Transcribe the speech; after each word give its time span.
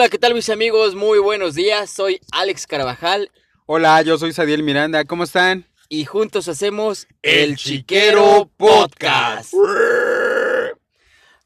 Hola, 0.00 0.08
¿qué 0.08 0.16
tal 0.16 0.32
mis 0.32 0.48
amigos? 0.48 0.94
Muy 0.94 1.18
buenos 1.18 1.54
días, 1.54 1.90
soy 1.90 2.22
Alex 2.32 2.66
Carvajal 2.66 3.30
Hola, 3.66 4.00
yo 4.00 4.16
soy 4.16 4.32
Sadiel 4.32 4.62
Miranda, 4.62 5.04
¿cómo 5.04 5.24
están? 5.24 5.66
y 5.90 6.06
juntos 6.06 6.48
hacemos 6.48 7.06
El 7.20 7.56
Chiquero 7.56 8.50
Podcast. 8.56 9.52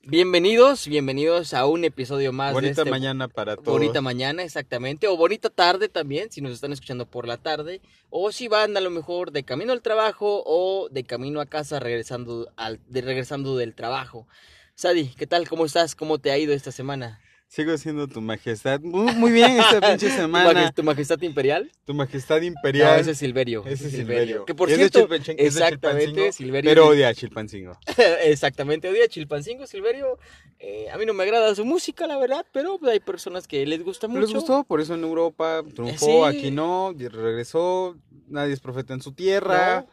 Bienvenidos, 0.02 0.87
bienvenidos 0.87 1.52
a 1.52 1.66
un 1.66 1.84
episodio 1.84 2.32
más 2.32 2.52
Bonita 2.52 2.77
de 2.77 2.82
este 2.82 2.91
mañana 2.93 3.27
para 3.27 3.56
todos. 3.56 3.66
Bonita 3.66 4.01
mañana, 4.01 4.45
exactamente. 4.45 5.09
O 5.09 5.16
bonita 5.16 5.50
tarde 5.50 5.89
también, 5.89 6.30
si 6.30 6.41
nos 6.41 6.52
están 6.52 6.73
escuchando 6.73 7.07
por 7.07 7.27
la 7.27 7.38
tarde. 7.38 7.80
O 8.09 8.30
si 8.30 8.46
van 8.46 8.77
a 8.77 8.80
lo 8.80 8.91
mejor 8.91 9.32
de 9.32 9.43
camino 9.43 9.73
al 9.73 9.82
trabajo 9.82 10.45
o 10.46 10.88
de 10.93 11.02
camino 11.02 11.41
a 11.41 11.46
casa 11.46 11.80
regresando, 11.80 12.48
al, 12.55 12.79
de, 12.87 13.01
regresando 13.01 13.57
del 13.57 13.74
trabajo. 13.74 14.29
Sadi, 14.77 15.09
¿qué 15.09 15.27
tal? 15.27 15.48
¿Cómo 15.48 15.66
estás? 15.66 15.96
¿Cómo 15.96 16.21
te 16.21 16.30
ha 16.30 16.38
ido 16.38 16.55
esta 16.55 16.71
semana? 16.71 17.21
Sigo 17.47 17.77
siendo 17.79 18.09
tu 18.09 18.21
majestad. 18.21 18.80
Muy, 18.80 19.12
muy 19.15 19.30
bien 19.30 19.61
esta 19.61 19.80
pinche 19.80 20.09
¿Tu, 20.11 20.16
semana. 20.16 20.52
majestad, 20.52 20.75
tu 20.75 20.83
majestad 20.83 21.23
imperial? 21.23 21.71
Tu 21.85 21.95
majestad 21.95 22.39
No, 22.41 22.47
imperial. 22.47 22.98
ese 22.98 23.12
es 23.12 23.19
Silverio. 23.19 23.62
Ese 23.65 23.87
es 23.87 23.93
Silverio. 23.93 24.45
Que 24.45 24.55
por 24.57 24.69
es 24.71 24.77
cierto, 24.77 25.09
exactamente, 25.37 26.33
Silverio. 26.33 26.69
Pero 26.71 26.88
odia 26.88 27.09
a 27.09 27.15
Chilpancingo. 27.15 27.79
Exactamente, 28.25 28.88
odia 28.88 29.07
Chilpancingo, 29.07 29.66
Silverio. 29.69 30.19
Eh, 30.59 30.88
a 30.91 30.99
mí 30.99 31.07
no 31.07 31.15
me 31.15 31.23
agrada 31.23 31.55
su 31.55 31.65
música, 31.65 32.07
la 32.09 32.19
verdad, 32.19 32.45
pero 32.52 32.80
hay 32.91 32.99
personas 33.01 33.47
que 33.47 33.65
les 33.66 33.85
gusta 33.85 34.09
mucho. 34.09 34.21
¿Les 34.23 34.33
gustó? 34.33 34.65
Por 34.65 34.80
eso 34.80 34.95
en 34.95 35.05
Europa 35.05 35.63
triunfó, 35.74 36.29
Sí. 36.30 36.37
aquí 36.38 36.51
no, 36.51 36.93
regresó, 36.99 37.97
nadie 38.27 38.52
es 38.52 38.61
profeta 38.61 38.95
en 38.95 39.02
su 39.02 39.13
tierra. 39.13 39.83
No. 39.83 39.87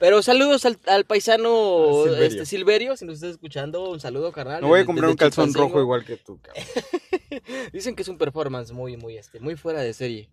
Pero 0.00 0.22
saludos 0.22 0.64
al, 0.64 0.78
al 0.86 1.04
paisano 1.04 1.84
A 1.88 2.04
Silverio. 2.04 2.24
Este, 2.26 2.46
Silverio, 2.46 2.96
si 2.96 3.04
nos 3.04 3.16
estás 3.16 3.30
escuchando, 3.32 3.90
un 3.90 4.00
saludo, 4.00 4.32
carnal. 4.32 4.62
Me 4.62 4.68
voy 4.68 4.80
a 4.80 4.84
comprar 4.84 5.10
un 5.10 5.16
calzón 5.16 5.52
rojo 5.54 5.80
igual 5.80 6.04
que 6.04 6.16
tú, 6.16 6.38
cabrón. 6.40 6.64
Dicen 7.72 7.94
que 7.96 8.02
es 8.02 8.08
un 8.08 8.18
performance 8.18 8.72
muy, 8.72 8.96
muy, 8.96 9.16
este, 9.16 9.40
muy 9.40 9.56
fuera 9.56 9.80
de 9.80 9.92
serie. 9.92 10.28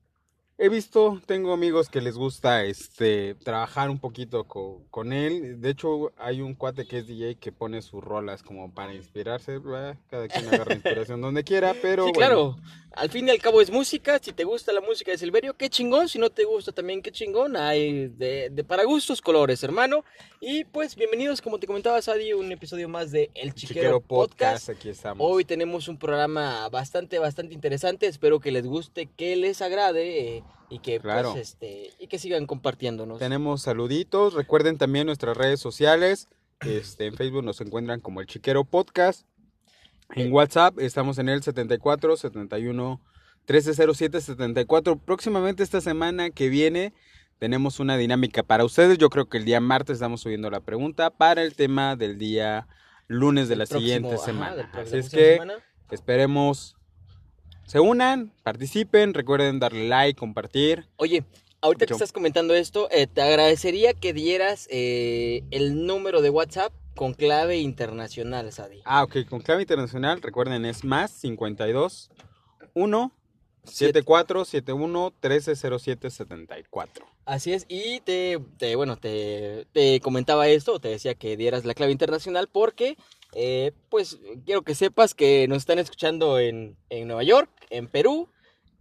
He 0.57 0.69
visto, 0.69 1.19
tengo 1.25 1.53
amigos 1.53 1.89
que 1.89 2.01
les 2.01 2.15
gusta 2.15 2.63
este 2.65 3.33
trabajar 3.33 3.89
un 3.89 3.99
poquito 3.99 4.43
co- 4.43 4.83
con 4.91 5.11
él. 5.11 5.59
De 5.59 5.71
hecho, 5.71 6.11
hay 6.17 6.41
un 6.41 6.53
cuate 6.53 6.85
que 6.87 6.99
es 6.99 7.07
DJ 7.07 7.35
que 7.39 7.51
pone 7.51 7.81
sus 7.81 8.03
rolas 8.03 8.43
como 8.43 8.71
para 8.71 8.93
inspirarse. 8.93 9.59
Cada 10.07 10.27
quien 10.27 10.47
agarra 10.49 10.73
inspiración 10.75 11.19
donde 11.19 11.43
quiera, 11.43 11.73
pero 11.81 12.05
sí, 12.05 12.11
bueno. 12.13 12.27
claro. 12.27 12.57
Al 12.93 13.09
fin 13.09 13.25
y 13.27 13.31
al 13.31 13.39
cabo 13.39 13.61
es 13.61 13.71
música. 13.71 14.19
Si 14.21 14.33
te 14.33 14.43
gusta 14.43 14.73
la 14.73 14.81
música 14.81 15.11
de 15.11 15.17
Silverio, 15.17 15.55
qué 15.55 15.69
chingón. 15.69 16.09
Si 16.09 16.19
no 16.19 16.29
te 16.29 16.43
gusta 16.43 16.73
también, 16.73 17.01
qué 17.01 17.09
chingón. 17.11 17.55
Hay 17.55 18.09
de, 18.09 18.49
de 18.51 18.63
para 18.65 18.83
gustos 18.83 19.21
colores, 19.21 19.63
hermano. 19.63 20.03
Y 20.41 20.65
pues 20.65 20.95
bienvenidos, 20.97 21.41
como 21.41 21.57
te 21.57 21.67
comentaba, 21.67 22.01
Sadi, 22.01 22.33
un 22.33 22.51
episodio 22.51 22.89
más 22.89 23.11
de 23.11 23.31
El 23.33 23.53
Chiquero, 23.53 23.79
Chiquero 23.79 24.01
Podcast. 24.01 24.67
Podcast, 24.67 24.69
aquí 24.69 24.89
estamos. 24.89 25.25
Hoy 25.25 25.45
tenemos 25.45 25.87
un 25.87 25.97
programa 25.97 26.67
bastante, 26.67 27.17
bastante 27.17 27.53
interesante. 27.53 28.07
Espero 28.07 28.41
que 28.41 28.51
les 28.51 28.65
guste, 28.65 29.07
que 29.15 29.37
les 29.37 29.61
agrade 29.61 30.37
eh, 30.37 30.43
y 30.69 30.79
que 30.79 30.99
Claro. 30.99 31.31
pues, 31.31 31.49
este, 31.51 31.91
y 31.97 32.07
que 32.07 32.19
sigan 32.19 32.45
compartiéndonos. 32.45 33.19
Tenemos 33.19 33.61
saluditos. 33.61 34.33
Recuerden 34.33 34.77
también 34.77 35.07
nuestras 35.07 35.37
redes 35.37 35.61
sociales. 35.61 36.27
Este, 36.59 37.05
en 37.05 37.15
Facebook 37.15 37.43
nos 37.43 37.61
encuentran 37.61 38.01
como 38.01 38.19
el 38.19 38.27
Chiquero 38.27 38.65
Podcast. 38.65 39.25
En 40.15 40.31
WhatsApp 40.33 40.79
estamos 40.79 41.17
en 41.19 41.29
el 41.29 41.41
74 41.43 42.17
71 42.17 43.01
1307 43.47 44.21
74. 44.21 44.97
Próximamente 44.97 45.63
esta 45.63 45.81
semana 45.81 46.29
que 46.29 46.49
viene 46.49 46.93
tenemos 47.39 47.79
una 47.79 47.97
dinámica 47.97 48.43
para 48.43 48.63
ustedes. 48.65 48.97
Yo 48.97 49.09
creo 49.09 49.27
que 49.27 49.37
el 49.37 49.45
día 49.45 49.59
martes 49.59 49.95
estamos 49.95 50.21
subiendo 50.21 50.49
la 50.49 50.59
pregunta 50.59 51.09
para 51.09 51.41
el 51.43 51.55
tema 51.55 51.95
del 51.95 52.17
día 52.17 52.67
lunes 53.07 53.49
de 53.49 53.55
la 53.55 53.65
Próximo- 53.65 53.79
siguiente 53.79 54.15
ajá, 54.15 54.25
semana. 54.25 54.71
Así 54.73 54.97
es 54.97 55.09
que 55.09 55.33
semana. 55.33 55.53
esperemos 55.89 56.75
se 57.65 57.79
unan, 57.79 58.31
participen, 58.43 59.13
recuerden 59.13 59.59
darle 59.59 59.87
like, 59.87 60.19
compartir. 60.19 60.87
Oye, 60.97 61.23
ahorita 61.61 61.85
que 61.85 61.93
estás 61.93 62.11
comentando 62.11 62.53
esto, 62.53 62.89
eh, 62.91 63.07
te 63.07 63.21
agradecería 63.21 63.93
que 63.93 64.13
dieras 64.13 64.67
eh, 64.69 65.43
el 65.51 65.85
número 65.85 66.21
de 66.21 66.29
WhatsApp 66.29 66.73
con 66.95 67.13
clave 67.13 67.57
internacional, 67.57 68.51
Sadi. 68.51 68.81
Ah, 68.85 69.03
ok, 69.03 69.25
con 69.29 69.41
clave 69.41 69.61
internacional, 69.61 70.21
recuerden, 70.21 70.65
es 70.65 70.83
más 70.83 71.11
52 71.11 72.09
1 72.73 73.11
74 73.63 74.45
71 74.45 75.13
1307 75.21 76.09
74. 76.09 77.05
Así 77.25 77.53
es, 77.53 77.65
y 77.69 77.99
te, 78.01 78.39
te- 78.57 78.75
bueno, 78.75 78.97
te, 78.97 79.67
te 79.71 79.99
comentaba 79.99 80.47
esto, 80.47 80.79
te 80.79 80.89
decía 80.89 81.13
que 81.15 81.37
dieras 81.37 81.65
la 81.65 81.75
clave 81.75 81.91
internacional 81.91 82.49
porque, 82.51 82.97
eh, 83.33 83.71
pues, 83.89 84.19
quiero 84.45 84.63
que 84.63 84.73
sepas 84.75 85.13
que 85.13 85.47
nos 85.47 85.59
están 85.59 85.77
escuchando 85.79 86.39
en, 86.39 86.75
en 86.89 87.07
Nueva 87.07 87.23
York, 87.23 87.49
en 87.69 87.87
Perú, 87.87 88.29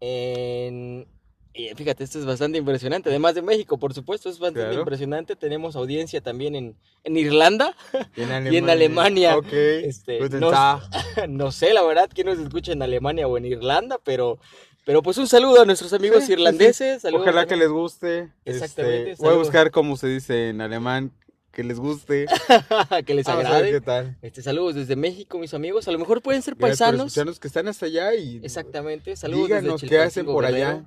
en... 0.01 1.07
Y 1.53 1.69
fíjate, 1.75 2.05
esto 2.05 2.19
es 2.21 2.25
bastante 2.27 2.59
impresionante, 2.59 3.09
además 3.09 3.35
de 3.35 3.43
México, 3.43 3.77
por 3.77 3.93
supuesto, 3.93 4.29
es 4.31 4.39
bastante 4.39 4.61
Claro. 4.69 4.81
impresionante. 4.81 5.35
Tenemos 5.35 5.75
audiencia 5.75 6.21
también 6.21 6.55
en, 6.55 6.77
en 7.03 7.17
Irlanda, 7.17 7.75
Y 8.17 8.23
en 8.23 8.53
Y 8.53 8.57
en 8.57 8.71
Alemania, 8.71 9.37
Ok. 9.37 9.53
este, 9.53 10.19
Guten 10.21 10.41
no- 10.41 10.51
no 11.29 11.51
sé 11.53 11.75
la 11.75 11.83
verdad 11.83 12.09
quién 12.15 12.29
nos 12.29 12.39
escucha 12.39 12.73
en 12.73 12.83
Alemania 12.83 13.27
o 13.27 13.37
en 13.37 13.47
Irlanda, 13.47 13.99
pero, 14.05 14.39
pero 14.87 15.03
pues 15.03 15.19
un 15.19 15.27
saludo 15.27 15.63
a 15.63 15.65
nuestros 15.65 15.93
amigos 15.93 16.19
Sí, 16.21 16.23
sí, 16.23 16.27
sí. 16.29 16.33
irlandeses. 16.35 17.03
saludos 17.03 17.23
Ojalá 17.23 17.47
que 17.47 17.57
les 17.57 17.69
guste. 17.69 18.33
Exactamente, 18.45 19.11
Este, 19.13 19.25
voy 19.25 19.35
a 19.35 19.39
buscar 19.39 19.71
cómo 19.73 19.97
se 19.97 20.07
dice 20.07 20.51
en 20.51 20.61
alemán 20.61 21.11
que 21.51 21.65
les 21.65 21.81
guste. 21.81 22.27
que 23.07 23.13
les 23.15 23.27
Vamos 23.27 23.45
agrade. 23.45 23.73
qué 23.73 23.81
tal. 23.81 24.17
Este, 24.23 24.41
saludos 24.41 24.77
desde 24.77 24.95
México, 24.95 25.37
mis 25.37 25.53
amigos. 25.53 25.89
A 25.89 25.91
lo 25.91 25.99
mejor 25.99 26.23
pueden 26.23 26.43
ser 26.43 26.55
Gracias 26.55 26.79
paisanos. 26.97 27.41
que 27.41 27.49
están 27.49 27.67
hasta 27.67 27.87
allá 27.87 28.15
y 28.15 28.37
Exactamente. 28.45 29.17
Saludos 29.17 29.49
díganos 29.49 29.81
desde 29.81 29.89
qué 29.97 30.01
hacen 30.01 30.27
por 30.27 30.45
allá. 30.45 30.85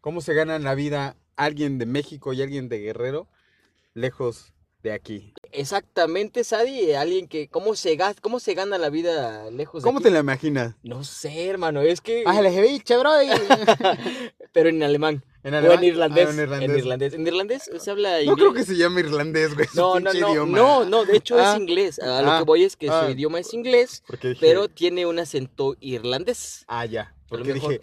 ¿Cómo 0.00 0.20
se 0.20 0.34
ganan 0.34 0.62
la 0.64 0.74
vida 0.74 1.16
alguien 1.36 1.78
de 1.78 1.86
México 1.86 2.32
y 2.32 2.42
alguien 2.42 2.68
de 2.68 2.78
Guerrero 2.78 3.28
lejos 3.94 4.52
de 4.82 4.92
aquí? 4.92 5.34
Exactamente, 5.50 6.44
Sadi. 6.44 6.92
Alguien 6.92 7.26
que. 7.26 7.48
¿Cómo 7.48 7.74
se, 7.74 7.98
cómo 8.20 8.38
se 8.40 8.54
gana 8.54 8.78
la 8.78 8.90
vida 8.90 9.50
lejos 9.50 9.82
de 9.82 9.86
¿Cómo 9.86 9.98
aquí? 9.98 10.04
te 10.04 10.10
la 10.10 10.20
imaginas? 10.20 10.74
No 10.82 11.02
sé, 11.04 11.46
hermano. 11.48 11.80
Es 11.82 12.00
que. 12.00 12.22
Ah. 12.26 12.40
Pero 14.52 14.68
en 14.68 14.82
alemán. 14.82 15.24
¿En 15.44 15.54
O 15.54 15.58
alemán? 15.58 15.78
en 15.78 15.84
irlandés. 15.84 16.26
Ah, 16.28 16.30
en 16.32 16.38
irlandés. 16.40 16.68
En 16.70 16.78
irlandés. 16.78 17.14
En 17.14 17.26
irlandés 17.26 17.70
se 17.78 17.90
habla 17.90 18.10
No 18.16 18.20
inglés. 18.20 18.36
creo 18.36 18.52
que 18.52 18.64
se 18.64 18.76
llame 18.76 19.00
irlandés, 19.00 19.54
güey. 19.54 19.66
No, 19.74 19.98
no, 20.00 20.12
no, 20.12 20.30
idioma. 20.30 20.58
no, 20.58 20.84
no, 20.84 21.04
de 21.04 21.16
hecho 21.16 21.36
Ah. 21.38 21.54
es 21.54 21.60
inglés. 21.60 21.98
A 22.00 22.22
lo 22.22 22.30
Ah. 22.32 22.38
que 22.38 22.44
voy 22.44 22.64
es 22.64 22.76
que 22.76 22.88
Ah. 22.90 23.04
su 23.06 23.12
idioma 23.12 23.38
es 23.40 23.54
inglés, 23.54 24.02
pero 24.40 24.68
tiene 24.68 25.06
un 25.06 25.18
acento 25.18 25.76
irlandés. 25.80 26.64
Ah, 26.68 26.84
ya. 26.86 27.14
Porque 27.28 27.52
dije, 27.54 27.80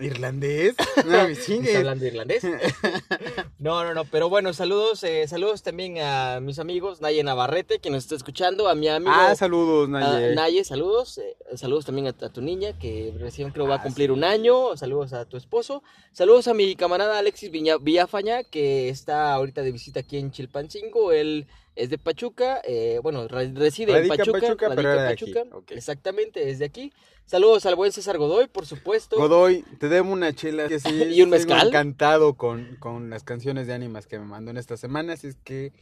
¿irlandés? 0.00 0.74
No, 1.04 1.24
me 1.24 1.32
¿Está 1.32 1.44
chingue. 1.44 1.76
hablando 1.76 2.04
irlandés? 2.06 2.42
No, 3.58 3.82
no, 3.84 3.94
no, 3.94 4.04
pero 4.04 4.28
bueno, 4.28 4.52
saludos, 4.52 5.02
eh, 5.02 5.26
saludos 5.28 5.62
también 5.62 5.98
a 5.98 6.40
mis 6.40 6.58
amigos, 6.58 7.00
Naye 7.00 7.24
Navarrete, 7.24 7.78
que 7.78 7.90
nos 7.90 8.04
está 8.04 8.14
escuchando, 8.14 8.68
a 8.68 8.74
mi 8.74 8.88
amigo 8.88 9.12
Ah, 9.14 9.34
saludos, 9.34 9.88
a 9.88 9.90
Naye. 9.90 10.34
Naye, 10.34 10.62
saludos, 10.64 11.18
eh, 11.18 11.36
saludos 11.56 11.86
también 11.86 12.06
a, 12.06 12.10
a 12.10 12.28
tu 12.32 12.42
niña, 12.42 12.78
que 12.78 13.12
recién 13.18 13.50
creo 13.50 13.66
va 13.66 13.76
a 13.76 13.82
cumplir 13.82 14.12
un 14.12 14.24
año, 14.24 14.76
saludos 14.76 15.12
a 15.14 15.24
tu 15.24 15.36
esposo, 15.36 15.82
saludos 16.12 16.48
a 16.48 16.54
mi 16.54 16.76
camarada 16.76 17.18
Alexis 17.18 17.50
Viña- 17.50 17.78
Villafaña, 17.80 18.44
que 18.44 18.88
está 18.88 19.32
ahorita 19.32 19.62
de 19.62 19.72
visita 19.72 20.00
aquí 20.00 20.18
en 20.18 20.30
Chilpancingo, 20.30 21.12
él 21.12 21.46
es 21.74 21.90
de 21.90 21.98
Pachuca, 21.98 22.60
eh, 22.64 23.00
bueno, 23.02 23.26
re- 23.28 23.52
reside 23.54 23.92
Radica 23.92 24.14
en 24.14 24.18
Pachuca, 24.18 24.40
Pachuca, 24.40 24.68
radica 24.68 25.02
de 25.02 25.08
aquí, 25.08 25.34
exactamente, 25.74 26.50
es 26.50 26.58
de 26.58 26.64
aquí, 26.66 26.92
saludos 27.26 27.66
al 27.66 27.74
buen 27.74 27.92
César 27.92 28.18
Godoy, 28.18 28.46
por 28.48 28.66
supuesto, 28.66 29.16
Godoy, 29.16 29.62
te 29.78 29.88
debo 29.88 30.12
una 30.12 30.32
chela. 30.34 30.68
Que 30.68 30.80
sí, 30.80 31.02
¿Y 31.12 31.22
un 31.22 31.30
mezcal? 31.30 31.68
encantado 31.68 32.34
con, 32.34 32.76
con 32.78 33.10
las 33.10 33.22
canciones 33.24 33.66
de 33.66 33.74
ánimas 33.74 34.06
que 34.06 34.18
me 34.18 34.24
mandó 34.24 34.50
en 34.50 34.56
esta 34.56 34.76
semana, 34.76 35.12
así 35.14 35.28
es 35.28 35.36
que 35.44 35.72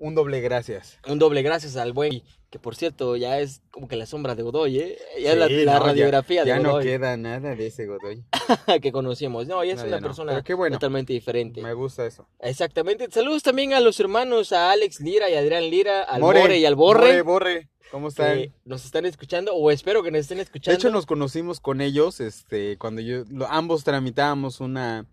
un 0.00 0.14
doble 0.16 0.40
gracias. 0.40 0.98
Un 1.06 1.18
doble 1.20 1.42
gracias 1.42 1.76
al 1.76 1.92
buen, 1.92 2.22
que 2.50 2.58
por 2.58 2.74
cierto 2.74 3.16
ya 3.16 3.38
es 3.38 3.62
como 3.70 3.86
que 3.86 3.94
la 3.96 4.06
sombra 4.06 4.34
de 4.34 4.42
Godoy, 4.42 4.78
¿eh? 4.80 4.98
Ya 5.22 5.32
es 5.32 5.38
la, 5.38 5.46
Sí, 5.46 5.64
la 5.64 5.78
no, 5.78 5.84
radiografía 5.86 6.36
ya, 6.38 6.44
de 6.44 6.48
ya 6.48 6.58
no 6.58 6.70
Godoy 6.72 6.84
queda 6.84 7.16
nada 7.16 7.54
de 7.54 7.66
ese 7.66 7.86
Godoy. 7.86 8.24
que 8.82 8.90
conocíamos. 8.92 9.46
No, 9.46 9.62
ya 9.62 9.74
es 9.74 9.78
No, 9.80 9.86
una 9.86 9.96
ya 9.98 10.02
persona 10.02 10.42
bueno. 10.56 10.76
totalmente 10.76 11.12
diferente. 11.12 11.62
Me 11.62 11.74
gusta 11.74 12.04
eso. 12.06 12.26
Exactamente. 12.40 13.08
Saludos 13.10 13.42
también 13.44 13.72
a 13.74 13.80
los 13.80 14.00
hermanos, 14.00 14.52
a 14.52 14.72
Alex 14.72 15.00
Lira 15.00 15.30
y 15.30 15.34
Adrián 15.34 15.70
Lira, 15.70 16.02
al 16.02 16.20
More, 16.20 16.58
y 16.58 16.64
al 16.64 16.74
Borre, 16.74 17.00
More, 17.08 17.22
Borre, 17.22 17.68
¿cómo 17.90 18.08
están? 18.08 18.38
que 18.38 18.52
nos 18.64 18.84
están 18.84 19.04
escuchando, 19.06 19.54
o 19.54 19.70
espero 19.70 20.02
que 20.02 20.10
nos 20.10 20.22
estén 20.22 20.38
De 20.38 20.44
escuchando. 20.44 20.76
hecho, 20.78 20.90
nos 20.90 21.06
conocimos 21.06 21.60
con 21.60 21.80
ellos, 21.80 22.20
este, 22.20 22.78
cuando 22.78 23.00
yo, 23.02 23.24
lo- 23.28 23.46
ambos 23.48 23.84
tramitábamos 23.84 24.60
una 24.60 25.06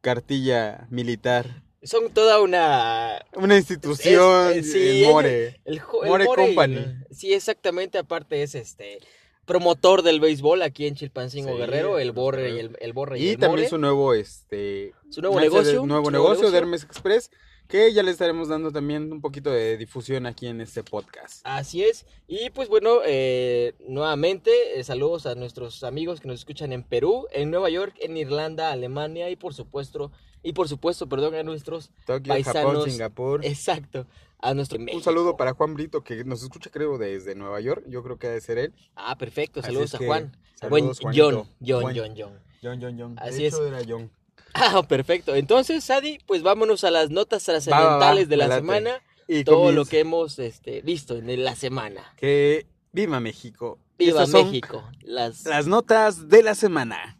cartilla 0.00 0.86
militar. 0.90 1.62
Son 1.86 2.10
toda 2.12 2.40
una... 2.40 3.24
Una 3.34 3.56
institución 3.56 4.52
Es- 4.52 4.72
sí, 4.72 5.04
en 5.04 5.10
More. 5.10 5.60
El, 5.64 5.76
el 5.76 5.82
More 6.06 6.26
Company. 6.26 6.84
sí, 7.10 7.32
exactamente. 7.32 7.98
Aparte 7.98 8.42
es 8.42 8.54
este 8.54 8.98
promotor 9.44 10.02
del 10.02 10.18
béisbol 10.20 10.62
aquí 10.62 10.86
en 10.86 10.96
Chilpancingo 10.96 11.52
Sí, 11.52 11.58
Guerrero, 11.58 11.98
el 12.00 12.08
los 12.08 12.16
Borre 12.16 12.50
y 12.50 12.58
el, 12.58 12.76
el 12.80 12.92
Borre 12.92 13.18
y, 13.18 13.22
Y 13.26 13.28
el 13.30 13.38
también 13.38 13.60
More. 13.60 13.68
su 13.68 13.78
nuevo, 13.78 14.12
este... 14.14 14.92
Su 15.10 15.20
nuevo 15.20 15.38
negocio, 15.40 15.70
Nuevo 15.72 15.82
su 15.82 15.86
nuevo 15.86 16.10
negocio 16.10 16.34
de 16.34 16.52
negocio. 16.52 16.58
Hermes 16.58 16.82
Express, 16.82 17.30
que 17.68 17.92
ya 17.92 18.02
le 18.02 18.10
estaremos 18.10 18.48
dando 18.48 18.72
también 18.72 19.12
un 19.12 19.20
poquito 19.20 19.50
de 19.50 19.76
difusión 19.76 20.26
aquí 20.26 20.48
en 20.48 20.60
este 20.60 20.82
podcast. 20.82 21.42
Así 21.44 21.84
es. 21.84 22.06
Y 22.26 22.50
pues 22.50 22.68
bueno, 22.68 22.98
eh, 23.04 23.74
nuevamente 23.86 24.50
eh, 24.78 24.82
saludos 24.84 25.26
a 25.26 25.36
nuestros 25.36 25.84
amigos 25.84 26.20
que 26.20 26.26
nos 26.28 26.40
escuchan 26.40 26.72
en 26.72 26.82
Perú, 26.82 27.26
en 27.32 27.50
Nueva 27.52 27.70
York, 27.70 27.94
en 28.00 28.16
Irlanda, 28.16 28.72
Alemania 28.72 29.30
y 29.30 29.36
por 29.36 29.54
supuesto, 29.54 30.10
y 30.48 30.52
por 30.52 30.68
supuesto, 30.68 31.08
perdón, 31.08 31.34
a 31.34 31.42
nuestros 31.42 31.90
Tokio, 32.06 32.32
paisanos. 32.32 32.72
Japón, 32.74 32.90
Singapur. 32.90 33.44
Exacto. 33.44 34.06
A 34.38 34.54
nuestro 34.54 34.78
Un 34.78 35.02
saludo 35.02 35.36
para 35.36 35.54
Juan 35.54 35.74
Brito, 35.74 36.04
que 36.04 36.22
nos 36.24 36.42
escucha, 36.42 36.70
creo, 36.70 36.98
desde 36.98 37.34
Nueva 37.34 37.60
York. 37.60 37.84
Yo 37.88 38.02
creo 38.02 38.18
que 38.18 38.26
ha 38.26 38.30
de 38.30 38.40
ser 38.40 38.58
él. 38.58 38.72
Ah, 38.94 39.16
perfecto. 39.18 39.62
Saludos 39.62 39.94
es 39.94 40.00
a 40.00 40.04
Juan. 40.04 40.36
saludos, 40.54 41.00
Buen 41.00 41.16
John. 41.16 41.48
John, 41.66 41.82
Juan- 41.82 41.96
John, 41.96 42.14
John. 42.16 42.40
John, 42.62 42.78
John, 42.80 42.96
John. 42.98 43.16
Así 43.18 43.38
de 43.42 43.46
es. 43.48 43.54
hecho, 43.54 43.66
era 43.66 43.80
John. 43.88 44.10
Ah, 44.58 44.82
perfecto. 44.88 45.34
Entonces, 45.34 45.84
Sadi, 45.84 46.18
pues 46.26 46.42
vámonos 46.42 46.82
a 46.84 46.90
las 46.90 47.10
notas 47.10 47.44
trascendentales 47.44 48.28
de 48.28 48.36
la 48.38 48.46
late. 48.46 48.60
semana. 48.60 49.02
Y 49.28 49.42
Todo 49.44 49.56
comienza. 49.56 49.76
lo 49.76 49.84
que 49.84 50.00
hemos 50.00 50.38
este, 50.38 50.80
visto 50.82 51.16
en 51.16 51.44
la 51.44 51.56
semana. 51.56 52.14
Que 52.16 52.66
viva 52.92 53.20
México. 53.20 53.78
Viva 53.98 54.26
México. 54.26 54.82
Las... 55.02 55.44
Las 55.44 55.66
notas 55.66 56.28
de 56.28 56.42
la 56.42 56.54
semana. 56.54 57.18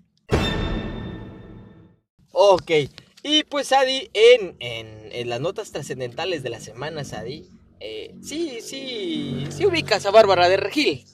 Ok. 2.30 2.70
Y 3.28 3.42
pues, 3.44 3.66
Sadi, 3.68 4.08
en, 4.14 4.54
en, 4.60 5.08
en 5.10 5.28
las 5.28 5.40
notas 5.40 5.72
trascendentales 5.72 6.42
de 6.44 6.50
la 6.50 6.60
semana, 6.60 7.02
Sadi, 7.04 7.48
eh, 7.80 8.14
sí, 8.22 8.58
sí, 8.62 9.46
sí 9.50 9.66
ubicas 9.66 10.06
a 10.06 10.12
Bárbara 10.12 10.48
de 10.48 10.56
Regil. 10.56 11.04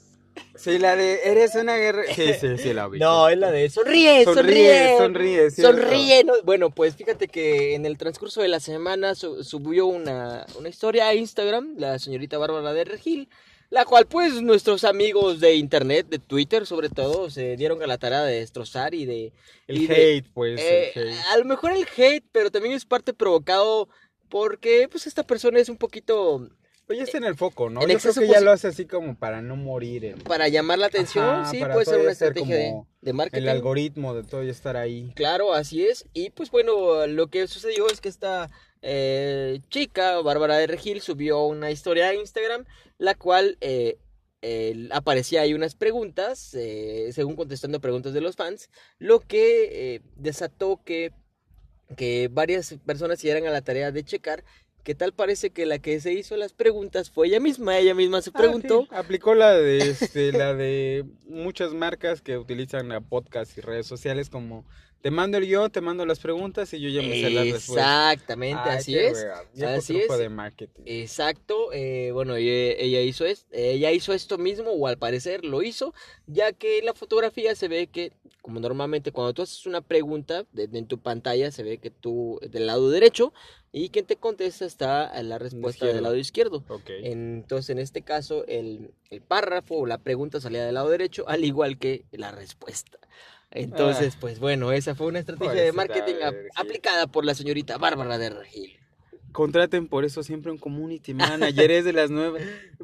Sí, 0.55 0.79
la 0.79 0.95
de 0.97 1.21
eres 1.25 1.55
una 1.55 1.77
guerra. 1.77 2.03
Sí, 2.15 2.33
sí, 2.39 2.59
sí, 2.59 2.73
la 2.75 2.89
vi. 2.89 2.99
No, 2.99 3.29
es 3.31 3.39
la 3.39 3.51
de 3.51 3.69
sonríe, 3.71 4.25
sonríe, 4.25 4.97
sonríe. 4.99 4.99
sonríe. 4.99 5.51
Sonríe. 5.51 6.25
no- 6.25 6.35
Bueno, 6.45 6.69
pues 6.71 6.95
fíjate 6.97 7.29
que 7.29 7.75
en 7.75 7.87
el 7.87 7.97
transcurso 7.99 8.43
de 8.43 8.49
la 8.49 8.61
semana 8.61 9.15
su- 9.15 9.43
subió 9.45 9.87
una, 9.87 10.45
una 10.59 10.69
historia 10.69 11.09
a 11.09 11.15
Instagram, 11.15 11.75
la 11.79 11.99
señorita 11.99 12.37
Bárbara 12.39 12.73
de 12.75 12.85
Regil, 12.85 13.29
la 13.73 13.87
cual 13.87 14.05
pues 14.07 14.43
nuestros 14.43 14.85
amigos 14.85 15.41
de 15.41 15.55
internet, 15.55 16.07
de 16.09 16.19
Twitter 16.19 16.67
sobre 16.67 16.91
todo, 16.91 17.31
se 17.31 17.57
dieron 17.57 17.83
a 17.83 17.87
la 17.87 17.97
tarea 17.97 18.23
de 18.23 18.41
destrozar 18.41 18.93
y 18.95 19.07
de... 19.07 19.33
y 19.67 19.85
El 19.85 19.89
de- 19.89 19.95
hate, 20.19 20.27
pues. 20.35 20.61
eh, 20.61 20.93
el 20.95 21.09
hate. 21.09 21.19
a 21.33 21.39
lo 21.39 21.45
mejor 21.47 21.73
el 21.73 21.87
hate, 21.97 22.25
pero 22.33 22.51
también 22.51 22.75
es 22.75 22.85
parte 22.85 23.15
provocado 23.15 23.89
porque 24.29 24.89
pues 24.91 25.07
esta 25.07 25.23
persona 25.23 25.59
es 25.59 25.69
un 25.71 25.77
poquito 25.79 26.49
Pero 26.87 26.99
ya 26.99 27.05
está 27.05 27.17
en 27.19 27.25
el 27.25 27.35
foco, 27.35 27.71
¿no? 27.71 27.83
en 27.83 27.89
Yo 27.89 27.99
creo 27.99 28.15
que 28.15 28.29
ya 28.29 28.41
lo 28.41 28.51
hace 28.51 28.69
así 28.69 28.85
como 28.87 29.17
para 29.17 29.41
no 29.41 29.57
morir. 29.57 30.17
para 30.25 30.49
llamar 30.49 30.79
la 30.79 30.87
atención, 30.87 31.25
Ajá, 31.25 31.51
sí, 31.51 31.59
puede 31.59 31.85
ser 31.87 32.01
una 32.01 32.13
estrategia 32.13 32.57
de, 32.57 32.75
de 33.01 33.13
marketing. 33.15 33.43
El 33.43 33.49
algoritmo 33.49 34.15
de 34.15 34.23
todo 34.25 34.43
ya 34.43 34.51
estar 34.51 34.77
ahí. 34.77 35.11
Claro, 35.15 35.55
así 35.55 35.85
es. 35.87 36.05
Y 36.13 36.29
pues 36.31 36.51
bueno, 36.51 37.07
lo 37.07 37.29
que 37.29 37.47
sucedió 37.49 37.87
es 37.89 38.01
que 38.03 38.09
esta 38.11 38.51
eh, 38.83 39.61
chica, 39.71 40.21
Bárbara 40.21 40.57
de 40.59 40.67
Regil, 40.67 41.01
subió 41.01 41.45
una 41.45 41.71
historia 41.71 42.09
a 42.09 42.15
Instagram, 42.15 42.65
la 42.99 43.15
cual 43.15 43.57
eh, 43.61 43.99
eh, 44.43 44.89
aparecía 44.91 45.43
ahí 45.43 45.55
unas 45.55 45.77
preguntas, 45.77 46.53
eh, 46.55 47.11
según 47.13 47.37
contestando 47.37 47.81
preguntas 47.81 48.13
de 48.13 48.21
los 48.21 48.37
fans, 48.37 48.71
lo 48.99 49.21
que 49.21 49.95
eh, 49.95 50.01
desató 50.17 50.81
que, 50.85 51.13
que 51.97 52.29
varias 52.31 52.75
personas 52.85 53.21
se 53.21 53.29
dieran 53.29 53.47
a 53.47 53.53
la 53.53 53.63
tarea 53.63 53.93
de 53.93 54.05
checar 54.05 54.45
que 54.83 54.95
tal 54.95 55.13
parece 55.13 55.51
que 55.51 55.65
la 55.65 55.79
que 55.79 56.01
se 56.01 56.13
hizo 56.13 56.37
las 56.37 56.53
preguntas 56.53 57.11
fue 57.11 57.29
ella 57.29 57.41
misma, 57.41 57.79
ella 57.79 57.95
misma 57.95 58.21
se 58.21 58.33
preguntó. 58.33 58.89
Ah, 58.91 58.97
sí, 58.97 58.97
Aplicó 58.97 59.35
la 59.35 59.53
de 59.53 59.79
este, 59.79 60.33
la 60.33 60.55
de 60.55 61.05
muchas 61.27 61.73
marcas 61.73 62.21
que 62.21 62.37
utilizan 62.37 62.91
a 62.93 63.01
podcast 63.01 63.57
y 63.57 63.61
redes 63.61 63.87
sociales 63.87 64.29
como 64.29 64.65
te 65.03 65.11
mando 65.11 65.37
el 65.39 65.47
guion, 65.47 65.71
te 65.71 65.81
mando 65.81 66.07
las 66.07 66.21
preguntas 66.21 66.73
y 66.73 66.81
yo 66.81 66.89
ya 66.89 67.03
me 67.03 67.21
sé 67.21 67.29
las 67.31 67.45
respuestas. 67.51 68.13
Exactamente, 68.15 68.61
Ay, 68.65 68.79
así 68.79 68.97
es. 68.97 69.13
wea, 69.15 69.77
así 69.77 69.97
es. 69.99 70.19
de 70.19 70.29
marketing. 70.29 70.83
Exacto, 70.87 71.73
eh, 71.73 72.13
bueno, 72.13 72.37
ella, 72.37 72.77
ella 72.79 73.01
hizo 73.03 73.27
es- 73.27 73.47
ella 73.51 73.91
hizo 73.91 74.13
esto 74.15 74.39
mismo, 74.39 74.71
o 74.71 74.87
al 74.87 74.99
parecer 74.99 75.45
lo 75.45 75.63
hizo, 75.63 75.93
ya 76.29 76.53
que 76.53 76.79
en 76.79 76.87
la 76.87 76.95
fotografía 76.95 77.55
se 77.57 77.67
ve 77.67 77.89
que, 77.89 78.13
como 78.43 78.61
normalmente 78.61 79.11
cuando 79.11 79.35
tú 79.35 79.43
haces 79.43 79.67
una 79.67 79.81
pregunta 79.81 80.47
de- 80.53 80.69
de- 80.69 80.79
en 80.79 80.87
tu 80.87 80.99
pantalla, 81.01 81.51
se 81.51 81.65
ve 81.65 81.79
que 81.79 81.91
tú 81.91 82.39
del 82.49 82.67
lado 82.67 82.89
derecho 82.89 83.33
y 83.73 83.89
quien 83.89 84.05
te 84.07 84.15
contesta 84.17 84.65
está 84.67 85.19
en 85.19 85.29
la 85.29 85.39
respuesta 85.39 85.87
del 85.87 86.05
lado 86.05 86.17
izquierdo. 86.17 86.63
Ok. 86.69 86.91
Entonces, 87.03 87.71
en 87.71 87.79
este 87.81 88.03
caso, 88.03 88.45
el, 88.47 88.93
el 89.11 89.21
párrafo 89.21 89.77
o 89.79 89.87
la 89.87 89.99
pregunta 89.99 90.41
salía 90.41 90.65
del 90.65 90.75
lado 90.75 90.91
derecho, 90.91 91.25
al 91.29 91.45
igual 91.45 91.77
que 91.79 92.05
la 92.13 92.31
respuesta. 92.31 92.99
Entonces, 93.53 94.17
pues 94.19 94.39
bueno, 94.39 94.73
esa 94.73 94.95
fue 94.95 95.07
una 95.09 95.19
estrategia 95.19 95.53
de 95.63 95.73
marketing 95.73 96.15
ap- 96.25 96.33
Virgil. 96.35 96.51
aplicada 96.57 97.07
por 97.07 97.25
la 97.25 97.35
señorita 97.35 97.79
Bárbara 97.79 98.19
de 98.19 98.31
Regil. 98.31 98.73
Contraten 99.33 99.89
por 99.89 100.05
eso 100.05 100.23
siempre 100.23 100.51
un 100.51 100.59
community 100.59 101.15
manager, 101.15 101.71
es 101.71 101.85
de 101.85 101.93
las 101.93 102.11
nuevas. 102.11 102.43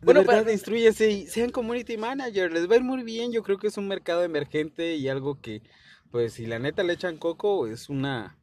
De 0.00 0.06
Bueno, 0.06 0.20
verdad, 0.20 0.40
pero- 0.42 0.52
instrúyense 0.52 1.10
y 1.10 1.26
sean 1.28 1.50
community 1.50 1.96
manager, 1.96 2.52
les 2.52 2.68
va 2.68 2.74
a 2.74 2.76
ir 2.76 2.84
muy 2.84 3.02
bien. 3.04 3.32
Yo 3.32 3.42
creo 3.42 3.56
que 3.56 3.68
es 3.68 3.78
un 3.78 3.88
mercado 3.88 4.22
emergente 4.22 4.96
y 4.96 5.08
algo 5.08 5.40
que, 5.40 5.62
pues, 6.10 6.34
si 6.34 6.44
la 6.44 6.58
neta 6.58 6.82
le 6.82 6.92
echan 6.92 7.16
coco, 7.16 7.66
es 7.66 7.88
una 7.88 8.36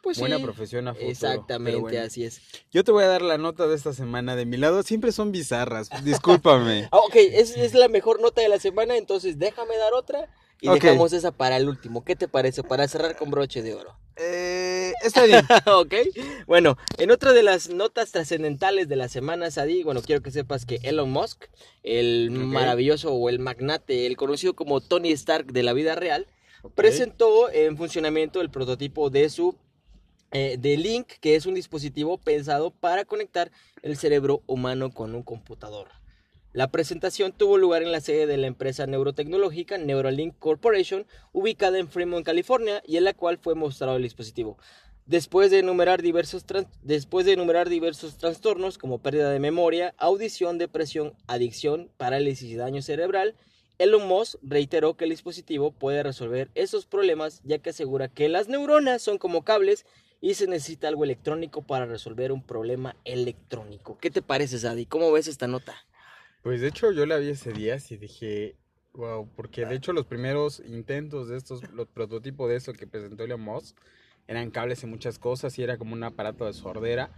Pues 0.00 0.18
buena 0.20 0.36
sí, 0.36 0.44
profesión 0.44 0.86
a 0.86 0.92
futuro. 0.94 1.10
Exactamente, 1.10 1.80
bueno, 1.80 2.00
así 2.02 2.22
es. 2.24 2.40
Yo 2.70 2.84
te 2.84 2.92
voy 2.92 3.02
a 3.02 3.08
dar 3.08 3.22
la 3.22 3.36
nota 3.36 3.66
de 3.66 3.74
esta 3.74 3.92
semana. 3.92 4.36
De 4.36 4.46
mi 4.46 4.56
lado 4.58 4.84
siempre 4.84 5.10
son 5.10 5.32
bizarras. 5.32 5.88
Discúlpame. 6.04 6.88
Ah, 6.92 6.98
ok, 6.98 7.16
es, 7.16 7.56
es 7.56 7.74
la 7.74 7.88
mejor 7.88 8.20
nota 8.20 8.40
de 8.40 8.48
la 8.48 8.60
semana, 8.60 8.96
entonces 8.96 9.38
déjame 9.40 9.76
dar 9.78 9.94
otra 9.94 10.28
y 10.62 10.70
dejamos 10.70 11.12
esa 11.12 11.32
para 11.32 11.56
el 11.56 11.68
último. 11.68 12.04
¿Qué 12.04 12.14
te 12.14 12.28
parece? 12.28 12.62
Para 12.62 12.86
cerrar 12.86 13.16
con 13.16 13.30
broche 13.30 13.62
de 13.62 13.74
oro. 13.74 13.98
eh, 14.16 14.92
está 15.02 15.24
bien. 15.24 15.44
ok, 15.66 15.94
bueno, 16.46 16.78
en 16.98 17.10
otra 17.10 17.32
de 17.32 17.42
las 17.42 17.68
notas 17.68 18.12
trascendentales 18.12 18.88
de 18.88 18.94
la 18.94 19.08
semana, 19.08 19.50
Sadi, 19.50 19.82
bueno, 19.82 20.02
quiero 20.02 20.22
que 20.22 20.30
sepas 20.30 20.64
que 20.64 20.78
Elon 20.84 21.10
Musk, 21.10 21.46
el 21.82 22.30
maravilloso 22.30 23.12
o 23.12 23.28
el 23.28 23.40
magnate, 23.40 24.06
el 24.06 24.16
conocido 24.16 24.54
como 24.54 24.80
Tony 24.80 25.10
Stark 25.10 25.52
de 25.52 25.64
la 25.64 25.72
vida 25.72 25.96
real, 25.96 26.28
presentó 26.76 27.50
en 27.50 27.76
funcionamiento 27.76 28.40
el 28.40 28.50
prototipo 28.50 29.10
de 29.10 29.30
su 29.30 29.56
eh, 30.30 30.56
de 30.60 30.76
Link, 30.76 31.08
que 31.20 31.34
es 31.34 31.44
un 31.44 31.54
dispositivo 31.54 32.18
pensado 32.18 32.70
para 32.70 33.04
conectar 33.04 33.50
el 33.82 33.96
cerebro 33.96 34.42
humano 34.46 34.90
con 34.92 35.14
un 35.16 35.24
computador. 35.24 35.88
La 36.54 36.70
presentación 36.70 37.32
tuvo 37.32 37.56
lugar 37.56 37.82
en 37.82 37.92
la 37.92 38.02
sede 38.02 38.26
de 38.26 38.36
la 38.36 38.46
empresa 38.46 38.86
neurotecnológica 38.86 39.78
Neuralink 39.78 40.38
Corporation, 40.38 41.06
ubicada 41.32 41.78
en 41.78 41.88
Fremont, 41.88 42.26
California, 42.26 42.82
y 42.86 42.98
en 42.98 43.04
la 43.04 43.14
cual 43.14 43.38
fue 43.38 43.54
mostrado 43.54 43.96
el 43.96 44.02
dispositivo. 44.02 44.58
Después 45.06 45.50
de 45.50 45.60
enumerar 45.60 46.02
diversos, 46.02 46.44
después 46.82 47.24
de 47.24 47.32
enumerar 47.32 47.70
diversos 47.70 48.18
trastornos 48.18 48.76
como 48.76 48.98
pérdida 48.98 49.30
de 49.30 49.40
memoria, 49.40 49.94
audición, 49.96 50.58
depresión, 50.58 51.14
adicción, 51.26 51.90
parálisis 51.96 52.50
y 52.50 52.56
daño 52.56 52.82
cerebral, 52.82 53.34
Elon 53.78 54.06
Musk 54.06 54.38
reiteró 54.42 54.94
que 54.94 55.04
el 55.04 55.10
dispositivo 55.10 55.72
puede 55.72 56.02
resolver 56.02 56.50
esos 56.54 56.84
problemas 56.84 57.40
ya 57.44 57.60
que 57.60 57.70
asegura 57.70 58.08
que 58.08 58.28
las 58.28 58.48
neuronas 58.48 59.00
son 59.00 59.16
como 59.16 59.42
cables 59.42 59.86
y 60.20 60.34
se 60.34 60.46
necesita 60.46 60.88
algo 60.88 61.04
electrónico 61.04 61.62
para 61.62 61.86
resolver 61.86 62.30
un 62.30 62.42
problema 62.42 62.94
electrónico. 63.06 63.96
¿Qué 63.96 64.10
te 64.10 64.20
parece, 64.20 64.58
Sadi? 64.58 64.84
¿Cómo 64.84 65.10
ves 65.10 65.28
esta 65.28 65.48
nota? 65.48 65.74
Pues 66.42 66.60
de 66.60 66.68
hecho 66.68 66.90
yo 66.92 67.06
la 67.06 67.18
vi 67.18 67.30
ese 67.30 67.52
día 67.52 67.76
y 67.88 67.96
dije, 67.96 68.56
wow, 68.94 69.28
porque 69.36 69.64
de 69.64 69.76
hecho 69.76 69.92
los 69.92 70.06
primeros 70.06 70.60
intentos 70.66 71.28
de 71.28 71.36
estos, 71.36 71.62
los 71.72 71.86
prototipos 71.88 72.48
de 72.48 72.56
eso 72.56 72.72
que 72.72 72.86
presentó 72.86 73.24
Elon 73.24 73.40
Musk, 73.40 73.76
eran 74.26 74.50
cables 74.50 74.82
y 74.82 74.86
muchas 74.86 75.18
cosas 75.18 75.58
y 75.58 75.62
era 75.62 75.78
como 75.78 75.92
un 75.94 76.02
aparato 76.02 76.44
de 76.46 76.52
sordera. 76.52 77.10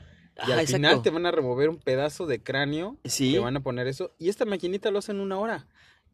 Y 0.46 0.50
Ah, 0.50 0.58
al 0.58 0.66
final 0.66 1.00
te 1.02 1.10
van 1.10 1.26
a 1.26 1.30
remover 1.30 1.68
un 1.68 1.78
pedazo 1.78 2.26
de 2.26 2.42
cráneo, 2.42 2.98
Sí. 3.04 3.32
te 3.32 3.38
van 3.38 3.56
a 3.56 3.62
poner 3.62 3.86
eso, 3.86 4.14
y 4.18 4.28
esta 4.28 4.44
maquinita 4.44 4.90
lo 4.90 4.98
hace 4.98 5.12
en 5.12 5.20
una 5.20 5.38
hora. 5.38 5.66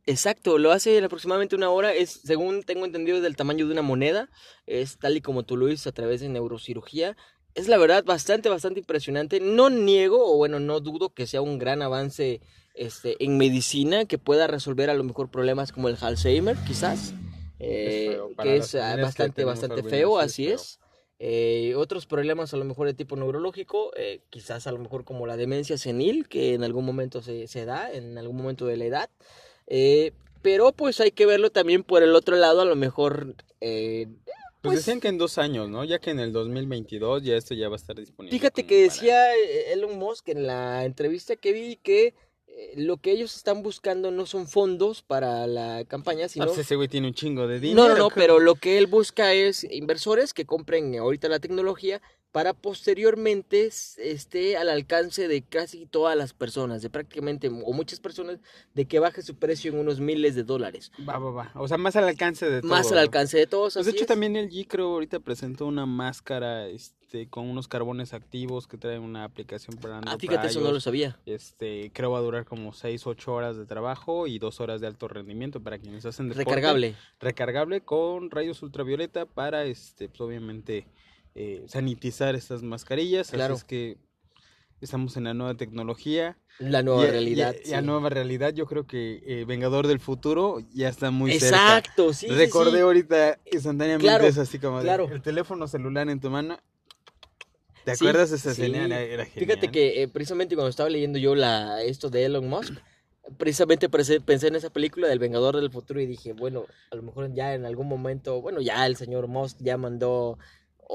Exacto, 0.06 0.58
lo 0.58 0.72
hace 0.72 0.98
en 0.98 1.04
aproximadamente 1.04 1.56
una 1.56 1.70
hora, 1.70 1.94
es, 1.94 2.10
según 2.24 2.62
tengo 2.62 2.84
entendido, 2.84 3.20
del 3.20 3.36
tamaño 3.36 3.66
de 3.66 3.72
una 3.72 3.82
moneda, 3.82 4.28
es 4.66 4.98
tal 4.98 5.16
y 5.16 5.20
como 5.20 5.42
tú 5.44 5.56
lo 5.56 5.66
dices 5.66 5.86
a 5.86 5.92
través 5.92 6.20
de 6.20 6.28
neurocirugía. 6.28 7.16
Es 7.54 7.68
la 7.68 7.78
verdad 7.78 8.04
bastante, 8.04 8.48
bastante 8.48 8.80
impresionante. 8.80 9.40
No 9.40 9.70
niego, 9.70 10.32
o 10.32 10.36
bueno, 10.36 10.60
no 10.60 10.80
dudo 10.80 11.12
que 11.12 11.26
sea 11.26 11.40
un 11.40 11.58
gran 11.58 11.82
avance 11.82 12.40
este, 12.74 13.22
en 13.24 13.36
medicina 13.38 14.04
que 14.04 14.18
pueda 14.18 14.46
resolver 14.46 14.90
a 14.90 14.94
lo 14.94 15.04
mejor 15.04 15.30
problemas 15.30 15.72
como 15.72 15.88
el 15.88 15.96
Alzheimer, 16.00 16.56
quizás. 16.66 17.12
eh, 17.58 18.18
que 18.42 18.56
es 18.56 18.74
ah, 18.74 18.94
que 18.96 19.02
bastante, 19.02 19.44
bastante 19.44 19.82
feo, 19.82 20.18
así 20.18 20.46
feo. 20.46 20.54
es. 20.54 20.80
Eh, 21.22 21.74
otros 21.76 22.06
problemas 22.06 22.54
a 22.54 22.56
lo 22.56 22.64
mejor 22.64 22.86
de 22.86 22.94
tipo 22.94 23.14
neurológico, 23.14 23.92
eh, 23.94 24.22
quizás 24.30 24.66
a 24.66 24.72
lo 24.72 24.78
mejor 24.78 25.04
como 25.04 25.26
la 25.26 25.36
demencia 25.36 25.76
senil, 25.76 26.26
que 26.28 26.54
en 26.54 26.64
algún 26.64 26.86
momento 26.86 27.20
se, 27.20 27.46
se 27.46 27.66
da, 27.66 27.92
en 27.92 28.16
algún 28.16 28.38
momento 28.38 28.64
de 28.64 28.78
la 28.78 28.84
edad. 28.86 29.10
Eh, 29.66 30.12
pero 30.40 30.72
pues 30.72 30.98
hay 31.00 31.10
que 31.10 31.26
verlo 31.26 31.50
también 31.50 31.82
por 31.82 32.02
el 32.02 32.14
otro 32.14 32.36
lado, 32.36 32.62
a 32.62 32.64
lo 32.64 32.76
mejor... 32.76 33.34
Pues, 34.62 34.74
Pues- 34.74 34.76
decían 34.78 35.00
que 35.00 35.08
en 35.08 35.18
dos 35.18 35.38
años, 35.38 35.68
¿no? 35.68 35.84
Ya 35.84 35.98
que 35.98 36.10
en 36.10 36.20
el 36.20 36.32
2022 36.32 37.22
ya 37.22 37.36
esto 37.36 37.54
ya 37.54 37.68
va 37.68 37.76
a 37.76 37.76
estar 37.76 37.96
disponible. 37.96 38.36
fíjate 38.38 38.66
que 38.66 38.82
decía 38.82 39.34
eh, 39.36 39.72
Elon 39.72 39.98
Musk 39.98 40.28
en 40.28 40.46
la 40.46 40.84
entrevista 40.84 41.34
que 41.36 41.52
vi 41.52 41.76
que 41.76 42.14
eh, 42.46 42.72
lo 42.76 42.98
que 42.98 43.12
ellos 43.12 43.34
están 43.36 43.62
buscando 43.62 44.10
no 44.10 44.26
son 44.26 44.46
fondos 44.48 45.02
para 45.02 45.46
la 45.46 45.84
campaña, 45.86 46.26
Ah, 46.26 46.28
sino... 46.28 46.46
pues 46.46 46.58
ese 46.58 46.76
güey 46.76 46.88
tiene 46.88 47.06
un 47.06 47.14
chingo 47.14 47.46
de 47.46 47.58
dinero. 47.60 47.88
No, 47.88 47.94
no, 47.94 47.96
no, 47.96 48.10
pero 48.14 48.38
lo 48.38 48.54
que 48.54 48.76
él 48.76 48.86
busca 48.86 49.32
es 49.32 49.64
inversores 49.64 50.34
que 50.34 50.44
compren 50.44 50.94
ahorita 50.98 51.28
la 51.28 51.38
tecnología 51.38 52.02
para 52.32 52.54
posteriormente 52.54 53.66
esté 53.66 54.56
al 54.56 54.68
alcance 54.68 55.26
de 55.26 55.42
casi 55.42 55.86
todas 55.86 56.16
las 56.16 56.32
personas, 56.32 56.80
de 56.82 56.90
prácticamente 56.90 57.48
o 57.48 57.72
muchas 57.72 58.00
personas, 58.00 58.38
de 58.74 58.84
que 58.86 58.98
baje 58.98 59.22
su 59.22 59.34
precio 59.36 59.72
en 59.72 59.78
unos 59.78 60.00
miles 60.00 60.34
de 60.34 60.44
dólares. 60.44 60.92
Va, 61.08 61.18
va, 61.18 61.30
va. 61.30 61.52
O 61.54 61.66
sea, 61.66 61.78
más 61.78 61.96
al 61.96 62.04
alcance 62.04 62.48
de 62.48 62.60
todo. 62.60 62.70
Más 62.70 62.90
al 62.92 62.98
alcance 62.98 63.36
de 63.36 63.46
todos. 63.46 63.74
Pues 63.74 63.86
de 63.86 63.92
hecho 63.92 64.02
es. 64.02 64.06
también 64.08 64.36
el 64.36 64.48
G 64.48 64.66
creo 64.68 64.92
ahorita 64.92 65.20
presentó 65.20 65.66
una 65.66 65.86
máscara 65.86 66.68
este 66.68 67.28
con 67.28 67.48
unos 67.48 67.66
carbones 67.66 68.14
activos 68.14 68.68
que 68.68 68.78
trae 68.78 69.00
una 69.00 69.24
aplicación 69.24 69.76
para 69.78 69.94
Ah, 69.94 69.98
andar 69.98 70.20
fíjate, 70.20 70.46
eso 70.46 70.60
no 70.60 70.70
lo 70.70 70.78
sabía. 70.78 71.18
Este, 71.26 71.90
creo 71.92 72.12
va 72.12 72.18
a 72.18 72.22
durar 72.22 72.44
como 72.44 72.72
6, 72.72 73.04
8 73.04 73.32
horas 73.32 73.56
de 73.56 73.66
trabajo 73.66 74.28
y 74.28 74.38
2 74.38 74.60
horas 74.60 74.80
de 74.80 74.86
alto 74.86 75.08
rendimiento 75.08 75.60
para 75.60 75.78
quienes 75.78 76.06
hacen 76.06 76.28
deporte. 76.28 76.48
Recargable. 76.48 76.94
Recargable 77.18 77.80
con 77.80 78.30
rayos 78.30 78.62
ultravioleta 78.62 79.26
para, 79.26 79.64
este, 79.64 80.08
pues 80.08 80.20
obviamente, 80.20 80.86
eh, 81.34 81.64
sanitizar 81.68 82.34
estas 82.34 82.62
mascarillas. 82.62 83.30
Claro. 83.30 83.54
Así 83.54 83.60
es 83.60 83.64
que 83.64 83.98
estamos 84.80 85.16
en 85.16 85.24
la 85.24 85.34
nueva 85.34 85.54
tecnología. 85.56 86.38
La 86.58 86.82
nueva 86.82 87.06
y, 87.06 87.10
realidad. 87.10 87.54
Y, 87.64 87.68
y 87.68 87.70
la 87.72 87.82
nueva 87.82 88.08
realidad, 88.10 88.52
yo 88.52 88.66
creo 88.66 88.86
que 88.86 89.22
eh, 89.26 89.44
Vengador 89.46 89.86
del 89.86 90.00
Futuro 90.00 90.58
ya 90.74 90.88
está 90.88 91.10
muy 91.10 91.38
cerca. 91.38 91.78
Exacto, 91.78 92.12
sí. 92.12 92.28
Recordé 92.28 92.78
sí. 92.78 92.80
ahorita 92.80 93.38
instantáneamente 93.52 94.04
Claro, 94.06 94.26
es 94.26 94.38
así 94.38 94.58
como 94.58 94.80
claro. 94.80 95.08
el 95.10 95.22
teléfono 95.22 95.66
celular 95.68 96.08
en 96.08 96.20
tu 96.20 96.30
mano. 96.30 96.58
¿Te 97.84 97.96
Sí, 97.96 98.04
acuerdas 98.04 98.30
de 98.30 98.36
esa 98.36 98.50
escena? 98.50 98.84
Era, 98.84 99.00
era 99.00 99.24
Fíjate 99.24 99.68
genial. 99.68 99.70
que 99.72 100.02
eh, 100.02 100.08
precisamente 100.08 100.54
cuando 100.54 100.68
estaba 100.68 100.90
leyendo 100.90 101.18
yo 101.18 101.34
la, 101.34 101.82
esto 101.82 102.10
de 102.10 102.26
Elon 102.26 102.46
Musk, 102.46 102.74
precisamente 103.38 103.88
pensé, 103.88 104.20
pensé 104.20 104.48
en 104.48 104.56
esa 104.56 104.70
película 104.70 105.08
del 105.08 105.18
Vengador 105.18 105.56
del 105.56 105.70
Futuro 105.70 105.98
y 106.00 106.06
dije, 106.06 106.34
bueno, 106.34 106.66
a 106.90 106.96
lo 106.96 107.02
mejor 107.02 107.32
ya 107.32 107.54
en 107.54 107.64
algún 107.64 107.88
momento, 107.88 108.42
bueno, 108.42 108.60
ya 108.60 108.84
el 108.86 108.96
señor 108.96 109.28
Musk 109.28 109.56
ya 109.60 109.78
mandó 109.78 110.38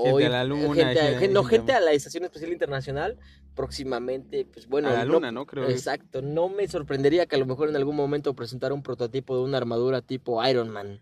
Gente 0.04 0.14
hoy- 0.14 0.24
a 0.24 0.30
la 0.30 0.44
luna, 0.44 0.74
gente 0.75 1.00
a- 1.00 1.20
gente- 1.20 1.28
no, 1.30 1.44
gente 1.44 1.72
a- 1.72 1.75
gente 1.75 1.86
la 1.86 1.92
Estación 1.94 2.24
Espacial 2.25 2.52
Internacional, 2.52 3.18
próximamente, 3.56 4.46
pues 4.46 4.68
bueno, 4.68 4.90
a 4.90 4.94
la 4.94 5.06
luna, 5.06 5.32
¿no? 5.32 5.46
Creo. 5.46 5.68
exacto, 5.70 6.22
no 6.22 6.50
me 6.50 6.68
sorprendería 6.68 7.25
que 7.25 7.36
a 7.36 7.40
lo 7.40 7.46
mejor 7.46 7.70
en 7.70 7.75
algún 7.75 7.96
momento 7.96 8.34
presentara 8.36 8.74
un 8.74 8.84
prototipo 8.84 9.36
de 9.38 9.44
una 9.44 9.58
armadura 9.58 10.02
tipo 10.02 10.46
Iron 10.48 10.70
Man. 10.70 11.02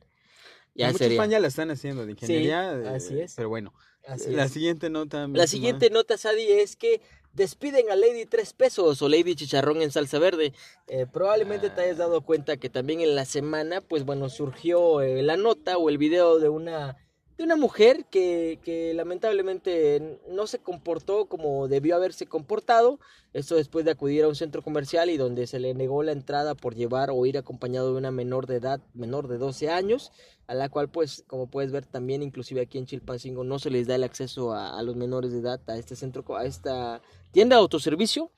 Ya 0.76 0.88
Muchos 0.88 1.00
sería. 1.00 1.26
ya 1.26 1.40
la 1.40 1.48
están 1.48 1.70
haciendo 1.72 2.06
de 2.06 2.12
ingeniería. 2.14 2.74
eh, 2.74 2.88
así 2.88 3.20
es. 3.20 3.36
Pero 3.36 3.50
bueno, 3.50 3.74
Así 4.08 4.32
la 4.32 4.46
es. 4.46 4.52
siguiente 4.54 4.90
nota. 4.90 5.28
La 5.28 5.46
siguiente 5.46 5.90
nota, 5.90 6.18
Sadi, 6.18 6.52
es 6.52 6.76
que 6.76 7.02
despiden 7.34 7.92
a 7.92 7.96
Lady 7.96 8.26
Tres 8.26 8.54
Pesos 8.54 9.02
o 9.02 9.10
Lady 9.10 9.36
Chicharrón 9.36 9.82
en 9.82 9.92
salsa 9.92 10.18
verde. 10.20 10.54
Eh, 10.88 11.06
probablemente 11.12 11.70
te 11.70 11.82
hayas 11.82 11.98
dado 11.98 12.22
cuenta 12.22 12.58
que 12.58 12.70
también 12.70 13.02
en 13.02 13.16
la 13.16 13.26
semana, 13.26 13.82
pues 13.82 14.04
bueno, 14.06 14.30
surgió 14.30 15.02
eh, 15.02 15.22
la 15.22 15.38
nota 15.38 15.78
o 15.78 15.90
el 15.90 15.98
video 16.00 16.40
de 16.40 16.50
una, 16.50 16.98
de 17.38 17.44
una 17.44 17.56
mujer 17.56 18.06
que, 18.06 18.60
que 18.63 18.94
lamentablemente 18.94 20.20
no 20.30 20.46
se 20.48 20.60
comportó 20.60 21.25
como 21.25 21.68
debió 21.68 21.96
haberse 21.96 22.28
comportado. 22.28 23.00
Esto 23.34 23.56
después 23.56 23.86
de 23.86 23.92
acudir 23.92 24.24
a 24.24 24.28
un 24.28 24.36
centro 24.36 24.62
comercial 24.62 25.10
y 25.10 25.18
donde 25.18 25.48
se 25.48 25.60
le 25.60 25.74
negó 25.74 26.04
la 26.04 26.12
entrada 26.12 26.54
por 26.54 26.75
llevar 26.75 27.10
o 27.12 27.25
ir 27.25 27.38
acompañado 27.38 27.92
de 27.92 27.98
una 27.98 28.12
menor 28.12 28.46
de 28.46 28.58
edad, 28.58 28.80
menor 28.94 29.28
de 29.28 29.40
12 29.40 29.70
años, 29.70 30.12
a 30.46 30.54
la 30.54 30.70
cual 30.70 30.90
pues 30.90 31.24
como 31.25 31.48
puedes 31.48 31.72
ver 31.72 31.86
también 31.86 32.22
inclusive 32.22 32.62
aquí 32.62 32.78
en 32.78 32.86
Chilpancingo 32.86 33.44
no 33.44 33.58
se 33.58 33.72
les 33.72 33.88
da 33.88 33.96
el 33.96 34.04
acceso 34.04 34.54
a, 34.54 34.78
a 34.78 34.84
los 34.84 34.96
menores 34.96 35.32
de 35.32 35.40
edad 35.40 35.60
a 35.68 35.78
este 35.78 35.96
centro, 35.96 36.24
a 36.38 36.46
esta 36.46 37.02
tienda 37.32 37.56
de 37.56 37.62
autoservicio. 37.62 38.32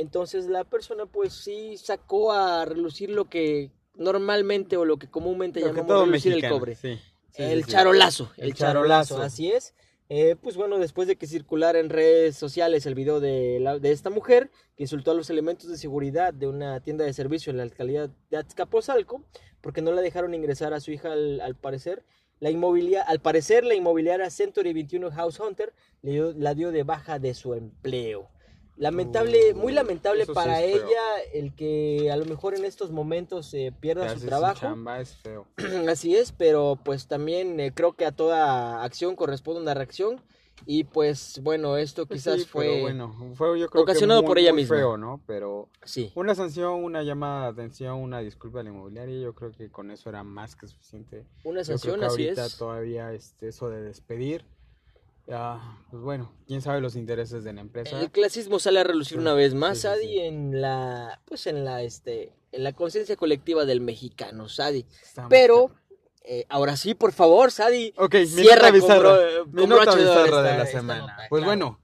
Entonces 0.00 0.46
la 0.46 0.64
persona 0.64 1.06
pues 1.06 1.32
sí 1.32 1.76
sacó 1.76 2.32
a 2.32 2.64
relucir 2.64 3.10
lo 3.10 3.26
que 3.26 3.70
normalmente 3.94 4.76
o 4.76 4.84
lo 4.84 4.96
que 4.96 5.08
comúnmente 5.08 5.60
Lo 5.60 5.66
que 5.66 5.72
llamamos 5.72 5.88
todo 5.88 6.04
relucir 6.06 6.32
el 6.32 6.48
cobre. 6.48 6.74
sí. 6.74 6.98
Sí, 7.32 7.42
el 7.42 7.64
sí, 7.64 7.70
charolazo, 7.72 8.30
el, 8.36 8.48
El 8.48 8.54
charolazo, 8.54 9.14
charolazo. 9.14 9.22
así 9.22 9.50
es. 9.50 9.74
Eh, 10.08 10.36
pues 10.40 10.56
bueno, 10.56 10.78
después 10.78 11.08
de 11.08 11.16
que 11.16 11.26
circulara 11.26 11.78
en 11.78 11.88
redes 11.88 12.36
sociales 12.36 12.84
el 12.84 12.94
video 12.94 13.18
de, 13.20 13.58
la- 13.60 13.78
de 13.78 13.92
esta 13.92 14.10
mujer 14.10 14.50
que 14.76 14.82
insultó 14.84 15.10
a 15.10 15.14
los 15.14 15.30
elementos 15.30 15.70
de 15.70 15.78
seguridad 15.78 16.34
de 16.34 16.46
una 16.48 16.80
tienda 16.80 17.04
de 17.06 17.14
servicio 17.14 17.50
en 17.50 17.56
la 17.56 17.62
alcaldía 17.62 18.10
de 18.30 18.36
Azcapotzalco 18.36 19.24
porque 19.62 19.80
no 19.80 19.92
la 19.92 20.02
dejaron 20.02 20.34
ingresar 20.34 20.74
a 20.74 20.80
su 20.80 20.90
hija 20.90 21.12
al, 21.12 21.40
al 21.40 21.54
parecer. 21.56 22.04
La 22.40 22.50
inmobilia, 22.50 23.00
al 23.02 23.20
parecer 23.20 23.64
la 23.64 23.74
inmobiliaria 23.74 24.28
Century 24.28 24.72
21 24.74 25.10
House 25.12 25.40
Hunter 25.40 25.72
le 26.02 26.10
dio- 26.10 26.34
la 26.36 26.54
dio 26.54 26.72
de 26.72 26.82
baja 26.82 27.18
de 27.18 27.32
su 27.32 27.54
empleo. 27.54 28.28
Lamentable, 28.82 29.54
muy 29.54 29.72
lamentable 29.72 30.22
eso 30.22 30.32
sí 30.32 30.34
para 30.34 30.60
es 30.60 30.72
feo. 30.72 30.86
ella 30.88 31.00
el 31.34 31.54
que 31.54 32.10
a 32.12 32.16
lo 32.16 32.24
mejor 32.24 32.54
en 32.54 32.64
estos 32.64 32.90
momentos 32.90 33.52
eh, 33.54 33.72
pierda 33.78 34.08
su 34.08 34.26
trabajo. 34.26 34.60
chamba 34.60 35.00
es 35.00 35.14
feo. 35.16 35.46
Así 35.88 36.16
es, 36.16 36.32
pero 36.32 36.78
pues 36.84 37.06
también 37.06 37.60
eh, 37.60 37.72
creo 37.74 37.92
que 37.94 38.04
a 38.06 38.12
toda 38.12 38.82
acción 38.82 39.16
corresponde 39.16 39.60
una 39.60 39.74
reacción. 39.74 40.20
Y 40.64 40.84
pues 40.84 41.40
bueno, 41.42 41.76
esto 41.76 42.06
Pues 42.06 42.20
quizás 42.22 42.40
sí, 42.42 42.46
fue... 42.46 42.82
bueno, 42.82 43.32
fue 43.34 43.58
yo 43.58 43.68
creo 43.68 43.82
ocasionado 43.82 44.20
que 44.20 44.26
muy, 44.26 44.28
por 44.30 44.38
ella 44.38 44.52
muy 44.52 44.62
misma. 44.62 44.76
feo, 44.76 44.96
¿no? 44.96 45.20
Pero 45.26 45.68
Sí, 45.84 46.12
una 46.14 46.34
sanción, 46.36 46.84
una 46.84 47.02
llamada 47.02 47.46
de 47.46 47.62
atención, 47.62 47.98
una 47.98 48.20
disculpa 48.20 48.60
a 48.60 48.62
la 48.62 48.70
inmobiliaria, 48.70 49.18
yo 49.20 49.34
creo 49.34 49.50
que 49.52 49.70
con 49.70 49.90
eso 49.90 50.08
era 50.08 50.22
más 50.22 50.54
que 50.54 50.66
suficiente. 50.68 51.26
una 51.42 51.62
Yo 51.62 51.78
creo 51.80 51.96
sanción, 51.96 52.00
que 52.00 52.06
así 52.06 52.22
ahorita 52.28 52.46
es. 52.46 52.56
todavía 52.58 53.12
este, 53.12 53.48
eso 53.48 53.70
de 53.70 53.82
despedir, 53.82 54.44
ya, 55.32 55.78
pues 55.90 56.02
bueno, 56.02 56.30
quién 56.46 56.60
sabe 56.60 56.80
los 56.82 56.94
intereses 56.94 57.42
de 57.42 57.52
la 57.54 57.62
empresa. 57.62 57.98
El 57.98 58.10
clasismo 58.10 58.58
sale 58.58 58.80
a 58.80 58.84
relucir 58.84 59.16
Sí, 59.16 59.18
una 59.20 59.32
vez 59.32 59.54
más, 59.54 59.78
sí, 59.78 59.82
Sadi, 59.84 60.06
sí. 60.06 60.18
en 60.18 60.60
la, 60.60 61.20
pues 61.24 61.46
en 61.46 61.64
la, 61.64 61.82
este, 61.82 62.34
en 62.52 62.64
la 62.64 62.72
conciencia 62.74 63.16
colectiva 63.16 63.64
del 63.64 63.80
mexicano, 63.80 64.48
Sadi. 64.50 64.84
Estamos 65.02 65.30
Pero, 65.30 65.70
eh, 66.24 66.44
ahora 66.50 66.76
sí, 66.76 66.94
por 66.94 67.12
favor, 67.12 67.50
Sadi, 67.50 67.94
Ok, 67.96 68.14
mi 68.14 68.26
cierra 68.26 68.70
nota 68.70 68.72
con 68.72 68.80
bizarra. 68.80 69.16
Mi 69.52 69.66
nota 69.66 69.94
de 69.96 70.02
bizarra 70.02 70.42
de 70.42 70.58
la 70.58 70.66
semana. 70.66 71.00
nota, 71.00 71.16
pues 71.30 71.40
claro. 71.40 71.44
bueno, 71.46 71.80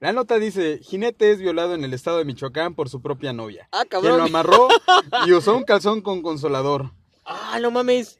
la 0.00 0.12
nota 0.12 0.38
dice, 0.40 0.80
jinete 0.82 1.30
es 1.30 1.38
violado 1.38 1.74
en 1.74 1.84
el 1.84 1.94
estado 1.94 2.18
de 2.18 2.24
Michoacán 2.24 2.74
por 2.74 2.88
su 2.88 3.00
propia 3.00 3.32
novia. 3.32 3.68
Ah, 3.70 3.84
Quien 3.88 4.02
lo 4.02 4.08
cabrón. 4.08 4.20
amarró 4.26 4.68
y 5.26 5.32
usó 5.32 5.56
un 5.56 5.62
calzón 5.62 6.00
con 6.02 6.20
consolador. 6.22 6.90
Ah, 7.24 7.58
no 7.60 7.70
mames. 7.70 8.18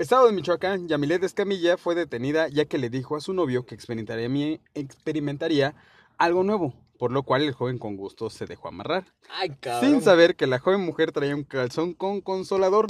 Estado 0.00 0.26
de 0.26 0.32
Michoacán, 0.32 0.88
Yamilet 0.88 1.22
Escamilla 1.24 1.76
fue 1.76 1.94
detenida 1.94 2.48
ya 2.48 2.64
que 2.64 2.78
le 2.78 2.88
dijo 2.88 3.16
a 3.16 3.20
su 3.20 3.34
novio 3.34 3.66
que 3.66 3.74
experimentaría, 3.74 4.58
experimentaría 4.72 5.74
algo 6.16 6.42
nuevo, 6.42 6.72
por 6.98 7.12
lo 7.12 7.22
cual 7.22 7.42
el 7.42 7.52
joven 7.52 7.76
con 7.78 7.96
gusto 7.98 8.30
se 8.30 8.46
dejó 8.46 8.68
amarrar, 8.68 9.04
Ay, 9.28 9.50
cabrón. 9.60 9.90
sin 9.90 10.00
saber 10.02 10.36
que 10.36 10.46
la 10.46 10.58
joven 10.58 10.80
mujer 10.80 11.12
traía 11.12 11.36
un 11.36 11.44
calzón 11.44 11.92
con 11.92 12.22
consolador. 12.22 12.86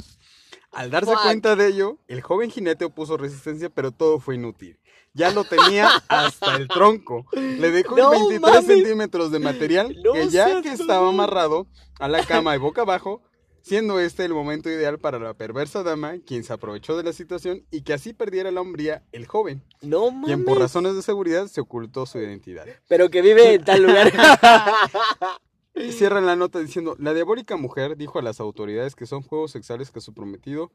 Al 0.71 0.89
darse 0.89 1.11
cuenta 1.21 1.57
de 1.57 1.67
ello, 1.67 1.97
el 2.07 2.21
joven 2.21 2.49
jinete 2.49 2.85
opuso 2.85 3.17
resistencia, 3.17 3.69
pero 3.69 3.91
todo 3.91 4.21
fue 4.21 4.35
inútil. 4.35 4.79
Ya 5.13 5.31
lo 5.31 5.43
tenía 5.43 5.89
hasta 6.07 6.55
el 6.55 6.69
tronco. 6.69 7.25
Le 7.33 7.71
dejó 7.71 7.97
No 7.97 8.11
23 8.11 8.39
mames. 8.41 8.65
centímetros 8.65 9.31
de 9.33 9.39
material 9.39 9.93
No 10.01 10.13
que 10.13 10.29
ya 10.29 10.61
que 10.61 10.71
estaba 10.71 11.09
amarrado 11.09 11.67
a 11.99 12.07
la 12.07 12.25
cama 12.25 12.55
y 12.55 12.59
boca 12.59 12.83
abajo, 12.83 13.21
siendo 13.61 13.99
este 13.99 14.25
el 14.25 14.33
momento 14.33 14.69
ideal 14.69 14.99
para 14.99 15.19
la 15.19 15.33
perversa 15.33 15.83
dama, 15.83 16.15
quien 16.25 16.43
se 16.43 16.53
aprovechó 16.53 16.97
de 16.97 17.03
la 17.03 17.13
situación 17.13 17.63
y 17.71 17.81
que 17.81 17.93
así 17.93 18.13
perdiera 18.13 18.51
la 18.51 18.61
hombría 18.61 19.03
el 19.11 19.25
joven, 19.27 19.63
No 19.81 20.11
mames. 20.11 20.25
quien 20.27 20.45
por 20.45 20.59
razones 20.59 20.95
de 20.95 21.01
seguridad 21.01 21.47
se 21.47 21.61
ocultó 21.61 22.05
su 22.05 22.19
identidad. 22.19 22.65
Pero 22.87 23.09
que 23.09 23.21
vive 23.21 23.53
en 23.55 23.63
tal 23.63 23.83
lugar. 23.83 24.11
Y 25.73 25.93
Cierran 25.93 26.25
la 26.25 26.35
nota 26.35 26.59
diciendo, 26.59 26.97
la 26.99 27.13
diabólica 27.13 27.55
mujer 27.55 27.95
dijo 27.95 28.19
a 28.19 28.21
las 28.21 28.41
autoridades 28.41 28.93
que 28.93 29.05
son 29.05 29.21
juegos 29.21 29.51
sexuales 29.51 29.89
que 29.89 30.01
su 30.01 30.13
prometido 30.13 30.69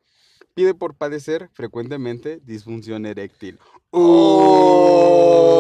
pide 0.55 0.73
por 0.73 0.95
padecer 0.95 1.51
frecuentemente 1.53 2.41
disfunción 2.43 3.05
eréctil. 3.05 3.59
Uh. 3.93 5.56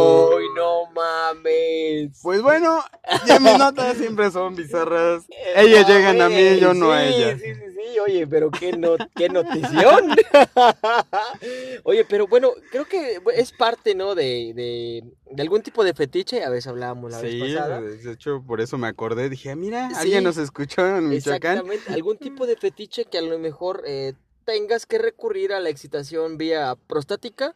¡Uy, 1.32 1.36
no 1.36 1.42
mames! 1.42 2.18
Pues 2.22 2.42
bueno, 2.42 2.84
ya 3.26 3.40
mis 3.40 3.58
notas 3.58 3.96
siempre 3.96 4.30
son 4.30 4.54
bizarras. 4.56 5.24
Ellas 5.56 5.86
llegan 5.88 6.20
a 6.20 6.28
mí, 6.28 6.58
yo 6.58 6.74
no 6.74 6.90
a 6.92 7.04
ellas. 7.04 7.40
Sí, 7.40 7.54
sí, 7.54 7.60
sí, 7.74 7.98
oye, 7.98 8.26
pero 8.26 8.50
qué, 8.50 8.72
no, 8.72 8.96
qué 9.14 9.28
notición. 9.28 10.16
oye, 11.84 12.04
pero 12.04 12.26
bueno, 12.26 12.52
creo 12.70 12.84
que 12.86 13.20
es 13.34 13.52
parte, 13.52 13.94
¿no? 13.94 14.14
De, 14.14 14.52
de, 14.54 15.04
de 15.30 15.42
algún 15.42 15.62
tipo 15.62 15.84
de 15.84 15.94
fetiche, 15.94 16.44
a 16.44 16.50
veces 16.50 16.66
hablábamos 16.68 17.10
la 17.12 17.20
Sí, 17.20 17.40
vez 17.40 17.54
pasada. 17.54 17.80
de 17.80 18.12
hecho 18.12 18.42
por 18.46 18.60
eso 18.60 18.78
me 18.78 18.88
acordé, 18.88 19.28
dije, 19.28 19.50
"Ah, 19.50 19.56
mira, 19.56 19.88
Sí. 19.90 19.96
alguien 19.96 20.24
nos 20.24 20.36
escuchó 20.36 20.86
en 20.86 21.08
Michoacán. 21.08 21.58
Exactamente, 21.58 21.92
algún 21.92 22.18
tipo 22.18 22.46
de 22.46 22.56
fetiche 22.56 23.04
que 23.04 23.18
a 23.18 23.22
lo 23.22 23.38
mejor 23.38 23.82
eh, 23.86 24.14
tengas 24.44 24.86
que 24.86 24.98
recurrir 24.98 25.52
a 25.52 25.60
la 25.60 25.68
excitación 25.70 26.38
vía 26.38 26.76
prostática. 26.86 27.54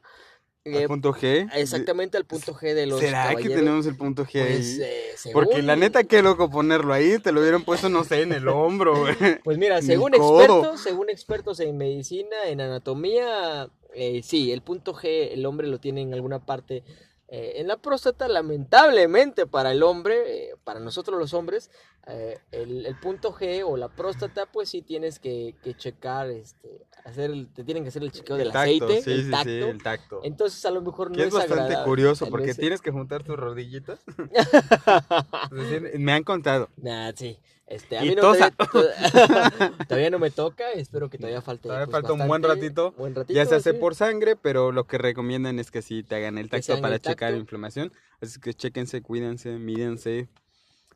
Eh, 0.65 0.83
Al 0.83 0.89
punto 0.89 1.13
G. 1.15 1.49
exactamente 1.55 2.17
al 2.17 2.25
punto 2.27 2.55
G 2.55 2.75
de 2.75 2.87
los 2.87 3.01
¿Será 3.01 3.35
que 3.35 3.49
tenemos 3.49 3.87
el 3.87 3.97
punto 3.97 4.25
G 4.25 4.33
Pues, 4.33 4.79
ahí? 4.79 4.79
eh, 4.83 5.31
Porque 5.33 5.63
la 5.63 5.77
neta, 5.77 6.05
qué 6.05 6.23
loco 6.23 6.51
ponerlo 6.51 6.93
ahí, 6.93 7.19
te 7.19 7.33
lo 7.33 7.41
hubieran 7.41 7.65
puesto, 7.65 7.89
no 7.89 8.05
sé, 8.05 8.23
en 8.23 8.33
el 8.33 8.47
hombro, 8.49 8.99
güey. 9.01 9.15
Pues 9.43 9.57
mira, 9.59 9.81
según 9.81 10.15
expertos, 10.15 10.81
según 10.81 11.09
expertos 11.09 11.61
en 11.61 11.77
medicina, 11.79 12.37
en 12.47 12.61
anatomía, 12.61 13.71
eh, 13.95 14.23
sí, 14.23 14.53
el 14.53 14.63
punto 14.63 14.95
G 14.95 15.33
el 15.33 15.47
hombre 15.47 15.67
lo 15.67 15.79
tiene 15.81 16.03
en 16.03 16.13
alguna 16.15 16.45
parte 16.45 16.85
eh, 17.33 17.61
en 17.61 17.69
la 17.69 17.77
próstata, 17.77 18.27
lamentablemente 18.29 19.47
para 19.47 19.71
el 19.73 19.83
hombre, 19.85 20.17
eh, 20.51 20.55
para 20.65 20.81
nosotros 20.81 21.19
los 21.19 21.33
hombres, 21.33 21.71
eh, 22.07 22.39
el, 22.53 22.87
el 22.87 22.97
punto 22.97 23.33
G 23.33 23.63
o 23.67 23.77
la 23.77 23.89
próstata, 23.89 24.47
pues 24.47 24.69
sí 24.71 24.83
tienes 24.83 25.19
que, 25.19 25.55
que 25.63 25.75
checar, 25.75 26.31
este, 26.31 26.87
hacer, 27.05 27.31
el- 27.31 27.49
te 27.53 27.63
tienen 27.65 27.83
que 27.85 27.89
hacer 27.91 28.03
el 28.03 28.11
chequeo 28.13 28.37
del 28.37 28.53
tacto, 28.53 28.87
aceite, 28.87 29.03
sí, 29.03 29.11
el 29.11 29.25
sí, 29.25 29.31
tacto. 29.31 29.45
sí, 29.51 29.59
el 29.61 29.83
tacto. 29.83 30.21
Entonces 30.25 30.65
a 30.65 30.71
lo 30.71 30.81
mejor 30.83 31.11
no 31.11 31.19
es 31.19 31.29
es 31.29 31.33
bastante 31.33 31.63
agradable, 31.63 31.91
curioso 31.91 32.27
porque 32.29 32.51
eh. 32.51 32.55
tienes 32.55 32.81
que 32.81 32.91
juntar 32.91 33.23
tus 33.23 33.37
rodillitas. 33.37 34.01
Es 35.51 35.57
decir, 35.57 35.99
me 35.99 36.13
han 36.13 36.23
contado. 36.25 36.69
Nah, 36.77 37.13
sí. 37.15 37.39
Este, 37.67 37.97
a 37.97 38.03
mí 38.03 38.17
no 38.17 38.23
todavía, 38.23 38.51
todavía 39.89 40.11
no 40.11 40.19
me 40.19 40.31
toca, 40.33 40.73
espero 40.73 41.09
que 41.09 41.19
todavía 41.19 41.41
falte. 41.41 41.69
Todavía 41.69 41.87
pues, 41.87 41.93
falta 41.93 42.13
un 42.15 42.27
buen 42.27 42.43
ratito. 42.43 42.93
buen 42.99 43.15
ratito, 43.15 43.33
Ya 43.33 43.47
se 43.47 43.55
hace 43.55 43.73
sí. 43.73 43.79
por 43.79 43.95
sangre, 43.95 44.35
pero 44.35 44.73
lo 44.73 44.89
que 44.89 44.99
recomiendan 44.99 45.61
es 45.61 45.71
que 45.71 45.81
sí 45.81 46.03
te 46.03 46.17
hagan 46.17 46.37
el 46.39 46.49
tacto 46.51 46.73
hagan 46.73 46.83
para 46.83 46.95
el 46.97 47.01
checar 47.01 47.29
tacto. 47.31 47.41
inflamación. 47.41 47.93
Así 48.21 48.41
que 48.41 48.55
chequense, 48.55 49.03
cuídense, 49.03 49.51
mídense. 49.59 50.29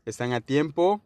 Están 0.05 0.33
a 0.33 0.41
tiempo. 0.41 1.01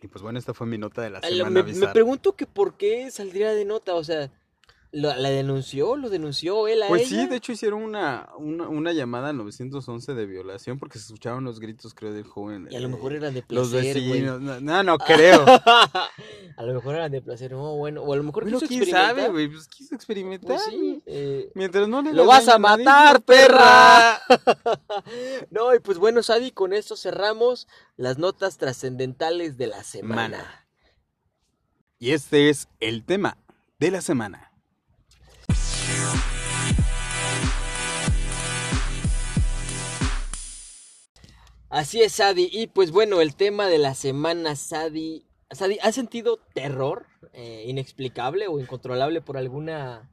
Y 0.00 0.08
pues 0.08 0.22
bueno, 0.22 0.38
esta 0.38 0.54
fue 0.54 0.66
mi 0.66 0.78
nota 0.78 1.02
de 1.02 1.10
la 1.10 1.20
semana 1.20 1.62
me, 1.62 1.72
me 1.72 1.88
pregunto 1.88 2.36
que 2.36 2.46
por 2.46 2.76
qué 2.76 3.10
saldría 3.10 3.52
de 3.52 3.64
nota, 3.64 3.94
o 3.94 4.04
sea, 4.04 4.30
¿la, 4.90 5.16
la 5.16 5.30
denunció? 5.30 5.96
¿Lo 5.96 6.08
denunció 6.08 6.66
él 6.68 6.82
a 6.82 6.88
Pues 6.88 7.08
sí, 7.08 7.14
ella? 7.16 7.28
de 7.28 7.36
hecho 7.36 7.52
hicieron 7.52 7.82
una, 7.82 8.28
una, 8.38 8.68
una 8.68 8.92
llamada 8.92 9.30
al 9.30 9.36
911 9.36 10.14
de 10.14 10.26
violación 10.26 10.78
porque 10.78 10.98
se 10.98 11.06
escuchaban 11.06 11.44
los 11.44 11.60
gritos, 11.60 11.94
creo, 11.94 12.12
del 12.12 12.24
joven. 12.24 12.68
Y 12.70 12.76
a 12.76 12.80
lo 12.80 12.88
eh, 12.88 12.90
mejor 12.90 13.12
eran 13.12 13.34
de 13.34 13.42
placer, 13.42 13.94
vecinos. 13.94 14.40
No, 14.40 14.60
no, 14.60 14.82
no 14.82 14.98
creo. 15.06 15.44
a 15.46 16.62
lo 16.62 16.74
mejor 16.74 16.94
eran 16.94 17.12
de 17.12 17.20
placer, 17.20 17.52
no, 17.52 17.76
bueno, 17.76 18.02
o 18.02 18.12
a 18.12 18.16
lo 18.16 18.22
mejor 18.22 18.44
Bueno, 18.44 18.58
quiso 18.60 18.68
quién 18.68 18.86
sabe, 18.86 19.28
güey. 19.28 19.48
Pues 19.48 19.68
quiso 19.68 19.94
experimentar. 19.94 20.56
Pues 20.56 20.62
sí, 20.70 21.02
eh, 21.06 21.50
Mientras 21.54 21.88
no 21.88 22.02
le 22.02 22.12
¡Lo 22.12 22.26
vas 22.26 22.48
a 22.48 22.58
matar, 22.58 23.22
perra! 23.22 24.20
no, 25.50 25.74
y 25.74 25.80
pues 25.80 25.98
bueno, 25.98 26.22
Sadi, 26.22 26.50
con 26.50 26.72
esto 26.72 26.96
cerramos 26.96 27.68
las 27.96 28.18
notas 28.18 28.58
trascendentales 28.58 29.56
de 29.58 29.66
la 29.66 29.84
semana. 29.84 30.28
Mana. 30.28 30.68
Y 31.98 32.12
este 32.12 32.48
es 32.48 32.68
el 32.80 33.04
tema 33.04 33.38
de 33.78 33.90
la 33.90 34.00
semana. 34.00 34.47
Así 41.70 42.02
es, 42.02 42.12
Sadi. 42.12 42.48
Y 42.52 42.66
pues 42.68 42.90
bueno, 42.90 43.20
el 43.20 43.34
tema 43.34 43.68
de 43.68 43.78
la 43.78 43.94
semana, 43.94 44.56
Sadi. 44.56 45.24
Sadi, 45.50 45.78
¿has 45.82 45.94
sentido 45.94 46.38
terror 46.54 47.06
eh, 47.32 47.64
inexplicable 47.66 48.48
o 48.48 48.58
incontrolable 48.60 49.20
por 49.20 49.36
alguna 49.36 50.10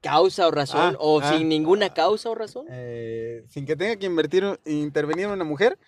causa 0.00 0.48
o 0.48 0.50
razón? 0.50 0.94
Ah, 0.94 0.98
¿O 1.00 1.20
ah. 1.20 1.36
sin 1.36 1.48
ninguna 1.48 1.92
causa 1.94 2.30
o 2.30 2.34
razón? 2.34 2.66
Eh, 2.70 3.44
sin 3.48 3.64
que 3.66 3.76
tenga 3.76 3.96
que 3.96 4.06
invertir, 4.06 4.58
intervenir 4.64 5.26
una 5.28 5.44
mujer. 5.44 5.78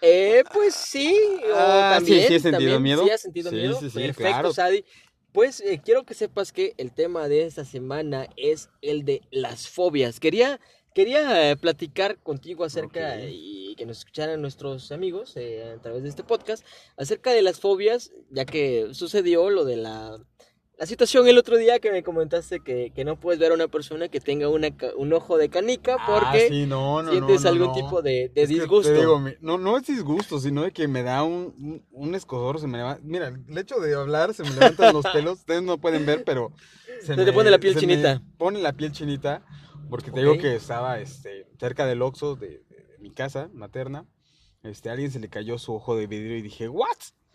Eh, 0.00 0.44
pues 0.52 0.74
sí, 0.74 1.16
o 1.52 1.54
Ah, 1.56 1.96
sí, 1.98 2.04
también. 2.06 2.28
sí 2.28 2.34
he 2.34 2.40
sentido 2.40 2.52
también, 2.52 2.82
miedo. 2.82 3.04
Sí, 3.04 3.10
has 3.10 3.20
sentido 3.20 3.50
Sí, 3.50 3.56
miedo. 3.56 3.80
sí, 3.80 3.90
sí, 3.90 3.98
Perfecto, 4.00 4.22
claro. 4.22 4.52
Sadi. 4.52 4.84
Pues 5.32 5.60
eh, 5.60 5.80
quiero 5.84 6.04
que 6.04 6.14
sepas 6.14 6.52
que 6.52 6.74
el 6.78 6.92
tema 6.92 7.26
de 7.28 7.44
esta 7.44 7.64
semana 7.64 8.28
es 8.36 8.68
el 8.82 9.04
de 9.04 9.22
las 9.32 9.68
fobias. 9.68 10.20
Quería, 10.20 10.60
quería 10.94 11.50
eh, 11.50 11.56
platicar 11.56 12.18
contigo 12.18 12.64
acerca 12.64 13.20
y 13.20 13.74
que 13.76 13.84
nos 13.86 13.98
escucharan 13.98 14.40
nuestros 14.40 14.92
amigos 14.92 15.32
eh, 15.36 15.74
a 15.76 15.82
través 15.82 16.02
de 16.04 16.08
este 16.08 16.22
podcast 16.24 16.64
acerca 16.96 17.32
de 17.32 17.42
las 17.42 17.58
fobias, 17.60 18.12
ya 18.30 18.44
que 18.44 18.88
sucedió 18.92 19.50
lo 19.50 19.64
de 19.64 19.76
la, 19.76 20.16
la 20.78 20.86
situación 20.86 21.26
el 21.26 21.38
otro 21.38 21.56
día 21.56 21.80
que 21.80 21.90
me 21.90 22.04
comentaste 22.04 22.60
que, 22.60 22.92
que 22.94 23.04
no 23.04 23.18
puedes 23.18 23.40
ver 23.40 23.50
a 23.50 23.54
una 23.54 23.66
persona 23.66 24.08
que 24.08 24.20
tenga 24.20 24.48
una, 24.48 24.68
un 24.96 25.12
ojo 25.12 25.36
de 25.36 25.48
canica 25.48 25.96
porque 26.06 26.46
Ah, 26.46 26.48
sí, 26.48 26.66
no, 26.66 27.02
no, 27.02 27.10
sientes 27.10 27.42
no, 27.42 27.48
algún 27.48 27.72
tipo 27.74 28.00
de, 28.00 28.30
disgusto. 28.46 28.92
digo, 28.92 29.20
no, 29.40 29.58
no 29.58 29.76
es 29.76 29.86
disgusto, 29.88 30.38
sino 30.38 30.62
de 30.62 30.70
que 30.72 30.86
me 30.86 31.02
da 31.02 31.24
un, 31.24 31.54
un, 31.58 31.84
un 31.90 32.14
escozor, 32.14 32.60
se 32.60 32.68
me 32.68 32.78
levanta. 32.78 33.02
Mira, 33.04 33.28
el 33.48 33.58
hecho 33.58 33.80
de 33.80 33.94
hablar 33.94 34.32
se 34.34 34.44
me 34.44 34.50
levantan 34.50 34.94
los 34.94 35.04
pelos. 35.12 35.38
Ustedes 35.40 35.62
no 35.62 35.78
pueden 35.78 36.06
ver, 36.06 36.22
pero. 36.24 36.52
Se 37.02 37.16
te 37.16 37.32
pone 37.32 37.50
la 37.50 37.58
piel 37.58 37.74
se 37.74 37.86
me 37.86 37.92
chinita. 37.94 38.22
pone 38.38 38.60
la 38.60 38.72
piel 38.72 38.92
chinita. 38.92 39.42
Porque 39.94 40.10
te 40.10 40.20
digo 40.20 40.36
que 40.38 40.56
estaba 40.56 40.98
este, 41.00 41.46
cerca 41.58 41.86
del 41.86 42.02
Oxxo 42.02 42.34
de, 42.36 42.48
de- 42.68 42.84
de 42.86 42.98
mi 42.98 43.10
casa 43.12 43.48
materna. 43.54 44.06
Este, 44.62 44.88
a 44.88 44.92
alguien 44.92 45.10
se 45.10 45.20
le 45.20 45.28
cayó 45.28 45.58
su 45.58 45.74
ojo 45.74 45.94
de 45.96 46.06
vidrio 46.06 46.36
y 46.36 46.42
dije, 46.42 46.68
¿what? 46.68 46.88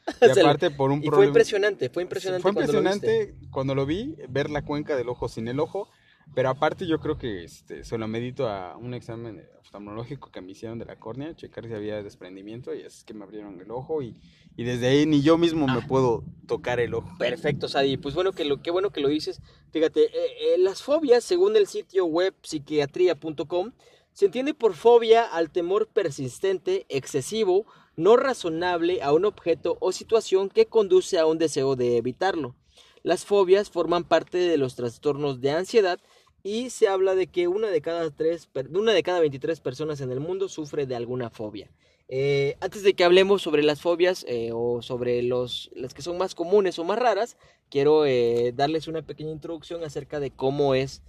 Y 0.22 0.30
aparte 0.30 0.72
por 0.72 0.92
un 0.92 1.00
Y 1.00 1.02
fue 1.04 1.10
problema. 1.10 1.28
impresionante, 1.30 1.90
fue 1.90 2.04
impresionante. 2.04 2.42
Fue 2.42 2.54
cuando 2.54 2.74
lo 2.74 2.82
viste. 2.82 2.96
impresionante 2.98 3.50
cuando 3.52 3.76
lo 3.76 3.86
vi, 3.86 4.16
ver 4.28 4.50
la 4.50 4.64
cuenca 4.64 4.96
del 4.96 5.08
ojo 5.10 5.30
sin 5.30 5.48
el 5.48 5.60
ojo. 5.60 5.88
Pero 6.36 6.50
aparte 6.50 6.86
yo 6.88 7.00
creo 7.00 7.18
que 7.18 7.44
este, 7.44 7.84
se 7.84 7.98
lo 7.98 8.08
medito 8.08 8.48
a 8.48 8.78
un 8.78 8.94
examen 8.94 9.44
oftalmológico 9.60 10.32
que 10.32 10.42
me 10.42 10.52
hicieron 10.52 10.80
de 10.80 10.86
la 10.86 10.98
córnea, 10.98 11.36
checar 11.36 11.68
si 11.68 11.74
había 11.74 12.02
desprendimiento 12.02 12.74
y 12.74 12.82
es 12.82 13.04
que 13.04 13.14
me 13.14 13.24
abrieron 13.24 13.60
el 13.60 13.72
ojo 13.72 14.02
y, 14.02 14.16
y 14.56 14.64
desde 14.64 14.88
ahí 14.88 15.06
ni 15.06 15.22
yo 15.22 15.38
mismo 15.38 15.66
Ah. 15.70 15.76
me 15.76 15.82
puedo 15.82 16.24
tocar 16.48 16.80
el 16.80 16.94
ojo. 16.94 17.10
Perfecto, 17.18 17.68
Sadi. 17.68 17.98
Pues 17.98 18.16
bueno, 18.16 18.32
que 18.32 18.46
lo, 18.46 18.62
qué 18.62 18.72
bueno 18.72 18.92
que 18.92 19.02
lo 19.02 19.10
dices. 19.10 19.42
Fíjate, 19.72 20.06
eh, 20.06 20.10
eh, 20.16 20.58
las 20.60 20.82
fobias, 20.82 21.24
según 21.24 21.56
el 21.56 21.68
sitio 21.68 22.06
web 22.06 22.34
psiquiatría.com, 22.42 23.72
se 24.14 24.26
entiende 24.26 24.54
por 24.54 24.74
fobia 24.74 25.24
al 25.24 25.52
temor 25.52 25.88
persistente, 25.88 26.86
excesivo, 26.90 27.66
no 27.96 28.18
razonable 28.18 29.02
a 29.02 29.14
un 29.14 29.26
objeto 29.26 29.78
o 29.82 29.92
situación 29.92 30.50
que 30.50 30.68
conduce 30.68 31.20
a 31.20 31.26
un 31.26 31.38
deseo 31.38 31.76
de 31.76 31.98
evitarlo. 31.98 32.56
Las 33.04 33.26
fobias 33.26 33.70
forman 33.70 34.04
parte 34.04 34.38
de 34.38 34.58
los 34.58 34.76
trastornos 34.76 35.40
de 35.42 35.52
ansiedad 35.52 36.00
y 36.44 36.70
se 36.70 36.88
habla 36.88 37.16
de 37.16 37.28
que 37.28 37.48
una 37.48 37.68
de 37.68 37.82
cada, 37.82 38.10
tres, 38.12 38.50
una 38.72 38.94
de 38.94 39.04
cada 39.04 39.20
23 39.20 39.60
personas 39.60 40.02
en 40.02 40.12
el 40.12 40.20
mundo 40.20 40.50
sufre 40.50 40.86
de 40.86 40.96
alguna 40.96 41.30
fobia. 41.30 41.72
Eh, 42.12 42.58
antes 42.60 42.82
de 42.82 42.96
que 42.96 43.04
hablemos 43.04 43.44
sobre 43.44 43.62
las 43.62 43.82
fobias 43.82 44.26
eh, 44.28 44.50
o 44.52 44.82
sobre 44.82 45.22
los, 45.22 45.70
las 45.76 45.94
que 45.94 46.02
son 46.02 46.18
más 46.18 46.34
comunes 46.34 46.80
o 46.80 46.84
más 46.84 46.98
raras, 46.98 47.38
quiero 47.70 48.08
eh, 48.08 48.52
darles 48.56 48.88
una 48.88 49.04
pequeña 49.04 49.32
introducción 49.32 49.84
acerca 49.84 50.20
de 50.20 50.32
cómo 50.32 50.74
es 50.74 51.04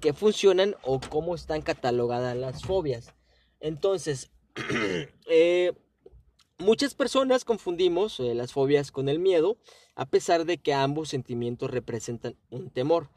que 0.00 0.12
funcionan 0.12 0.76
o 0.84 1.00
cómo 1.00 1.34
están 1.34 1.60
catalogadas 1.60 2.36
las 2.36 2.62
fobias. 2.62 3.14
Entonces, 3.58 4.30
muchas 6.58 6.94
personas 6.94 7.44
confundimos 7.44 8.20
las 8.20 8.52
fobias 8.52 8.92
con 8.92 9.08
el 9.08 9.18
miedo, 9.18 9.56
a 9.96 10.06
pesar 10.06 10.44
de 10.44 10.58
que 10.58 10.72
ambos 10.72 11.08
sentimientos 11.08 11.72
representan 11.72 12.36
un 12.50 12.70
temor, 12.70 13.10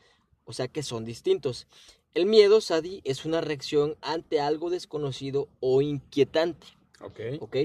o 0.45 0.53
sea 0.53 0.67
que 0.67 0.83
son 0.83 1.05
distintos. 1.05 1.67
El 2.13 2.25
miedo, 2.25 2.61
Sadi, 2.61 3.01
es 3.03 3.25
una 3.25 3.41
reacción 3.41 3.97
ante 4.01 4.39
algo 4.39 4.69
desconocido 4.69 5.49
o 5.59 5.81
inquietante. 5.81 6.67
Ok. 7.01 7.19
¿ok? 7.41 7.57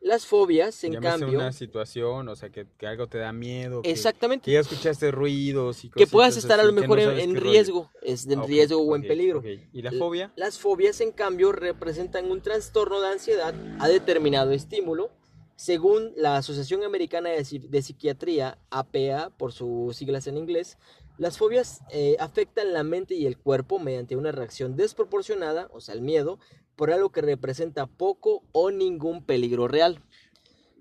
Las 0.00 0.26
fobias, 0.26 0.84
en 0.84 0.92
Llámese 0.92 1.18
cambio, 1.20 1.38
una 1.40 1.52
situación, 1.52 2.28
o 2.28 2.36
sea, 2.36 2.50
que, 2.50 2.66
que 2.78 2.86
algo 2.86 3.08
te 3.08 3.18
da 3.18 3.32
miedo, 3.32 3.82
que, 3.82 3.90
exactamente, 3.90 4.44
que 4.44 4.52
ya 4.52 4.60
escuchaste 4.60 5.10
ruidos 5.10 5.84
y 5.84 5.90
que 5.90 6.06
puedas 6.06 6.36
estar 6.36 6.60
a 6.60 6.62
lo 6.62 6.72
mejor 6.72 7.02
no 7.02 7.10
en, 7.10 7.18
en 7.18 7.34
riesgo, 7.34 7.90
es 8.02 8.26
en 8.26 8.38
Ok, 8.38 8.46
riesgo 8.46 8.78
o 8.78 8.94
en 8.94 9.02
peligro. 9.02 9.40
ok. 9.40 9.46
¿Y 9.72 9.82
la 9.82 9.90
fobia? 9.90 10.32
Las 10.36 10.60
fobias, 10.60 11.00
en 11.00 11.10
cambio, 11.10 11.50
representan 11.50 12.30
un 12.30 12.40
trastorno 12.40 13.00
de 13.00 13.08
ansiedad 13.08 13.54
a 13.80 13.88
determinado 13.88 14.52
estímulo. 14.52 15.10
Según 15.56 16.12
la 16.16 16.36
Asociación 16.36 16.84
Americana 16.84 17.30
de 17.30 17.82
Psiquiatría, 17.82 18.58
APA, 18.70 19.30
por 19.36 19.52
sus 19.52 19.96
siglas 19.96 20.26
en 20.26 20.36
inglés, 20.36 20.76
las 21.18 21.38
fobias 21.38 21.80
eh, 21.90 22.16
afectan 22.20 22.72
la 22.72 22.82
mente 22.82 23.14
y 23.14 23.26
el 23.26 23.38
cuerpo 23.38 23.78
mediante 23.78 24.16
una 24.16 24.32
reacción 24.32 24.76
desproporcionada, 24.76 25.68
o 25.72 25.80
sea, 25.80 25.94
el 25.94 26.02
miedo, 26.02 26.38
por 26.76 26.90
algo 26.90 27.10
que 27.10 27.22
representa 27.22 27.86
poco 27.86 28.42
o 28.52 28.70
ningún 28.70 29.24
peligro 29.24 29.66
real. 29.68 30.02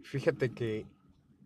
Fíjate 0.03 0.51
que 0.51 0.85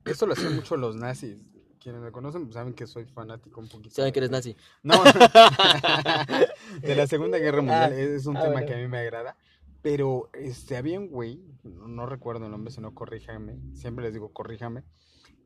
eso 0.05 0.25
lo 0.25 0.33
hacían 0.33 0.55
mucho 0.55 0.75
los 0.75 0.95
nazis. 0.95 1.43
Quienes 1.79 2.01
me 2.01 2.11
conocen 2.11 2.43
pues, 2.43 2.55
saben 2.55 2.73
que 2.73 2.87
soy 2.87 3.05
fanático 3.05 3.61
un 3.61 3.69
poquito. 3.69 3.95
Saben 3.95 4.11
que 4.11 4.19
eres 4.19 4.31
nazi. 4.31 4.55
No, 4.83 5.01
de 6.81 6.95
la 6.95 7.07
Segunda 7.07 7.37
Guerra 7.37 7.59
Mundial. 7.59 7.93
Ah, 7.93 7.95
es 7.95 8.25
un 8.25 8.35
ah, 8.35 8.41
tema 8.41 8.53
bueno. 8.53 8.67
que 8.67 8.73
a 8.73 8.77
mí 8.77 8.87
me 8.87 8.99
agrada. 8.99 9.37
Pero 9.81 10.29
este, 10.33 10.75
había 10.75 10.99
un 10.99 11.07
güey, 11.07 11.41
no, 11.63 11.87
no 11.87 12.05
recuerdo 12.05 12.45
el 12.45 12.51
nombre, 12.51 12.73
si 12.73 12.81
no 12.81 12.93
corríjame. 12.93 13.59
Siempre 13.73 14.03
les 14.03 14.13
digo 14.13 14.33
corríjame. 14.33 14.83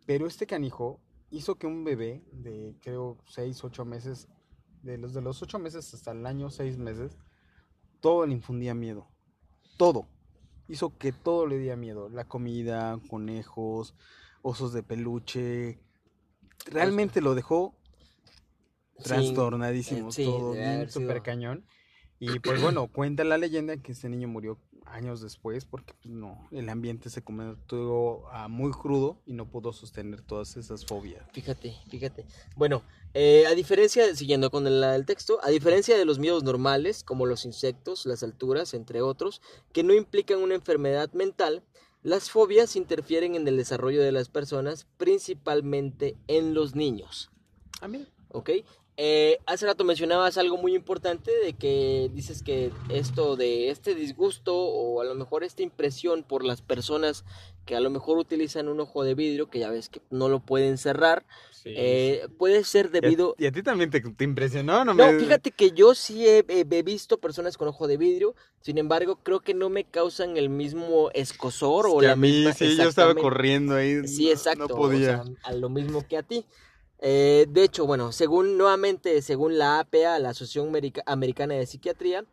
Pero 0.07 0.25
este 0.25 0.47
canijo 0.47 0.99
hizo 1.33 1.55
que 1.55 1.67
un 1.67 1.83
bebé 1.83 2.23
de 2.31 2.75
creo 2.81 3.17
6, 3.27 3.63
8 3.63 3.85
meses, 3.85 4.29
de 4.83 4.97
los 4.97 5.13
de 5.13 5.21
los 5.21 5.41
8 5.41 5.59
meses 5.59 5.93
hasta 5.93 6.11
el 6.11 6.25
año 6.25 6.49
6 6.49 6.77
meses, 6.77 7.17
todo 7.99 8.25
le 8.25 8.33
infundía 8.33 8.73
miedo. 8.73 9.07
Todo. 9.77 10.07
Hizo 10.67 10.97
que 10.97 11.11
todo 11.11 11.47
le 11.47 11.57
diera 11.57 11.75
miedo. 11.75 12.07
La 12.09 12.25
comida, 12.27 12.99
conejos, 13.09 13.95
osos 14.41 14.73
de 14.73 14.83
peluche. 14.83 15.79
Realmente 16.67 17.19
lo 17.19 17.35
dejó 17.35 17.75
trastornadísimo, 19.03 20.11
sí, 20.11 20.25
todo 20.25 20.51
bien 20.51 20.89
súper 20.89 21.21
cañón. 21.23 21.65
Y 22.19 22.39
pues 22.39 22.61
bueno, 22.61 22.87
cuenta 22.87 23.23
la 23.23 23.37
leyenda 23.37 23.75
que 23.77 23.91
este 23.91 24.07
niño 24.07 24.27
murió 24.27 24.59
años 24.85 25.21
después 25.21 25.65
porque 25.65 25.93
pues, 26.01 26.13
no, 26.13 26.47
el 26.51 26.69
ambiente 26.69 27.09
se 27.09 27.21
convirtió 27.23 28.27
a 28.29 28.47
muy 28.47 28.71
crudo 28.71 29.17
y 29.25 29.33
no 29.33 29.49
pudo 29.49 29.73
sostener 29.73 30.21
todas 30.21 30.55
esas 30.57 30.85
fobias. 30.85 31.25
Fíjate, 31.31 31.75
fíjate. 31.89 32.25
Bueno, 32.55 32.83
eh, 33.13 33.45
a 33.47 33.55
diferencia, 33.55 34.15
siguiendo 34.15 34.51
con 34.51 34.67
el, 34.67 34.83
el 34.83 35.05
texto, 35.05 35.39
a 35.43 35.49
diferencia 35.49 35.97
de 35.97 36.05
los 36.05 36.19
miedos 36.19 36.43
normales, 36.43 37.03
como 37.03 37.25
los 37.25 37.45
insectos, 37.45 38.05
las 38.05 38.23
alturas, 38.23 38.73
entre 38.73 39.01
otros, 39.01 39.41
que 39.71 39.83
no 39.83 39.93
implican 39.93 40.39
una 40.39 40.55
enfermedad 40.55 41.11
mental, 41.13 41.63
Las 42.03 42.29
fobias 42.29 42.75
interfieren 42.75 43.35
en 43.35 43.47
el 43.47 43.55
desarrollo 43.55 44.03
de 44.03 44.11
las 44.11 44.27
personas, 44.27 44.85
principalmente 44.97 46.17
en 46.27 46.53
los 46.53 46.75
niños. 46.75 47.31
Ah, 47.79 47.87
mira. 47.87 48.05
¿Ok? 48.27 48.49
Eh, 48.95 49.39
hace 49.47 49.65
rato 49.65 49.83
mencionabas 49.83 50.37
algo 50.37 50.57
muy 50.57 50.75
importante 50.75 51.31
de 51.43 51.53
que 51.53 52.11
dices 52.13 52.43
que 52.43 52.71
esto 52.89 53.35
de 53.35 53.69
este 53.69 53.95
disgusto 53.95 54.55
o 54.55 55.01
a 55.01 55.03
lo 55.03 55.15
mejor 55.15 55.43
esta 55.43 55.63
impresión 55.63 56.21
por 56.23 56.43
las 56.43 56.61
personas 56.61 57.25
que 57.65 57.75
a 57.75 57.79
lo 57.79 57.89
mejor 57.89 58.19
utilizan 58.19 58.67
un 58.67 58.79
ojo 58.79 59.03
de 59.03 59.15
vidrio, 59.15 59.49
que 59.49 59.57
ya 59.59 59.71
ves 59.71 59.89
que 59.89 60.01
no 60.11 60.29
lo 60.29 60.41
pueden 60.41 60.77
cerrar, 60.77 61.25
Sí, 61.51 61.73
eh, 61.75 62.27
puede 62.37 62.63
ser 62.65 62.91
debido... 62.91 63.35
¿Y 63.39 63.43
a, 63.43 63.45
y 63.45 63.49
a 63.49 63.51
ti 63.53 63.63
también 63.63 63.89
te, 63.89 64.01
te 64.01 64.23
impresionó? 64.25 64.83
No, 64.85 64.93
No, 64.93 65.11
me- 65.11 65.19
fíjate 65.19 65.51
que 65.51 65.71
yo 65.71 65.95
sí 65.95 66.27
he, 66.27 66.43
visto 66.83 67.17
personas 67.19 67.57
con 67.57 67.69
ojo 67.69 67.87
de 67.87 67.97
vidrio, 67.97 68.35
sin 68.61 68.77
embargo 68.77 69.15
creo 69.23 69.39
que 69.39 69.53
no 69.53 69.69
me 69.69 69.85
causan 69.85 70.37
el 70.37 70.49
mismo 70.49 71.09
escosor 71.13 71.87
Es 71.87 71.93
o 71.93 71.99
que 72.01 72.07
la 72.07 72.13
a 72.13 72.15
mí, 72.17 72.29
misma... 72.31 72.53
sí, 72.53 72.75
yo 72.75 72.89
estaba 72.89 73.15
corriendo 73.15 73.75
ahí. 73.75 74.05
Sí, 74.07 74.25
no- 74.25 74.31
exacto. 74.31 74.67
No 74.67 74.75
o 74.75 74.77
podía. 74.77 75.23
sea, 75.23 75.33
a 75.43 75.53
lo 75.53 75.69
mismo 75.69 76.05
que 76.07 76.17
a 76.17 76.23
ti. 76.23 76.45
Eh, 77.05 77.47
de 77.49 77.63
hecho, 77.65 77.85
bueno, 77.85 78.13
según 78.13 78.57
nuevamente, 78.57 79.21
según 79.21 79.57
la 79.57 79.79
APA, 79.79 80.17
la 80.19 80.29
Asociación 80.29 80.69
America- 80.69 81.03
Americana 81.05 81.53
de 81.55 81.65
Psiquiatría, 81.65 82.23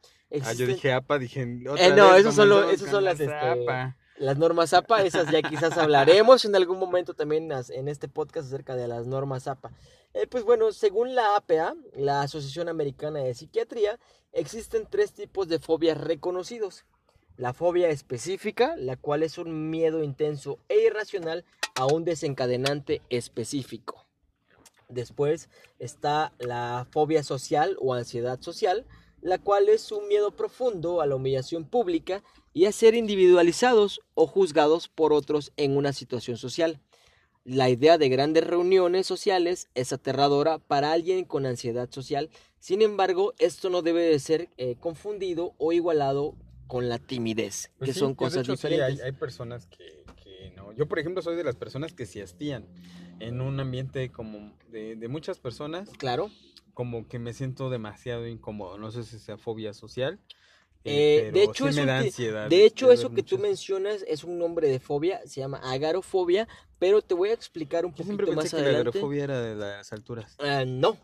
Ah, 0.43 0.53
yo 0.53 0.65
dije 0.65 0.93
APA, 0.93 1.19
dije. 1.19 1.45
otra 1.69 1.85
Eh, 1.89 1.93
no, 1.93 2.11
vez 2.13 2.21
esos 2.21 2.37
son 2.37 2.49
lo- 2.49 2.55
comenzamos 2.63 2.75
esos 2.81 2.91
son 2.91 3.05
las, 3.05 3.19
este, 3.19 3.35
APA. 3.35 3.97
las 4.17 4.39
normas 4.39 4.73
APA, 4.73 5.03
esas 5.03 5.29
ya 5.33 5.43
quizás 5.43 5.77
hablaremos 5.77 6.45
en 6.45 6.55
algún 6.55 6.79
momento 6.79 7.15
también 7.15 7.51
en 7.71 7.89
este 7.89 8.07
podcast 8.07 8.47
acerca 8.47 8.77
de 8.77 8.87
las 8.87 9.09
normas 9.09 9.49
APA. 9.49 9.73
Eh, 10.15 10.29
pues 10.29 10.45
bueno, 10.45 10.71
según 10.71 11.17
la 11.17 11.35
APA, 11.35 11.75
la 11.97 12.23
Asociación 12.23 12.69
Americana 12.69 13.19
de 13.19 13.35
Psiquiatría, 13.35 13.99
existen 14.33 14.87
tres 14.89 15.13
tipos 15.15 15.49
de 15.49 15.59
fobias 15.59 15.99
reconocidos. 15.99 16.85
La 17.37 17.53
fobia 17.53 17.89
específica, 17.89 18.77
la 18.77 18.97
cual 18.97 19.25
es 19.25 19.37
un 19.37 19.69
miedo 19.71 20.05
intenso 20.05 20.59
e 20.69 20.79
irracional 20.87 21.45
a 21.75 21.87
un 21.87 22.05
desencadenante 22.05 23.03
específico. 23.11 24.07
Después 24.91 25.49
está 25.79 26.33
la 26.39 26.87
fobia 26.91 27.23
social 27.23 27.77
o 27.81 27.95
ansiedad 27.95 28.41
social, 28.41 28.87
la 29.23 29.39
cual 29.39 29.69
es 29.69 29.93
un 29.93 30.09
miedo 30.09 30.31
profundo 30.35 31.01
a 31.01 31.07
la 31.07 31.17
humillación 31.17 31.65
pública 31.65 32.23
y 32.53 32.65
a 32.65 32.73
ser 32.73 32.95
individualizados 32.95 34.01
o 34.15 34.27
juzgados 34.27 34.89
por 34.89 35.13
otros 35.13 35.53
en 35.57 35.77
una 35.77 35.93
situación 35.93 36.37
social. 36.37 36.81
La 37.45 37.71
idea 37.71 37.99
de 37.99 38.09
grandes 38.09 38.47
reuniones 38.47 39.07
sociales 39.07 39.69
es 39.75 39.93
aterradora 39.93 40.59
para 40.59 40.93
alguien 40.93 41.25
con 41.25 41.47
ansiedad 41.47 41.89
social, 41.91 42.31
sin 42.61 42.83
embargo, 42.83 43.33
esto 43.39 43.71
no 43.71 43.81
debe 43.81 44.03
de 44.03 44.19
ser 44.19 44.51
eh, 44.59 44.77
confundido 44.79 45.55
o 45.57 45.73
igualado 45.73 46.35
con 46.67 46.91
la 46.91 46.99
timidez, 46.99 47.71
Pues 47.79 47.89
que 47.89 47.95
sí, 47.95 48.01
son 48.01 48.15
cosas 48.15 48.43
hecho 48.43 48.55
sí, 48.55 48.69
diferentes. 48.69 49.01
hay, 49.01 49.07
hay 49.07 49.13
personas 49.13 49.67
que, 49.67 50.05
que 50.23 50.53
no. 50.55 50.73
Yo, 50.73 50.87
por 50.87 50.99
ejemplo, 50.99 51.23
soy 51.23 51.37
de 51.37 51.43
las 51.43 51.57
personas 51.57 51.95
que 51.95 52.05
se 52.05 52.23
hastían 52.23 52.67
en 53.21 53.41
un 53.41 53.61
ambiente 53.61 54.11
como 54.11 54.53
de, 54.69 54.97
de 54.97 55.09
muchas 55.09 55.39
personas, 55.39 55.91
Claro. 55.91 56.31
como 56.75 57.07
que 57.09 57.19
me 57.19 57.33
siento 57.35 57.71
demasiado 57.71 58.27
incómodo. 58.27 58.79
No 58.79 58.91
sé 58.91 59.05
si 59.05 59.19
sea 59.19 59.37
fobia 59.37 59.73
social. 59.75 60.19
Eh, 60.83 61.25
pero 61.25 61.37
de 61.37 61.45
hecho, 61.45 61.65
sí 61.65 61.69
es 61.71 61.77
me 61.77 61.83
un 61.83 61.87
da 61.89 62.01
ti- 62.01 62.07
ansiedad. 62.07 62.49
De 62.49 62.65
hecho, 62.65 62.91
eso 62.91 63.11
que 63.11 63.23
tú 63.23 63.37
muchas- 63.37 63.49
mencionas 63.51 64.05
es 64.09 64.25
un 64.25 64.39
nombre 64.39 64.67
de 64.69 64.81
fobia, 64.81 65.21
se 65.27 65.41
llama 65.41 65.59
agarofobia, 65.63 66.49
pero 66.79 67.03
te 67.03 67.13
voy 67.15 67.29
a 67.29 67.35
explicar 67.35 67.85
un 67.85 67.93
Yo 67.93 68.03
poquito 68.05 68.17
pensé 68.25 68.35
más 68.35 68.51
que 68.51 68.57
la 68.57 68.63
adelante. 68.63 68.89
agrofobia 68.89 69.25
era 69.25 69.41
de 69.43 69.55
las 69.57 69.93
alturas. 69.93 70.37
Ah, 70.39 70.65
no, 70.67 70.97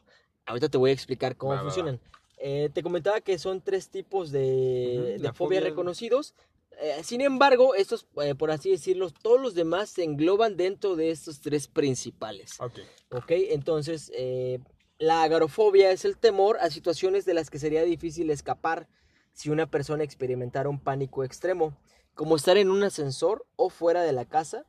ahorita 0.47 0.71
te 0.71 0.79
voy 0.79 0.91
a 0.91 0.93
explicar 0.95 1.37
cómo 1.37 1.51
Va, 1.53 1.57
va, 1.57 1.63
va. 1.65 1.69
funcionan. 1.71 2.01
Eh, 2.39 2.71
te 2.73 2.83
comentaba 2.83 3.21
que 3.21 3.39
son 3.39 3.61
tres 3.61 3.89
tipos 3.91 4.31
de, 4.31 4.95
Ujú, 4.97 5.07
de 5.09 5.19
la 5.19 5.33
fobia 5.35 5.61
fobia- 5.61 5.69
reconocidos. 5.71 6.35
Eh, 6.79 7.03
sin 7.03 7.21
embargo, 7.21 7.75
estos, 7.75 8.07
eh, 8.23 8.35
por 8.35 8.51
así 8.51 8.71
decirlo, 8.71 9.11
todos 9.11 9.41
los 9.41 9.55
demás 9.55 9.89
se 9.91 10.05
engloban 10.05 10.57
dentro 10.57 10.97
de 10.97 11.11
estos 11.11 11.41
tres 11.41 11.69
principales. 11.69 12.61
Ok. 12.61 12.81
¿Ok? 13.11 13.31
Entonces, 13.31 14.13
eh, 14.15 14.59
la 14.99 15.23
agorafobia 15.23 15.91
es 15.91 16.05
el 16.05 16.19
temor 16.19 16.59
a 16.61 16.71
situaciones 16.71 17.25
de 17.25 17.35
las 17.35 17.51
que 17.51 17.59
sería 17.59 17.83
difícil 17.83 18.31
escapar 18.31 18.89
si 19.33 19.51
una 19.51 19.71
persona 19.71 20.05
experimentara 20.05 20.69
un 20.69 20.81
pánico 20.81 21.25
extremo, 21.25 21.77
como 22.15 22.37
estar 22.37 22.57
en 22.57 22.71
un 22.71 22.83
ascensor 22.83 23.47
o 23.57 23.71
fuera 23.71 24.03
de 24.03 24.13
la 24.13 24.25
casa. 24.25 24.67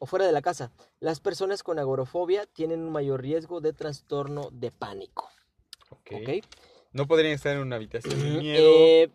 O 0.00 0.06
fuera 0.06 0.26
de 0.26 0.32
la 0.32 0.42
casa. 0.42 0.70
Las 1.00 1.18
personas 1.18 1.64
con 1.64 1.80
agorafobia 1.80 2.46
tienen 2.46 2.82
un 2.82 2.92
mayor 2.92 3.20
riesgo 3.20 3.60
de 3.60 3.72
trastorno 3.72 4.50
de 4.52 4.70
pánico. 4.70 5.28
ok. 5.90 6.12
¿Ok? 6.12 6.44
No 6.92 7.06
podrían 7.08 7.34
estar 7.34 7.56
en 7.56 7.62
una 7.62 7.76
habitación 7.76 8.16
de 8.16 8.40
miedo. 8.40 9.12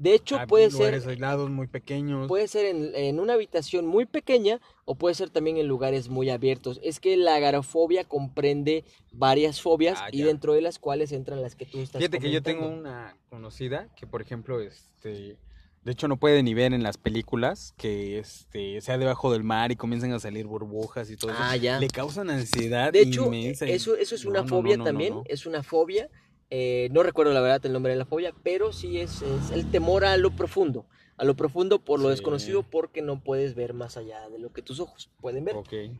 De 0.00 0.14
hecho, 0.14 0.38
a 0.38 0.46
puede 0.46 0.70
lugares 0.70 1.02
ser, 1.02 1.10
aislados, 1.10 1.50
muy 1.50 1.66
pequeños. 1.66 2.26
puede 2.26 2.48
ser 2.48 2.64
en, 2.64 2.94
en 2.94 3.20
una 3.20 3.34
habitación 3.34 3.86
muy 3.86 4.06
pequeña 4.06 4.58
o 4.86 4.94
puede 4.94 5.14
ser 5.14 5.28
también 5.28 5.58
en 5.58 5.68
lugares 5.68 6.08
muy 6.08 6.30
abiertos. 6.30 6.80
Es 6.82 7.00
que 7.00 7.18
la 7.18 7.34
agorafobia 7.34 8.04
comprende 8.04 8.86
varias 9.12 9.60
fobias 9.60 9.98
Ah, 10.00 10.08
y 10.10 10.22
dentro 10.22 10.54
de 10.54 10.62
las 10.62 10.78
cuales 10.78 11.12
entran 11.12 11.42
las 11.42 11.54
que 11.54 11.66
tú 11.66 11.80
estás 11.80 11.98
Fíjate 11.98 12.18
que 12.18 12.30
yo 12.30 12.42
tengo 12.42 12.66
una 12.66 13.14
conocida 13.28 13.88
que, 13.94 14.06
por 14.06 14.22
ejemplo, 14.22 14.60
este, 14.60 15.36
de 15.84 15.92
hecho 15.92 16.08
no 16.08 16.16
puede 16.16 16.42
ni 16.42 16.54
ver 16.54 16.72
en 16.72 16.82
las 16.82 16.96
películas 16.96 17.74
que 17.76 18.18
este 18.18 18.80
sea 18.80 18.96
debajo 18.96 19.30
del 19.30 19.44
mar 19.44 19.70
y 19.70 19.76
comienzan 19.76 20.12
a 20.12 20.18
salir 20.18 20.46
burbujas 20.46 21.10
y 21.10 21.16
todo 21.16 21.32
eso. 21.32 21.40
Ah, 21.42 21.56
ya. 21.56 21.78
Le 21.78 21.88
causan 21.88 22.30
ansiedad 22.30 22.90
De 22.90 23.02
hecho, 23.02 23.26
inmensa 23.26 23.66
eso, 23.66 23.96
eso 23.96 24.14
es 24.14 24.24
una 24.24 24.40
no, 24.40 24.48
fobia 24.48 24.78
no, 24.78 24.84
no, 24.84 24.84
también, 24.84 25.14
es 25.26 25.44
una 25.44 25.62
fobia. 25.62 26.08
Eh, 26.50 26.88
no 26.92 27.02
recuerdo 27.02 27.32
la 27.32 27.40
verdad 27.40 27.64
el 27.64 27.72
nombre 27.72 27.92
de 27.92 27.98
la 27.98 28.04
fobia, 28.04 28.34
pero 28.42 28.72
sí 28.72 28.98
es, 29.00 29.22
es 29.22 29.50
el 29.52 29.70
temor 29.70 30.04
a 30.04 30.16
lo 30.16 30.30
profundo. 30.34 30.84
A 31.16 31.24
lo 31.24 31.36
profundo 31.36 31.78
por 31.78 32.00
lo 32.00 32.08
Sí. 32.08 32.12
desconocido 32.12 32.62
porque 32.62 33.02
no 33.02 33.22
puedes 33.22 33.54
ver 33.54 33.74
más 33.74 33.98
allá 33.98 34.28
de 34.30 34.38
lo 34.38 34.52
que 34.54 34.62
tus 34.62 34.80
ojos 34.80 35.10
pueden 35.20 35.44
ver. 35.44 35.54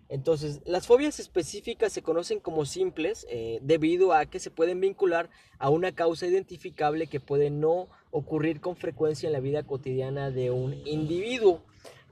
Entonces, 0.08 0.60
las 0.64 0.86
fobias 0.86 1.20
específicas 1.20 1.92
se 1.92 2.02
conocen 2.02 2.40
como 2.40 2.64
simples 2.64 3.26
eh, 3.28 3.58
debido 3.62 4.14
a 4.14 4.24
que 4.24 4.40
se 4.40 4.50
pueden 4.50 4.80
vincular 4.80 5.28
a 5.58 5.68
una 5.68 5.92
causa 5.94 6.26
identificable 6.26 7.06
que 7.06 7.20
puede 7.20 7.50
no 7.50 7.88
ocurrir 8.10 8.60
con 8.62 8.76
frecuencia 8.76 9.26
en 9.26 9.34
la 9.34 9.40
vida 9.40 9.62
cotidiana 9.62 10.30
de 10.30 10.50
un 10.50 10.74
individuo. 10.86 11.62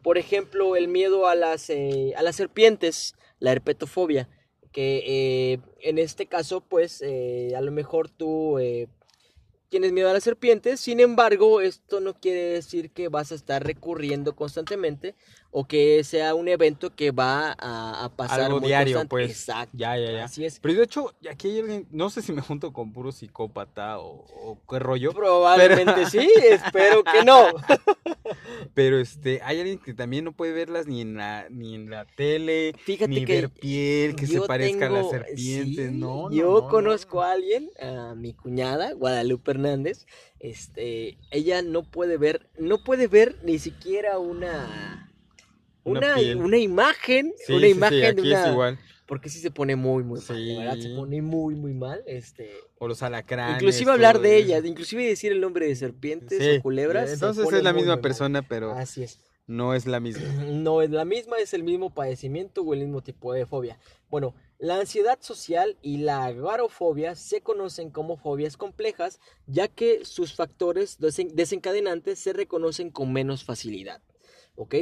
Por 0.02 0.18
ejemplo, 0.18 0.76
el 0.76 0.86
miedo 0.88 1.26
a 1.26 1.34
las, 1.34 1.70
eh, 1.70 2.12
a 2.14 2.22
las 2.22 2.36
serpientes, 2.36 3.14
la 3.40 3.52
herpetofobia, 3.52 4.28
que 4.72 5.52
eh, 5.52 5.60
en 5.80 5.98
este 5.98 6.26
caso, 6.26 6.60
pues, 6.60 7.02
eh, 7.02 7.54
a 7.56 7.60
lo 7.60 7.72
mejor 7.72 8.08
tú 8.08 8.58
eh, 8.58 8.88
tienes 9.68 9.92
miedo 9.92 10.08
a 10.08 10.12
las 10.12 10.24
serpientes, 10.24 10.80
sin 10.80 11.00
embargo, 11.00 11.60
esto 11.60 12.00
no 12.00 12.14
quiere 12.14 12.42
decir 12.42 12.90
que 12.90 13.08
vas 13.08 13.32
a 13.32 13.34
estar 13.34 13.64
recurriendo 13.64 14.34
constantemente 14.34 15.14
o 15.50 15.66
que 15.66 16.04
sea 16.04 16.34
un 16.34 16.48
evento 16.48 16.94
que 16.94 17.10
va 17.10 17.54
a, 17.58 18.04
a 18.04 18.08
pasar 18.16 18.40
Algo 18.42 18.60
muy 18.60 18.68
diario, 18.68 18.96
constante. 18.96 19.08
pues. 19.08 19.30
Exacto. 19.30 19.76
Ya, 19.76 19.96
ya, 19.96 20.12
ya. 20.12 20.24
Así 20.24 20.44
es. 20.44 20.60
Pero 20.60 20.74
de 20.74 20.84
hecho, 20.84 21.14
aquí 21.30 21.48
hay 21.50 21.58
alguien, 21.60 21.88
no 21.90 22.10
sé 22.10 22.22
si 22.22 22.32
me 22.32 22.42
junto 22.42 22.72
con 22.72 22.92
puro 22.92 23.12
psicópata 23.12 23.98
o, 23.98 24.24
o 24.28 24.58
qué 24.68 24.78
rollo, 24.78 25.12
Probablemente 25.12 26.06
sí, 26.06 26.28
espero 26.50 27.02
que 27.04 27.24
no. 27.24 27.46
pero 28.74 28.98
este, 28.98 29.40
hay 29.42 29.60
alguien 29.60 29.78
que 29.78 29.94
también 29.94 30.24
no 30.24 30.32
puede 30.32 30.52
verlas 30.52 30.86
ni 30.86 31.00
en 31.00 31.16
la, 31.16 31.46
ni 31.50 31.74
en 31.74 31.90
la 31.90 32.04
tele, 32.04 32.74
Fíjate 32.78 33.10
ni 33.10 33.24
que 33.24 33.32
ver 33.34 33.50
piel 33.50 34.14
que 34.16 34.26
se 34.26 34.40
parezca 34.42 34.86
a 34.86 34.90
las 34.90 35.08
serpientes, 35.10 35.90
sí, 35.90 35.96
no, 35.96 36.28
no, 36.28 36.30
Yo 36.30 36.60
no, 36.60 36.60
no. 36.62 36.68
conozco 36.68 37.22
a 37.22 37.32
alguien, 37.32 37.70
a 37.80 38.14
mi 38.14 38.34
cuñada, 38.34 38.92
Guadalupe 38.92 39.52
Hernández. 39.52 40.06
Este, 40.40 41.18
ella 41.30 41.62
no 41.62 41.90
puede 41.90 42.16
ver, 42.16 42.48
no 42.58 42.84
puede 42.84 43.08
ver 43.08 43.36
ni 43.42 43.58
siquiera 43.58 44.18
una 44.18 45.07
Una 45.90 46.16
una, 46.36 46.58
imagen, 46.58 47.32
Sí, 47.46 47.52
una 47.52 47.60
sí, 47.66 47.72
sí, 47.72 47.76
imagen 47.78 48.00
de 48.00 48.06
aquí 48.08 48.20
una 48.20 48.44
es 48.46 48.50
igual. 48.52 48.78
porque 49.06 49.28
sí 49.28 49.40
se 49.40 49.50
pone 49.50 49.74
muy 49.76 50.04
muy 50.04 50.20
mal, 50.20 50.56
verdad 50.58 50.74
se 50.76 50.82
Sí. 50.82 50.94
pone 50.94 51.22
muy 51.22 51.54
muy 51.54 51.72
mal, 51.74 52.02
este, 52.06 52.50
O 52.78 52.86
los 52.88 53.02
alacranes. 53.02 53.56
inclusive 53.56 53.90
hablar 53.90 54.20
de 54.20 54.36
ellas, 54.36 54.64
inclusive 54.64 55.04
decir 55.06 55.32
el 55.32 55.40
nombre 55.40 55.66
de 55.66 55.74
serpientes 55.76 56.38
Sí, 56.38 56.58
o 56.58 56.62
culebras. 56.62 57.10
Entonces 57.12 57.50
es 57.52 57.62
la 57.62 57.72
misma 57.72 57.94
mal. 57.94 58.00
persona, 58.00 58.42
pero 58.42 58.72
Así 58.72 59.02
es. 59.02 59.18
no 59.46 59.74
es 59.74 59.86
la 59.86 60.00
misma. 60.00 60.22
No 60.52 60.82
es 60.82 60.90
la 60.90 61.04
misma, 61.04 61.38
es 61.38 61.54
el 61.54 61.62
mismo 61.62 61.90
padecimiento 61.90 62.62
o 62.62 62.74
el 62.74 62.80
mismo 62.80 63.02
tipo 63.02 63.32
de 63.32 63.46
fobia. 63.46 63.78
Bueno, 64.10 64.34
la 64.60 64.80
ansiedad 64.80 65.18
social 65.20 65.76
y 65.82 65.98
la 65.98 66.24
agorafobia 66.24 67.14
se 67.14 67.40
conocen 67.42 67.90
como 67.90 68.16
fobias 68.16 68.56
complejas, 68.56 69.20
ya 69.46 69.68
que 69.68 70.04
sus 70.04 70.34
factores 70.34 70.98
desen- 71.00 71.30
desencadenantes 71.32 72.18
se 72.18 72.32
reconocen 72.32 72.90
con 72.90 73.12
menos 73.12 73.44
facilidad. 73.44 74.02
¿Ok? 74.56 74.74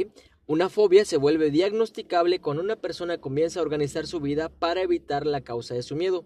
Una 0.49 0.69
fobia 0.69 1.03
se 1.03 1.17
vuelve 1.17 1.51
diagnosticable 1.51 2.39
cuando 2.39 2.63
una 2.63 2.77
persona 2.77 3.17
comienza 3.17 3.59
a 3.59 3.63
organizar 3.63 4.07
su 4.07 4.21
vida 4.21 4.47
para 4.47 4.81
evitar 4.81 5.25
la 5.25 5.41
causa 5.41 5.73
de 5.73 5.83
su 5.83 5.97
miedo. 5.97 6.25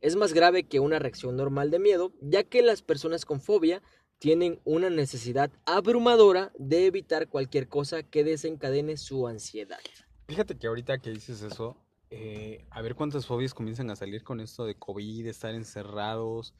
Es 0.00 0.16
más 0.16 0.32
grave 0.32 0.64
que 0.64 0.80
una 0.80 0.98
reacción 0.98 1.36
normal 1.36 1.70
de 1.70 1.78
miedo, 1.78 2.12
ya 2.20 2.42
que 2.42 2.62
las 2.62 2.82
personas 2.82 3.24
con 3.24 3.40
fobia 3.40 3.80
tienen 4.18 4.58
una 4.64 4.90
necesidad 4.90 5.52
abrumadora 5.66 6.50
de 6.58 6.86
evitar 6.86 7.28
cualquier 7.28 7.68
cosa 7.68 8.02
que 8.02 8.24
desencadene 8.24 8.96
su 8.96 9.28
ansiedad. 9.28 9.78
Fíjate 10.26 10.58
que 10.58 10.66
ahorita 10.66 10.98
que 10.98 11.10
dices 11.10 11.40
eso, 11.40 11.76
eh, 12.10 12.66
a 12.70 12.82
ver 12.82 12.96
cuántas 12.96 13.24
fobias 13.24 13.54
comienzan 13.54 13.88
a 13.90 13.94
salir 13.94 14.24
con 14.24 14.40
esto 14.40 14.64
de 14.64 14.74
COVID, 14.74 15.22
de 15.22 15.30
estar 15.30 15.54
encerrados, 15.54 16.54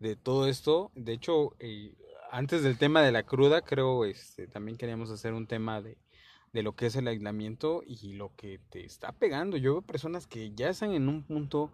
de 0.00 0.16
todo 0.16 0.48
esto. 0.48 0.90
De 0.96 1.12
hecho, 1.12 1.54
eh, 1.60 1.94
antes 2.32 2.64
del 2.64 2.76
tema 2.76 3.02
de 3.02 3.12
la 3.12 3.22
cruda, 3.22 3.62
creo 3.62 4.04
este, 4.04 4.48
también 4.48 4.76
queríamos 4.76 5.12
hacer 5.12 5.32
un 5.32 5.46
tema 5.46 5.80
de, 5.80 5.96
de 6.56 6.62
lo 6.62 6.74
que 6.74 6.86
es 6.86 6.96
el 6.96 7.06
aislamiento 7.06 7.82
y 7.86 8.14
lo 8.14 8.34
que 8.34 8.58
te 8.70 8.82
está 8.82 9.12
pegando. 9.12 9.58
Yo 9.58 9.74
veo 9.74 9.82
personas 9.82 10.26
que 10.26 10.52
ya 10.54 10.70
están 10.70 10.92
en 10.92 11.06
un 11.06 11.22
punto 11.22 11.70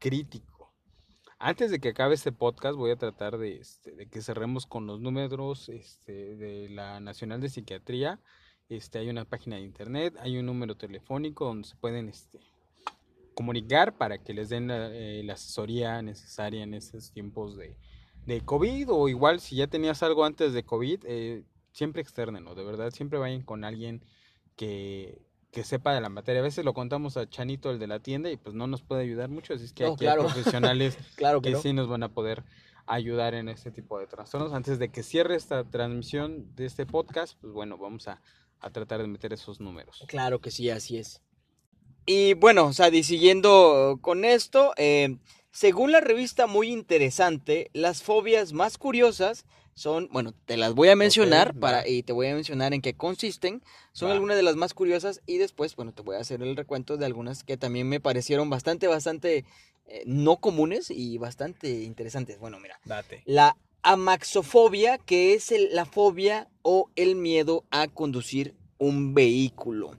crítico. 0.00 0.72
Antes 1.38 1.70
de 1.70 1.78
que 1.78 1.90
acabe 1.90 2.16
este 2.16 2.32
podcast 2.32 2.76
voy 2.76 2.90
a 2.90 2.96
tratar 2.96 3.38
de, 3.38 3.58
este, 3.58 4.08
que 4.08 4.22
cerremos 4.22 4.66
con 4.66 4.88
los 4.88 5.00
números 5.00 5.68
este, 5.68 6.34
de 6.34 6.68
la 6.68 6.98
Nacional 6.98 7.40
de 7.40 7.48
Psiquiatría. 7.48 8.18
Este, 8.68 8.98
hay 8.98 9.08
una 9.08 9.24
página 9.24 9.54
de 9.54 9.62
internet, 9.62 10.16
hay 10.18 10.36
un 10.36 10.46
número 10.46 10.76
telefónico 10.76 11.44
donde 11.44 11.68
se 11.68 11.76
pueden 11.76 12.08
este, 12.08 12.40
comunicar 13.34 13.96
para 13.96 14.18
que 14.18 14.34
les 14.34 14.48
den 14.48 14.66
la, 14.66 14.90
eh, 14.90 15.24
asesoría 15.30 16.02
necesaria 16.02 16.64
en 16.64 16.74
estos 16.74 17.12
tiempos 17.12 17.56
de, 17.56 17.76
COVID 18.44 18.90
o 18.90 19.08
igual 19.08 19.38
si 19.38 19.54
ya 19.54 19.68
tenías 19.68 20.02
algo 20.02 20.24
antes 20.24 20.54
de 20.54 20.64
COVID, 20.64 21.04
eh, 21.04 21.44
siempre 21.70 22.02
externenlo, 22.02 22.56
de 22.56 22.64
verdad, 22.64 22.90
siempre 22.90 23.18
vayan 23.18 23.42
con 23.42 23.62
alguien 23.62 24.02
que, 24.56 25.22
que 25.50 25.64
sepa 25.64 25.94
de 25.94 26.00
la 26.00 26.08
materia. 26.08 26.40
A 26.40 26.44
veces 26.44 26.64
lo 26.64 26.74
contamos 26.74 27.16
a 27.16 27.28
Chanito, 27.28 27.70
el 27.70 27.78
de 27.78 27.86
la 27.86 28.00
tienda, 28.00 28.30
y 28.30 28.36
pues 28.36 28.54
no 28.54 28.66
nos 28.66 28.82
puede 28.82 29.02
ayudar 29.02 29.28
mucho, 29.28 29.54
así 29.54 29.64
es 29.64 29.72
que 29.72 29.84
No, 29.84 29.92
aquí 29.94 30.04
claro. 30.04 30.22
hay 30.22 30.28
profesionales 30.32 30.98
Claro 31.16 31.40
que 31.40 31.50
que 31.50 31.56
no. 31.56 31.62
sí 31.62 31.72
nos 31.72 31.88
van 31.88 32.02
a 32.02 32.12
poder 32.12 32.44
ayudar 32.86 33.34
en 33.34 33.48
este 33.48 33.70
tipo 33.70 33.98
de 33.98 34.06
trastornos. 34.06 34.52
Antes 34.52 34.78
de 34.78 34.90
que 34.90 35.02
cierre 35.02 35.36
esta 35.36 35.64
transmisión 35.64 36.54
de 36.54 36.66
este 36.66 36.86
podcast, 36.86 37.38
pues 37.40 37.52
bueno, 37.52 37.78
vamos 37.78 38.08
a, 38.08 38.20
a 38.60 38.70
tratar 38.70 39.00
de 39.00 39.08
meter 39.08 39.32
esos 39.32 39.60
números. 39.60 40.04
Claro 40.06 40.40
que 40.40 40.50
sí, 40.50 40.68
así 40.70 40.98
es. 40.98 41.22
Y 42.06 42.34
bueno, 42.34 42.72
Sadi, 42.74 43.02
siguiendo 43.02 43.98
con 44.02 44.26
esto, 44.26 44.74
eh, 44.76 45.16
según 45.50 45.92
la 45.92 46.00
revista 46.00 46.46
muy 46.46 46.68
interesante, 46.70 47.70
las 47.72 48.02
fobias 48.02 48.52
más 48.52 48.76
curiosas 48.76 49.46
son, 49.74 50.08
bueno, 50.12 50.32
te 50.46 50.56
las 50.56 50.74
voy 50.74 50.88
a 50.88 50.96
mencionar 50.96 51.54
para, 51.54 51.86
y 51.88 52.02
te 52.02 52.12
voy 52.12 52.28
a 52.28 52.34
mencionar 52.34 52.74
en 52.74 52.80
qué 52.80 52.94
consisten. 52.94 53.62
Son 53.92 54.08
Va. 54.08 54.12
algunas 54.14 54.36
de 54.36 54.42
las 54.42 54.56
más 54.56 54.72
curiosas 54.74 55.20
y 55.26 55.38
después, 55.38 55.74
bueno, 55.76 55.92
te 55.92 56.02
voy 56.02 56.16
a 56.16 56.20
hacer 56.20 56.42
el 56.42 56.56
recuento 56.56 56.96
de 56.96 57.06
algunas 57.06 57.42
que 57.44 57.56
también 57.56 57.88
me 57.88 58.00
parecieron 58.00 58.50
bastante, 58.50 58.86
bastante 58.86 59.44
eh, 59.86 60.02
no 60.06 60.36
comunes 60.36 60.90
y 60.90 61.18
bastante 61.18 61.82
interesantes. 61.82 62.38
Bueno, 62.38 62.58
mira. 62.58 62.80
Date. 62.84 63.22
La 63.26 63.56
amaxofobia, 63.82 64.96
que 64.98 65.34
es 65.34 65.52
el- 65.52 65.74
la 65.74 65.84
fobia 65.84 66.48
o 66.62 66.88
el 66.96 67.16
miedo 67.16 67.64
a 67.70 67.88
conducir 67.88 68.54
un 68.78 69.12
vehículo. 69.12 69.96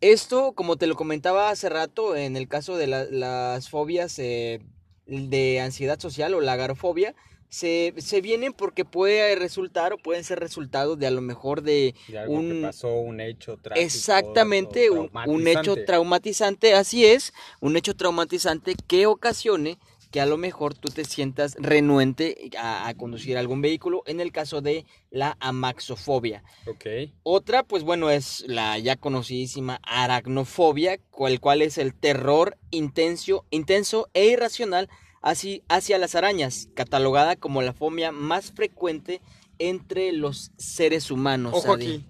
Esto, 0.00 0.52
como 0.54 0.76
te 0.76 0.88
lo 0.88 0.96
comentaba 0.96 1.50
hace 1.50 1.68
rato, 1.68 2.16
en 2.16 2.36
el 2.36 2.48
caso 2.48 2.76
de 2.76 2.88
la- 2.88 3.04
las 3.04 3.68
fobias 3.68 4.18
eh, 4.18 4.60
de 5.06 5.60
ansiedad 5.60 6.00
social 6.00 6.34
o 6.34 6.40
la 6.40 6.54
agorafobia, 6.54 7.14
se, 7.52 7.92
se 7.98 8.22
vienen 8.22 8.54
porque 8.54 8.86
puede 8.86 9.34
resultar 9.36 9.92
o 9.92 9.98
pueden 9.98 10.24
ser 10.24 10.40
resultados 10.40 10.98
de 10.98 11.06
a 11.06 11.10
lo 11.10 11.20
mejor 11.20 11.60
de 11.60 11.94
De 12.08 12.18
algo 12.18 12.32
Un- 12.36 12.48
que 12.48 12.62
pasó, 12.62 12.94
un 12.94 13.20
hecho 13.20 13.58
trágico. 13.58 13.84
exactamente 13.86 14.90
un, 14.90 15.10
un 15.26 15.46
hecho 15.46 15.76
traumatizante. 15.84 16.72
así 16.72 17.04
es, 17.04 17.34
un 17.60 17.76
hecho 17.76 17.94
traumatizante 17.94 18.74
que 18.88 19.04
ocasione 19.06 19.78
que 20.10 20.20
a 20.22 20.26
lo 20.26 20.38
mejor 20.38 20.74
tú 20.74 20.88
te 20.88 21.04
sientas 21.04 21.54
renuente 21.58 22.50
a, 22.58 22.88
a 22.88 22.94
conducir 22.94 23.36
algún 23.38 23.60
vehículo, 23.62 24.02
en 24.06 24.20
el 24.20 24.30
caso 24.32 24.60
de 24.60 24.84
la 25.10 25.36
amaxofobia. 25.40 26.42
Ok. 26.66 26.86
Otra, 27.22 27.62
pues 27.64 27.82
bueno, 27.82 28.10
es 28.10 28.44
la 28.46 28.78
ya 28.78 28.96
conocidísima 28.96 29.78
aracnofobia, 29.84 30.98
cual 31.10 31.38
cual 31.40 31.62
es 31.62 31.76
el 31.78 31.94
terror 31.94 32.56
intenso, 32.70 33.44
intenso 33.50 34.08
e 34.14 34.26
irracional 34.26 34.88
así, 35.22 35.62
hacia 35.68 35.98
las 35.98 36.14
arañas, 36.14 36.68
catalogada 36.74 37.36
como 37.36 37.62
la 37.62 37.72
fobia 37.72 38.12
más 38.12 38.52
frecuente 38.52 39.22
entre 39.58 40.12
los 40.12 40.50
seres 40.56 41.10
humanos. 41.10 41.54
Ojo 41.54 41.74
aquí. 41.74 42.04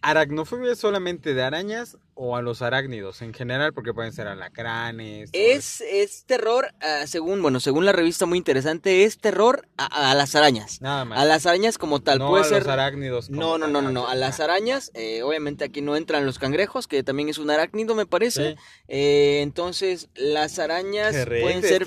¿Aracnofobia 0.00 0.72
es 0.72 0.78
solamente 0.78 1.34
de 1.34 1.42
arañas 1.42 1.98
o 2.20 2.34
a 2.34 2.42
los 2.42 2.62
arácnidos 2.62 3.22
en 3.22 3.32
general? 3.32 3.72
Porque 3.72 3.94
pueden 3.94 4.12
ser 4.12 4.26
alacranes. 4.26 5.30
Es, 5.32 5.80
es 5.80 6.24
terror, 6.24 6.74
ah, 6.80 7.06
según, 7.06 7.40
bueno, 7.40 7.60
según 7.60 7.84
la 7.84 7.92
revista 7.92 8.26
muy 8.26 8.38
interesante, 8.38 9.04
es 9.04 9.18
terror 9.18 9.68
a, 9.76 10.10
a 10.10 10.14
las 10.16 10.34
arañas. 10.34 10.82
Nada 10.82 11.04
más. 11.04 11.18
A 11.20 11.24
las 11.24 11.46
arañas 11.46 11.78
como 11.78 12.00
tal, 12.00 12.18
no 12.18 12.30
puede 12.30 12.42
a 12.42 12.48
ser... 12.48 12.58
los 12.64 12.68
arácnidos. 12.68 13.30
No, 13.30 13.56
no, 13.56 13.68
no, 13.68 13.80
no, 13.80 13.92
no. 13.92 14.08
A 14.08 14.16
las 14.16 14.40
arañas, 14.40 14.90
eh, 14.94 15.22
obviamente 15.22 15.64
aquí 15.64 15.80
no 15.80 15.94
entran 15.94 16.26
los 16.26 16.40
cangrejos, 16.40 16.88
que 16.88 17.04
también 17.04 17.28
es 17.28 17.38
un 17.38 17.50
arácnido, 17.50 17.94
me 17.94 18.04
parece. 18.04 18.50
Sí. 18.50 18.56
Eh, 18.88 19.40
entonces, 19.42 20.08
las 20.16 20.58
arañas 20.58 21.12
Qué 21.12 21.24
rico, 21.24 21.46
pueden 21.46 21.62
ser. 21.62 21.84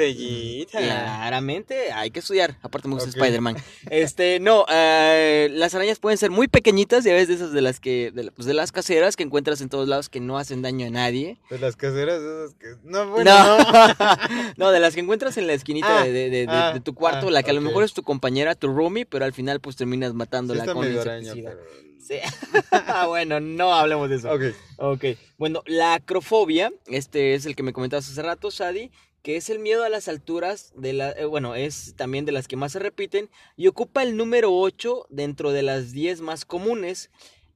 Claramente, 0.71 1.91
hay 1.91 2.09
que 2.11 2.19
estudiar. 2.19 2.57
Aparte, 2.61 2.87
me 2.87 2.95
gusta. 2.95 3.09
Spider-Man. 3.09 3.57
Este, 3.89 4.39
no, 4.39 4.65
eh, 4.69 5.49
las 5.51 5.75
arañas 5.75 5.99
pueden 5.99 6.17
ser 6.17 6.31
muy 6.31 6.47
pequeñitas, 6.47 7.03
ya 7.03 7.13
ves, 7.13 7.27
de 7.27 7.33
esas 7.33 7.51
de 7.51 7.61
las 7.61 7.79
que. 7.81 8.11
De, 8.11 8.31
pues 8.31 8.45
de 8.45 8.53
las 8.53 8.71
caseras 8.71 9.17
que 9.17 9.23
encuentras 9.23 9.59
en 9.59 9.67
todos 9.67 9.87
lados 9.87 10.07
que 10.07 10.20
no 10.21 10.37
hacen 10.37 10.61
daño 10.61 10.87
a 10.87 10.89
nadie. 10.89 11.37
De 11.49 11.59
las 11.59 11.75
caseras 11.75 12.21
esas 12.21 12.53
que... 12.55 12.75
No, 12.83 13.09
bueno, 13.09 13.31
no. 13.31 13.57
no. 13.57 13.95
no, 14.57 14.71
de 14.71 14.79
las 14.79 14.93
que 14.95 15.01
encuentras 15.01 15.37
en 15.37 15.47
la 15.47 15.53
esquinita 15.53 16.01
Ah, 16.01 16.03
de, 16.05 16.11
de- 16.13 16.29
de- 16.29 16.45
ah, 16.47 16.71
de 16.73 16.79
tu 16.79 16.93
cuarto, 16.93 17.27
ah, 17.27 17.31
la 17.31 17.43
que 17.43 17.51
a 17.51 17.53
lo 17.53 17.61
mejor 17.61 17.83
es 17.83 17.93
tu 17.93 18.03
compañera, 18.03 18.55
tu 18.55 18.67
roomie, 18.67 19.05
pero 19.05 19.25
al 19.25 19.33
final, 19.33 19.59
pues 19.59 19.75
terminas 19.75 20.11
Sí 20.11 20.17
matándola 20.17 20.61
está 20.61 20.73
con 20.73 20.85
insecticida. 20.91 21.51
pero... 21.51 21.91
Sí. 22.01 22.15
bueno, 23.07 23.39
no 23.39 23.73
hablemos 23.73 24.09
de 24.09 24.15
eso. 24.15 24.31
Ok. 24.31 24.41
Ok, 24.77 25.05
bueno, 25.37 25.61
la 25.67 25.93
acrofobia, 25.93 26.71
este 26.87 27.35
es 27.35 27.45
el 27.45 27.55
que 27.55 27.63
me 27.63 27.73
comentabas 27.73 28.09
hace 28.09 28.21
rato, 28.21 28.49
Sadi, 28.51 28.89
que 29.21 29.35
es 29.37 29.51
el 29.51 29.59
miedo 29.59 29.83
a 29.83 29.89
las 29.89 30.07
alturas, 30.07 30.73
de 30.75 30.93
la, 30.93 31.11
eh, 31.11 31.25
bueno, 31.25 31.53
es 31.53 31.93
también 31.95 32.25
de 32.25 32.31
las 32.31 32.47
que 32.47 32.55
más 32.55 32.71
se 32.71 32.79
repiten 32.79 33.29
y 33.55 33.67
ocupa 33.67 34.01
el 34.01 34.17
número 34.17 34.51
8 34.51 35.05
dentro 35.09 35.51
de 35.51 35.61
las 35.61 35.91
10 35.91 36.21
más 36.21 36.43
comunes. 36.43 37.11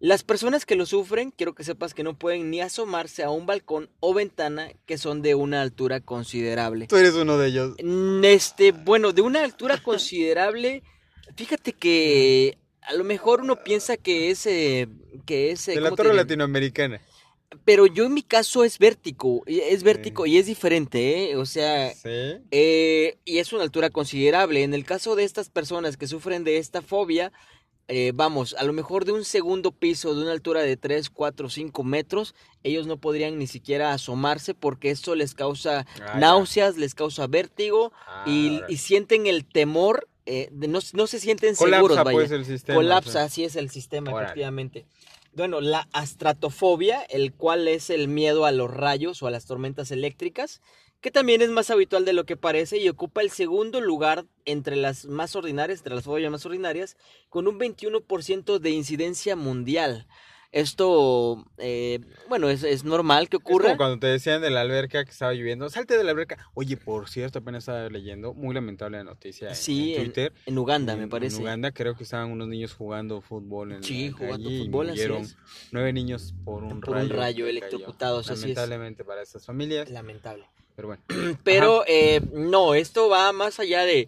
Las 0.05 0.21
personas 0.23 0.67
que 0.67 0.75
lo 0.75 0.85
sufren, 0.85 1.31
quiero 1.31 1.55
que 1.55 1.63
sepas 1.63 1.95
que 1.95 2.03
no 2.03 2.15
pueden 2.15 2.51
ni 2.51 2.61
asomarse 2.61 3.23
a 3.23 3.31
un 3.31 3.47
balcón 3.47 3.89
o 3.99 4.13
ventana 4.13 4.69
que 4.85 4.99
son 4.99 5.23
de 5.23 5.33
una 5.33 5.63
altura 5.63 5.99
considerable. 5.99 6.85
Tú 6.85 6.95
eres 6.97 7.15
uno 7.15 7.39
de 7.39 7.47
ellos. 7.47 7.75
Mm, 7.83 8.23
Este, 8.23 8.71
bueno, 8.71 9.13
de 9.13 9.23
una 9.23 9.43
altura 9.43 9.77
considerable, 9.83 10.83
fíjate 11.35 11.73
que 11.73 12.59
a 12.83 12.93
lo 12.93 13.03
mejor 13.03 13.41
uno 13.41 13.63
piensa 13.63 13.97
que 13.97 14.29
es, 14.29 14.45
eh, 14.45 14.87
que 15.25 15.49
es, 15.49 15.67
eh, 15.69 15.71
De 15.71 15.81
la 15.81 15.89
¿cómo 15.89 15.95
te 15.97 16.03
torre 16.03 16.15
latinoamericana. 16.15 17.01
Pero 17.63 17.87
yo 17.87 18.05
en 18.05 18.13
mi 18.13 18.21
caso 18.21 18.63
es 18.63 18.77
vértigo, 18.77 19.41
es 19.47 19.81
vértigo 19.81 20.27
y 20.27 20.37
es 20.37 20.45
diferente, 20.45 21.31
¿eh? 21.31 21.35
O 21.35 21.47
sea, 21.47 21.91
Sí. 21.95 22.43
eh, 22.51 23.17
y 23.25 23.39
es 23.39 23.53
una 23.53 23.63
altura 23.63 23.89
considerable. 23.89 24.61
En 24.61 24.75
el 24.75 24.85
caso 24.85 25.15
de 25.15 25.23
estas 25.23 25.49
personas 25.49 25.97
que 25.97 26.05
sufren 26.05 26.43
de 26.43 26.57
esta 26.57 26.83
fobia, 26.83 27.31
eh, 27.87 28.11
vamos, 28.15 28.55
a 28.57 28.63
lo 28.63 28.73
mejor 28.73 29.05
de 29.05 29.11
un 29.11 29.23
segundo 29.25 29.71
piso, 29.71 30.15
de 30.15 30.21
una 30.23 30.31
altura 30.31 30.61
de 30.61 30.75
3, 30.77 31.09
4, 31.09 31.49
5 31.49 31.83
metros, 31.83 32.33
ellos 32.63 32.87
no 32.87 32.97
podrían 32.97 33.37
ni 33.37 33.47
siquiera 33.47 33.93
asomarse 33.93 34.53
porque 34.55 34.89
esto 34.91 35.13
les 35.15 35.35
causa 35.35 35.79
Ah, 35.79 35.85
ya. 35.97 36.15
náuseas, 36.15 36.77
les 36.77 36.95
causa 36.95 37.27
vértigo 37.27 37.91
Ah, 38.07 38.23
y, 38.27 38.57
órale. 38.57 38.73
y 38.73 38.77
sienten 38.77 39.27
el 39.27 39.45
temor, 39.45 40.07
eh, 40.25 40.49
de 40.51 40.67
no, 40.67 40.79
no 40.93 41.05
se 41.07 41.19
sienten 41.19 41.53
Colapsa 41.55 41.77
seguros, 41.77 41.97
vaya. 42.03 42.11
pues 42.17 42.31
el 42.31 42.45
sistema. 42.45 42.75
Colapsa, 42.75 43.23
así 43.23 43.43
es 43.43 43.55
el 43.55 43.69
sistema, 43.69 44.11
efectivamente. 44.19 44.85
Bueno, 45.33 45.59
la 45.61 45.87
astratofobia, 45.91 47.01
el 47.03 47.33
cual 47.33 47.67
es 47.67 47.89
el 47.89 48.07
miedo 48.07 48.45
a 48.45 48.51
los 48.51 48.71
rayos 48.73 49.21
o 49.21 49.27
a 49.27 49.31
las 49.31 49.45
tormentas 49.45 49.91
eléctricas, 49.91 50.61
que 51.05 51.11
también 51.11 51.43
es 51.43 51.51
más 51.51 51.69
habitual 51.69 52.03
de 52.03 52.13
lo 52.13 52.23
que 52.25 52.35
parece 52.35 52.79
y 52.79 52.89
ocupa 52.89 53.21
el 53.21 53.29
segundo 53.29 53.79
lugar 53.79 54.25
entre 54.43 54.75
las 54.75 55.05
más 55.05 55.35
ordinarias, 55.35 55.77
entre 55.77 55.93
las 55.93 56.03
fobias 56.05 56.31
más 56.31 56.43
ordinarias, 56.47 56.97
con 57.29 57.47
un 57.47 57.59
21% 57.59 58.57
de 58.57 58.69
incidencia 58.71 59.35
mundial. 59.35 60.07
Esto, 60.51 61.45
eh, 61.59 61.99
bueno, 62.27 62.49
es, 62.49 62.63
es 62.63 62.83
normal 62.85 63.29
que 63.29 63.37
Es 63.37 63.43
como 63.43 63.57
ocurra. 63.57 63.77
cuando 63.77 63.99
te 63.99 64.07
decían 64.07 64.41
de 64.41 64.49
la 64.49 64.61
alberca 64.61 65.05
que 65.05 65.11
estaba 65.11 65.31
lloviendo, 65.33 65.69
salte 65.69 65.95
de 65.95 66.03
la 66.03 66.09
alberca. 66.09 66.39
Oye, 66.55 66.75
por 66.75 67.07
cierto, 67.07 67.37
apenas 67.37 67.61
estaba 67.65 67.87
leyendo, 67.89 68.33
muy 68.33 68.55
lamentable 68.55 68.97
la 68.97 69.03
noticia 69.03 69.49
en- 69.49 69.55
Sí, 69.55 69.93
en 69.93 69.99
en, 69.99 70.05
Twitter. 70.07 70.33
en 70.47 70.57
Uganda, 70.57 70.95
me 70.95 71.03
En- 71.03 71.09
parece. 71.09 71.35
En 71.35 71.43
Uganda 71.43 71.71
creo 71.71 71.95
que 71.95 72.01
estaban 72.03 72.31
unos 72.31 72.47
niños 72.47 72.73
jugando 72.73 73.21
fútbol 73.21 73.73
en 73.73 73.83
Sí, 73.83 74.09
jugando 74.09 74.49
fútbol, 74.49 74.89
así 74.89 75.01
es. 75.03 75.37
nueve 75.71 75.93
niños 75.93 76.33
por 76.43 76.63
un 76.63 76.79
Por 76.81 76.95
un 76.95 77.09
rayo. 77.09 77.15
rayo 77.15 77.45
electrocutados, 77.47 78.31
así 78.31 78.33
es. 78.49 78.55
Lamentablemente 78.57 79.03
para 79.05 79.21
estas 79.21 79.45
familias, 79.45 79.87
Lamentable. 79.91 80.47
Pero 80.75 80.87
bueno. 80.89 81.03
Pero 81.43 81.83
eh, 81.87 82.21
no, 82.33 82.73
esto 82.75 83.09
va 83.09 83.31
más 83.31 83.59
allá 83.59 83.83
de... 83.85 84.07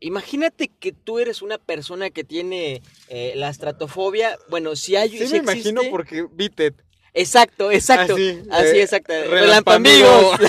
Imagínate 0.00 0.68
que 0.68 0.92
tú 0.92 1.18
eres 1.18 1.40
una 1.42 1.58
persona 1.58 2.10
que 2.10 2.24
tiene 2.24 2.82
eh, 3.08 3.32
la 3.36 3.48
estratofobia. 3.50 4.38
Bueno, 4.48 4.76
si 4.76 4.96
hay... 4.96 5.10
Sí 5.10 5.26
si 5.26 5.32
me 5.34 5.38
imagino 5.38 5.80
existe- 5.82 5.90
porque 5.90 6.26
Vitet. 6.32 6.74
Exacto, 7.12 7.70
exacto. 7.70 8.14
Así, 8.14 8.42
Así, 8.50 8.76
eh, 8.78 8.82
exacto. 8.82 9.12
Relampamigos. 9.30 10.36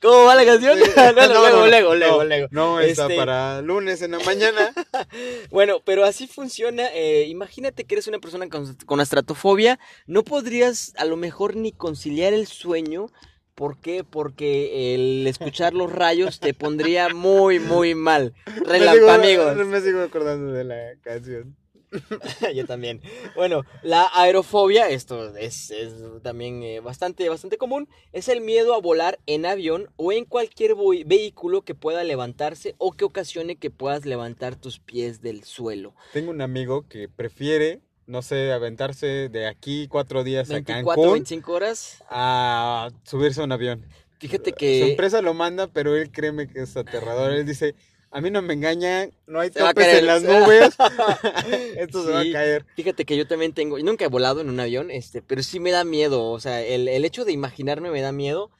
¿Cómo 0.00 0.24
va 0.24 0.34
la 0.34 0.44
canción? 0.44 0.78
Sí. 0.78 0.84
No, 0.96 1.12
no, 1.12 1.26
No, 1.28 1.28
luego, 1.28 1.58
no, 1.60 1.66
luego, 1.66 1.88
no, 1.90 1.94
luego, 1.96 2.24
luego. 2.24 2.48
No, 2.50 2.80
está 2.80 3.02
Este- 3.04 3.16
para 3.16 3.60
lunes 3.62 4.02
en 4.02 4.12
la 4.12 4.18
mañana. 4.20 4.72
Bueno, 5.50 5.80
pero 5.84 6.04
así 6.04 6.26
funciona. 6.26 6.88
eh, 6.92 7.26
imagínate 7.28 7.84
que 7.84 7.94
eres 7.94 8.06
una 8.08 8.18
persona 8.18 8.48
con, 8.48 8.74
con 8.86 9.00
astratofobia. 9.00 9.78
No 10.06 10.22
podrías 10.24 10.92
a 10.96 11.04
lo 11.04 11.16
mejor 11.16 11.54
ni 11.56 11.72
conciliar 11.72 12.32
el 12.32 12.46
sueño. 12.46 13.06
¿Por 13.54 13.78
qué? 13.78 14.04
Porque 14.04 14.94
el 14.94 15.26
escuchar 15.26 15.74
los 15.74 15.92
rayos 15.92 16.40
te 16.40 16.54
pondría 16.54 17.10
muy, 17.14 17.58
muy 17.58 17.94
mal. 17.94 18.34
Me 18.46 18.78
Relampamigos. 18.78 19.56
Me 19.66 19.80
sigo 19.80 20.00
acordando 20.00 20.52
de 20.52 20.64
la 20.64 20.76
canción. 21.02 21.56
Yo 22.54 22.66
también. 22.66 23.00
Bueno, 23.34 23.64
la 23.82 24.08
aerofobia, 24.14 24.88
esto 24.88 25.36
es, 25.36 25.70
es 25.70 25.94
también 26.22 26.62
eh, 26.62 26.80
bastante, 26.80 27.28
bastante 27.28 27.58
común, 27.58 27.88
es 28.12 28.28
el 28.28 28.40
miedo 28.40 28.74
a 28.74 28.80
volar 28.80 29.18
en 29.26 29.46
avión 29.46 29.90
o 29.96 30.12
en 30.12 30.24
cualquier 30.24 30.74
vehículo 31.06 31.62
que 31.62 31.74
pueda 31.74 32.04
levantarse 32.04 32.74
o 32.78 32.92
que 32.92 33.04
ocasione 33.04 33.56
que 33.56 33.70
puedas 33.70 34.06
levantar 34.06 34.56
tus 34.56 34.80
pies 34.80 35.20
del 35.20 35.44
suelo. 35.44 35.94
Tengo 36.12 36.30
un 36.30 36.40
amigo 36.40 36.88
que 36.88 37.08
prefiere, 37.08 37.82
no 38.06 38.22
sé, 38.22 38.52
aventarse 38.52 39.28
de 39.28 39.46
aquí 39.46 39.88
cuatro 39.88 40.24
días 40.24 40.50
a 40.50 40.54
24, 40.54 40.84
Cancún 40.84 41.12
25 41.14 41.52
horas. 41.52 42.02
a 42.08 42.90
subirse 43.04 43.40
a 43.40 43.44
un 43.44 43.52
avión. 43.52 43.86
Fíjate 44.18 44.50
Su 44.50 44.56
que 44.56 44.90
empresa 44.90 45.20
lo 45.22 45.34
manda, 45.34 45.66
pero 45.66 45.96
él 45.96 46.10
créeme 46.10 46.46
que 46.46 46.62
es 46.62 46.76
aterrador. 46.76 47.32
Él 47.32 47.44
dice, 47.44 47.74
a 48.12 48.20
mí 48.20 48.30
no 48.30 48.42
me 48.42 48.52
engañan, 48.54 49.10
no 49.26 49.40
hay 49.40 49.50
Se 49.50 49.60
a 49.60 49.68
topes 49.68 49.98
en 49.98 50.06
las 50.06 50.22
nubes. 50.22 50.76
Esto 51.76 52.04
se 52.04 52.12
va 52.12 52.20
a 52.20 52.30
caer. 52.30 52.66
Fíjate 52.76 53.04
que 53.04 53.16
yo 53.16 53.26
también 53.26 53.52
tengo, 53.52 53.78
yo 53.78 53.84
nunca 53.84 54.04
he 54.04 54.08
volado 54.08 54.40
en 54.42 54.50
un 54.50 54.60
avión, 54.60 54.90
este, 54.90 55.22
pero 55.22 55.42
sí 55.42 55.60
me 55.60 55.70
da 55.70 55.84
miedo, 55.84 56.24
o 56.30 56.38
sea, 56.38 56.60
el, 56.62 56.88
el 56.88 57.04
hecho 57.04 57.24
de 57.24 57.32
imaginarme 57.32 57.90
me 57.90 58.02
da 58.02 58.12
miedo, 58.12 58.50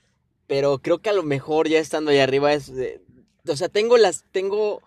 pero 0.47 0.79
creo 0.79 0.99
que 0.99 1.11
a 1.11 1.15
lo 1.15 1.23
mejor 1.23 1.69
ya 1.69 1.79
estando 1.79 2.11
ahí 2.11 2.19
arriba 2.19 2.53
es, 2.55 2.71
eh, 2.71 3.03
o 3.47 3.57
sea, 3.57 3.69
tengo 3.69 3.99
las, 3.99 4.25
tengo, 4.33 4.83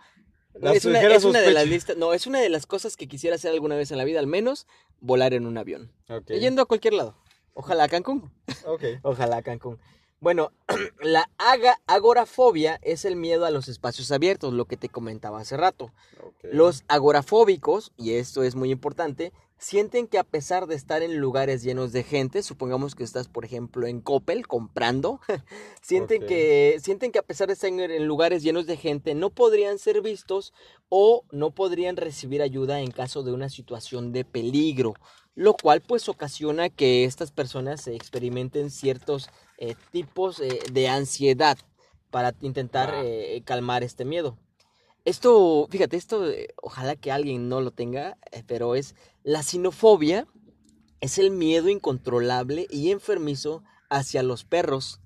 Es 0.76 0.86
una, 0.86 1.00
ligeras 1.00 1.18
es 1.20 1.26
una 1.26 1.40
de 1.42 1.52
las 1.52 1.68
listas, 1.68 1.98
no, 1.98 2.14
es 2.14 2.28
una 2.28 2.40
de 2.40 2.50
las 2.50 2.66
cosas 2.66 2.96
que 2.98 3.08
quisiera 3.08 3.36
hacer 3.36 3.52
alguna 3.52 3.76
vez 3.76 3.92
en 3.92 3.98
la 3.98 4.04
vida, 4.06 4.20
al 4.20 4.28
menos 4.28 4.68
volar 5.02 5.34
en 5.34 5.46
un 5.48 5.58
avión, 5.58 5.92
yendo 6.40 6.62
a 6.62 6.66
cualquier 6.66 6.94
lado, 6.94 7.16
ojalá 7.54 7.84
a 7.86 7.88
Cancún, 7.90 8.32
ojalá 9.04 9.38
a 9.38 9.42
Cancún. 9.42 9.80
Bueno, 10.22 10.52
la 11.02 11.30
aga- 11.38 11.78
agorafobia 11.88 12.80
es 12.82 13.06
el 13.06 13.16
miedo 13.16 13.46
a 13.46 13.52
los 13.52 13.68
espacios 13.68 14.12
abiertos, 14.12 14.54
lo 14.54 14.66
que 14.66 14.78
te 14.78 14.90
comentaba 14.90 15.40
hace 15.42 15.58
rato. 15.58 15.92
Los 16.42 16.84
agorafóbicos, 16.88 17.92
y 17.98 18.14
esto 18.14 18.44
es 18.44 18.56
muy 18.56 18.72
importante, 18.72 19.34
sienten 19.58 20.08
que 20.08 20.18
a 20.18 20.24
pesar 20.24 20.68
de 20.68 20.76
estar 20.76 21.02
en 21.02 21.18
lugares 21.18 21.64
llenos 21.64 21.92
de 21.92 22.04
gente, 22.04 22.44
supongamos 22.44 22.96
que 22.96 23.04
estás, 23.04 23.28
por 23.28 23.46
ejemplo, 23.46 23.88
en 23.88 24.02
Coppel 24.02 24.48
comprando, 24.48 25.20
sienten, 25.82 26.26
que, 26.26 26.78
sienten 26.82 27.12
que 27.12 27.20
a 27.20 27.24
pesar 27.24 27.48
de 27.48 27.54
estar 27.54 27.70
en, 27.70 28.08
lugares 28.08 28.44
llenos 28.44 28.66
de 28.66 28.78
gente, 28.78 29.16
no 29.16 29.30
podrían 29.30 29.80
ser 29.80 30.02
vistos 30.02 30.54
o 30.90 31.24
no 31.32 31.52
podrían 31.52 31.96
recibir 31.98 32.42
ayuda 32.42 32.82
en 32.82 32.92
caso 32.92 33.24
de 33.24 33.34
una 33.34 33.50
situación 33.50 34.12
de 34.12 34.26
peligro, 34.26 34.94
lo 35.36 35.54
cual 35.54 35.82
pues 35.82 36.10
ocasiona 36.10 36.70
que 36.70 37.06
estas 37.06 37.32
personas 37.32 37.88
experimenten 37.88 38.70
ciertos 38.70 39.30
eh, 39.58 39.76
tipos 39.92 40.40
eh, 40.40 40.60
de 40.72 40.88
ansiedad 40.88 41.58
para 42.12 42.34
intentar 42.42 42.94
eh, 43.04 43.42
calmar 43.46 43.84
este 43.84 44.06
miedo. 44.06 44.38
Esto, 45.06 45.68
fíjate, 45.70 45.98
esto, 45.98 46.26
ojalá 46.62 46.96
que 46.96 47.12
alguien 47.12 47.48
no 47.48 47.62
lo 47.62 47.70
tenga, 47.72 48.18
eh, 48.32 48.44
pero 48.46 48.74
es 48.76 48.96
la 49.24 49.44
sinofobia, 49.44 50.28
es 51.00 51.20
el 51.20 51.30
miedo 51.30 51.70
incontrolable 51.70 52.66
y 52.72 52.90
enfermizo 52.90 53.64
hacia 53.90 54.24
los 54.24 54.46
perros. 54.46 55.00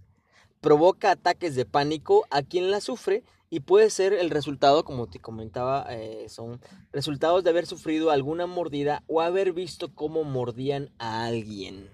Provoca 0.62 1.12
ataques 1.12 1.56
de 1.56 1.66
pánico 1.66 2.26
a 2.32 2.44
quien 2.44 2.72
la 2.72 2.80
sufre 2.80 3.24
y 3.50 3.62
puede 3.62 3.90
ser 3.90 4.14
el 4.14 4.30
resultado, 4.30 4.86
como 4.86 5.08
te 5.08 5.20
comentaba, 5.20 5.86
eh, 5.90 6.28
son 6.30 6.62
resultados 6.94 7.44
de 7.44 7.50
haber 7.50 7.66
sufrido 7.66 8.12
alguna 8.12 8.46
mordida 8.46 9.04
o 9.08 9.20
haber 9.20 9.52
visto 9.52 9.94
cómo 9.94 10.24
mordían 10.24 10.92
a 10.98 11.26
alguien. 11.26 11.90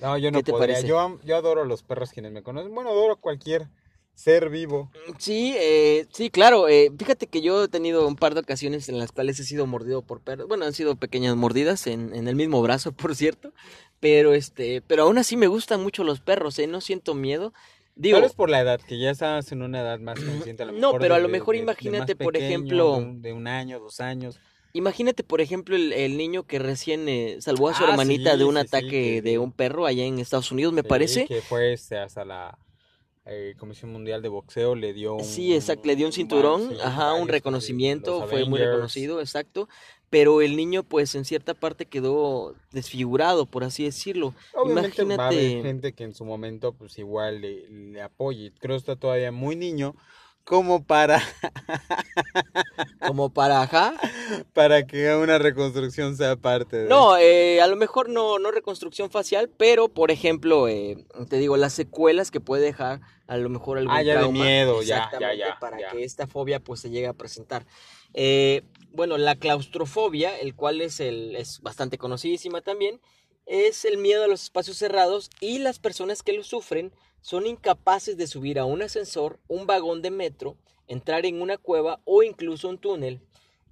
No, 0.00 0.16
yo 0.16 0.30
no 0.30 0.38
¿Qué 0.38 0.44
te 0.44 0.52
podría. 0.52 0.76
parece? 0.76 0.88
Yo, 0.88 1.18
yo 1.24 1.36
adoro 1.36 1.62
a 1.62 1.66
los 1.66 1.82
perros 1.82 2.10
quienes 2.10 2.32
me 2.32 2.42
conocen. 2.42 2.74
Bueno, 2.74 2.90
adoro 2.90 3.14
a 3.14 3.16
cualquier 3.16 3.68
ser 4.14 4.48
vivo. 4.50 4.90
Sí, 5.18 5.54
eh, 5.58 6.06
sí, 6.12 6.30
claro. 6.30 6.68
eh, 6.68 6.90
fíjate 6.96 7.26
que 7.26 7.40
yo 7.42 7.64
he 7.64 7.68
tenido 7.68 8.06
un 8.06 8.16
par 8.16 8.34
de 8.34 8.40
ocasiones 8.40 8.88
en 8.88 8.98
las 8.98 9.12
cuales 9.12 9.38
he 9.40 9.44
sido 9.44 9.66
mordido 9.66 10.02
por 10.02 10.20
perros. 10.20 10.48
Bueno, 10.48 10.64
han 10.64 10.72
sido 10.72 10.96
pequeñas 10.96 11.36
mordidas 11.36 11.86
en, 11.86 12.14
en 12.14 12.28
el 12.28 12.36
mismo 12.36 12.62
brazo, 12.62 12.92
por 12.96 13.14
cierto. 13.16 13.52
Pero 14.00 14.34
este, 14.34 14.82
pero 14.86 15.04
aún 15.04 15.18
así 15.18 15.36
me 15.36 15.46
gustan 15.46 15.82
mucho 15.82 16.04
los 16.04 16.20
perros, 16.20 16.58
¿eh? 16.58 16.66
No 16.66 16.80
siento 16.80 17.14
miedo. 17.14 17.52
Digo, 17.96 18.16
Tal 18.16 18.22
vez 18.24 18.34
por 18.34 18.50
la 18.50 18.60
edad, 18.60 18.80
que 18.80 18.98
ya 18.98 19.10
estás 19.10 19.52
en 19.52 19.62
una 19.62 19.80
edad 19.80 19.98
más 20.00 20.18
consciente. 20.18 20.62
A 20.64 20.66
lo 20.66 20.72
No, 20.72 20.78
mejor 20.88 21.00
pero 21.00 21.14
a 21.14 21.18
lo 21.20 21.28
mejor 21.28 21.54
de- 21.54 21.60
de 21.60 21.66
más 21.66 21.76
imagínate, 21.80 22.16
por 22.16 22.36
ejemplo- 22.36 22.92
De 22.96 22.98
un, 23.04 23.22
de 23.22 23.32
un 23.32 23.46
año, 23.46 23.78
dos 23.80 24.00
años. 24.00 24.40
imagínate, 24.72 25.22
por 25.22 25.40
ejemplo, 25.40 25.76
el, 25.76 25.92
el 25.92 26.16
niño 26.16 26.42
que 26.42 26.58
recién 26.58 27.08
eh, 27.08 27.36
salvó 27.40 27.68
a 27.68 27.74
su 27.74 27.84
Ah, 27.84 27.90
hermanita 27.90 28.32
sí, 28.32 28.38
de 28.38 28.44
un 28.44 28.54
sí, 28.56 28.60
sí, 28.62 28.66
ataque 28.66 28.88
que- 28.90 29.22
de 29.22 29.38
un 29.38 29.52
perro 29.52 29.86
allá 29.86 30.04
en 30.04 30.18
Estados 30.18 30.50
Unidos, 30.52 30.72
me 30.72 30.82
Sí, 30.82 30.88
parece. 30.88 31.26
Que 31.26 31.40
fue 31.40 31.72
este, 31.72 31.96
hasta 31.98 32.24
la 32.24 32.58
eh, 33.26 33.54
Comisión 33.58 33.92
Mundial 33.92 34.22
de 34.22 34.28
Boxeo, 34.28 34.74
le 34.74 34.92
dio 34.92 35.14
un. 35.14 35.24
Sí, 35.24 35.54
exacto, 35.54 35.86
le 35.86 35.96
dio 35.96 36.06
un 36.06 36.12
cinturón, 36.12 36.70
sí, 36.70 36.76
ajá, 36.82 37.14
un 37.14 37.28
reconocimiento, 37.28 38.26
fue 38.28 38.44
muy 38.44 38.58
reconocido, 38.58 39.20
exacto, 39.20 39.68
pero 40.10 40.42
el 40.42 40.56
niño 40.56 40.82
pues 40.82 41.14
en 41.14 41.24
cierta 41.24 41.54
parte 41.54 41.86
quedó 41.86 42.54
desfigurado, 42.70 43.46
por 43.46 43.64
así 43.64 43.84
decirlo. 43.84 44.34
Obviamente 44.54 45.02
va 45.04 45.24
a 45.24 45.26
haber 45.28 45.40
Imagínate, 45.40 45.68
gente 45.68 45.92
que 45.94 46.04
en 46.04 46.14
su 46.14 46.24
momento, 46.24 46.72
pues 46.72 46.98
igual 46.98 47.40
le, 47.40 47.68
le 47.68 48.02
apoye. 48.02 48.52
Creo 48.60 48.74
que 48.74 48.78
está 48.78 48.96
todavía 48.96 49.32
muy 49.32 49.56
niño 49.56 49.96
como 50.44 50.84
para, 50.84 51.22
como 53.00 53.32
para, 53.32 53.62
ajá, 53.62 53.94
para 54.52 54.86
que 54.86 55.14
una 55.14 55.38
reconstrucción 55.38 56.16
sea 56.16 56.36
parte 56.36 56.76
de. 56.76 56.88
no, 56.88 57.16
eh, 57.16 57.60
a 57.62 57.66
lo 57.66 57.76
mejor 57.76 58.08
no, 58.08 58.38
no 58.38 58.50
reconstrucción 58.50 59.10
facial, 59.10 59.48
pero 59.48 59.88
por 59.88 60.10
ejemplo, 60.10 60.68
eh, 60.68 61.06
te 61.28 61.38
digo, 61.38 61.56
las 61.56 61.72
secuelas 61.72 62.30
que 62.30 62.40
puede 62.40 62.62
dejar 62.64 63.00
a 63.26 63.36
lo 63.38 63.48
mejor 63.48 63.78
algún 63.78 63.94
Ah, 63.96 64.02
ya 64.02 64.20
de 64.20 64.28
miedo, 64.28 64.82
ya, 64.82 65.10
ya, 65.36 65.58
para 65.58 65.78
ya. 65.80 65.90
que 65.90 66.04
esta 66.04 66.26
fobia 66.26 66.60
pues 66.60 66.80
se 66.80 66.90
llegue 66.90 67.06
a 67.06 67.14
presentar. 67.14 67.66
Eh, 68.12 68.62
bueno, 68.92 69.16
la 69.18 69.36
claustrofobia, 69.36 70.38
el 70.38 70.54
cual 70.54 70.80
es, 70.80 71.00
el, 71.00 71.34
es 71.36 71.60
bastante 71.62 71.98
conocidísima 71.98 72.60
también, 72.60 73.00
es 73.46 73.84
el 73.84 73.98
miedo 73.98 74.24
a 74.24 74.28
los 74.28 74.42
espacios 74.44 74.76
cerrados 74.78 75.30
y 75.40 75.58
las 75.58 75.78
personas 75.78 76.22
que 76.22 76.32
lo 76.32 76.42
sufren 76.44 76.92
son 77.20 77.46
incapaces 77.46 78.16
de 78.16 78.26
subir 78.26 78.58
a 78.58 78.64
un 78.64 78.82
ascensor, 78.82 79.38
un 79.48 79.66
vagón 79.66 80.02
de 80.02 80.10
metro, 80.10 80.56
entrar 80.86 81.24
en 81.26 81.40
una 81.40 81.56
cueva 81.56 82.00
o 82.04 82.22
incluso 82.22 82.68
un 82.68 82.78
túnel, 82.78 83.20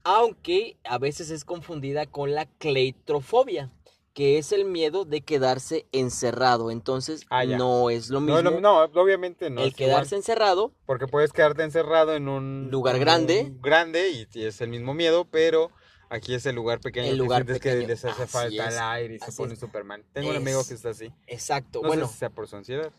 aunque 0.05 0.77
a 0.85 0.99
veces 0.99 1.31
es 1.31 1.45
confundida 1.45 2.07
con 2.07 2.35
la 2.35 2.47
cleitrofobia, 2.47 3.71
que 4.15 4.37
es 4.39 4.53
el 4.53 4.65
miedo 4.67 5.05
de 5.05 5.23
quedarse 5.23 5.87
encerrado. 5.93 6.71
Entonces 6.71 7.25
Ah, 7.31 7.45
no 7.45 7.89
es 7.91 8.11
lo 8.11 8.21
No, 8.21 8.35
mismo 8.35 8.39
es 8.39 8.45
lo- 8.45 8.61
no, 8.61 8.79
obviamente 9.01 9.49
no. 9.51 9.63
el 9.63 9.69
es 9.69 9.75
quedarse 9.75 10.15
igual, 10.15 10.19
encerrado 10.21 10.73
porque 10.87 11.07
puedes 11.07 11.33
quedarte 11.33 11.63
encerrado 11.63 12.15
en 12.15 12.29
un 12.29 12.69
Lugar 12.71 12.99
grande. 12.99 13.43
un 13.43 13.61
grande 13.63 14.11
y, 14.11 14.27
y 14.39 14.45
es 14.45 14.61
el 14.61 14.69
mismo 14.69 14.93
miedo, 14.95 15.27
pero 15.31 15.71
aquí 16.13 16.35
es 16.35 16.47
el 16.47 16.55
lugar 16.55 16.81
pequeño. 16.81 17.07
El 17.07 17.13
que 17.13 17.19
lugar 17.19 17.43
sientes 17.43 17.59
pequeño, 17.59 17.81
que 17.83 17.87
les 17.89 18.05
hace 18.05 18.23
así 18.23 18.33
falta 18.33 18.69
es, 18.69 18.75
el 18.75 18.81
aire 18.81 19.15
y 19.17 19.19
se 19.19 19.33
pone 19.33 19.55
es. 19.55 19.61
Superman. 19.61 20.05
Tengo 20.13 20.31
un 20.31 20.37
amigo 20.37 20.65
que 20.67 20.75
está 20.75 20.91
así. 20.91 21.13
Exacto. 21.27 21.81
No 21.83 21.89
bueno, 21.89 22.07
sé 22.07 22.13
si 22.13 22.19
sea 22.21 22.31
por 22.31 22.47
su 22.49 22.57
ansiedad. 22.57 22.93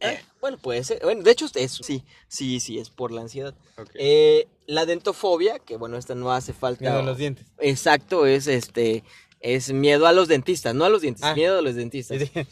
eh, 0.00 0.20
bueno, 0.40 0.58
puede 0.58 0.84
ser. 0.84 1.00
Bueno, 1.02 1.22
de 1.22 1.30
hecho, 1.30 1.46
es, 1.54 1.72
sí, 1.82 2.04
sí, 2.28 2.60
sí, 2.60 2.78
es 2.78 2.90
por 2.90 3.10
la 3.12 3.22
ansiedad. 3.22 3.54
Eh, 3.94 4.46
la 4.66 4.86
dentofobia, 4.86 5.58
que 5.58 5.76
bueno, 5.76 5.96
esta 5.96 6.14
no 6.14 6.32
hace 6.32 6.52
falta. 6.52 6.82
Miedo 6.84 6.98
a 6.98 7.02
los 7.02 7.18
dientes. 7.18 7.46
Exacto, 7.58 8.26
es 8.26 8.46
este. 8.46 9.02
Es 9.40 9.72
miedo 9.72 10.06
a 10.06 10.12
los 10.12 10.28
dentistas, 10.28 10.74
no 10.74 10.86
a 10.86 10.88
los 10.88 11.02
dientes, 11.02 11.22
Ah. 11.22 11.34
miedo 11.34 11.58
a 11.58 11.62
los 11.62 11.74
dentistas. 11.74 12.18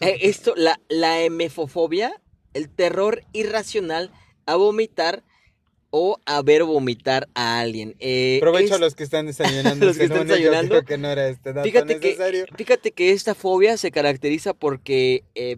Eh, 0.00 0.18
esto, 0.28 0.52
la, 0.56 0.78
la 0.88 1.22
hemefofobia, 1.22 2.20
el 2.52 2.68
terror 2.68 3.22
irracional 3.32 4.10
a 4.44 4.54
vomitar 4.56 5.24
o 5.98 6.20
a 6.26 6.42
ver 6.42 6.62
vomitar 6.62 7.26
a 7.34 7.58
alguien. 7.58 7.96
Eh, 8.00 8.36
Provecho 8.42 8.74
a 8.74 8.78
los 8.78 8.94
que 8.94 9.02
están 9.02 9.24
desayunando. 9.24 9.86
Los 9.86 9.96
que 9.96 10.04
ese 10.04 10.12
están 10.12 10.28
lunes, 10.28 10.42
yo 10.42 10.50
desayunando. 10.50 10.68
creo 10.74 10.84
que 10.84 10.98
no 10.98 11.08
era 11.08 11.26
este 11.28 11.54
dato 11.54 11.64
Fíjate 11.64 12.00
que, 12.00 12.44
fíjate 12.54 12.92
que 12.92 13.12
esta 13.12 13.34
fobia 13.34 13.78
se 13.78 13.90
caracteriza 13.90 14.52
porque 14.52 15.24
eh, 15.34 15.56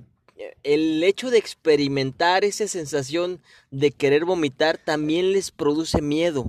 el 0.63 1.03
hecho 1.03 1.33
de 1.33 1.39
experimentar 1.39 2.45
esa 2.45 2.69
sensación 2.69 3.41
de 3.73 3.91
querer 3.91 4.25
vomitar 4.25 4.79
también 4.79 5.33
les 5.33 5.51
produce 5.51 6.01
miedo. 6.03 6.49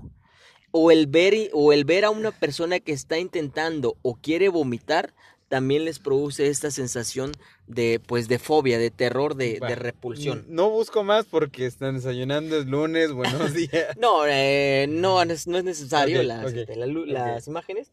O 0.69 0.91
el 0.91 1.07
ver, 1.07 1.49
o 1.53 1.73
el 1.73 1.83
ver 1.83 2.05
a 2.05 2.11
una 2.11 2.29
persona 2.29 2.79
que 2.79 2.91
está 2.91 3.17
intentando 3.17 3.97
o 4.03 4.13
quiere 4.13 4.49
vomitar 4.49 5.15
también 5.49 5.83
les 5.83 5.99
produce 5.99 6.47
esta 6.47 6.71
sensación 6.71 7.31
de 7.67 7.99
pues 8.05 8.27
de 8.27 8.39
fobia, 8.39 8.77
de 8.79 8.91
terror, 8.91 9.35
de, 9.35 9.59
de 9.59 9.75
repulsión. 9.75 10.45
No 10.47 10.69
busco 10.69 11.03
más 11.03 11.25
porque 11.25 11.65
están 11.65 11.95
desayunando, 11.95 12.57
es 12.57 12.65
lunes, 12.67 13.11
buenos 13.11 13.53
días. 13.53 13.97
No, 13.97 14.25
eh, 14.25 14.85
no, 14.89 15.21
es- 15.23 15.47
no 15.47 15.57
es 15.57 15.63
necesario 15.63 16.23
las, 16.23 16.53
este, 16.53 16.75
la 16.75 16.85
las 16.87 17.47
imágenes. 17.47 17.91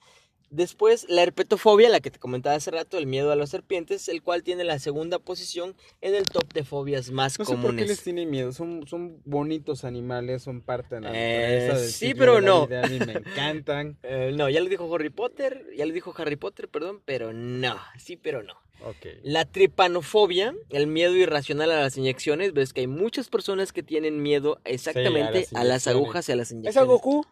Después, 0.56 1.06
la 1.10 1.22
herpetofobia, 1.22 1.88
la 1.90 2.00
que 2.00 2.10
te 2.10 2.18
comentaba 2.18 2.56
hace 2.56 2.70
rato, 2.70 2.96
el 2.96 3.06
miedo 3.06 3.30
a 3.30 3.36
las 3.36 3.50
serpientes, 3.50 4.08
el 4.08 4.22
cual 4.22 4.42
tiene 4.42 4.64
la 4.64 4.78
segunda 4.78 5.18
posición 5.18 5.76
en 6.00 6.14
el 6.14 6.26
top 6.26 6.52
de 6.54 6.64
fobias 6.64 7.10
más 7.10 7.38
No 7.38 7.44
sé 7.44 7.52
por 7.52 7.60
qué 7.60 7.66
comunes. 7.66 7.88
les 7.88 8.02
tiene 8.02 8.24
miedo. 8.24 8.52
Son, 8.52 8.86
son 8.86 9.20
bonitos 9.26 9.84
animales, 9.84 10.42
son 10.42 10.62
parte 10.62 10.94
de 10.94 11.00
la 11.02 11.08
Eh, 11.10 11.12
naturaleza. 11.58 11.78
del 11.82 11.90
sí, 11.90 12.14
pero 12.14 12.40
no. 12.40 12.62
A 12.62 12.88
mí 12.88 12.98
me 13.00 13.12
encantan. 13.12 13.98
Eh, 14.02 14.32
no, 14.34 14.48
ya 14.48 14.60
lo 14.60 14.68
dijo 14.68 14.92
Harry 14.94 15.10
Potter, 15.10 15.66
ya 15.76 15.84
lo 15.84 15.92
dijo 15.92 16.14
Harry 16.16 16.36
Potter, 16.36 16.68
perdón, 16.68 17.02
pero 17.04 17.32
no, 17.32 17.76
sí, 17.98 18.16
pero 18.16 18.42
no. 18.42 18.54
Ok. 18.84 19.06
La 19.22 19.44
tripanofobia, 19.46 20.54
el 20.70 20.86
miedo 20.86 21.14
irracional 21.16 21.70
a 21.70 21.80
las 21.80 21.96
inyecciones, 21.96 22.52
ves 22.52 22.72
que 22.72 22.82
hay 22.82 22.86
muchas 22.86 23.28
personas 23.28 23.72
que 23.72 23.82
tienen 23.82 24.22
miedo 24.22 24.60
exactamente 24.64 25.46
a 25.54 25.64
las 25.64 25.86
inyecciones. 25.86 25.86
agujas 25.88 26.28
y 26.28 26.32
a 26.32 26.36
las 26.36 26.48
¿Es 26.48 26.52
a 26.52 26.54
inyecciones. 26.56 26.88
Goku? 26.88 27.26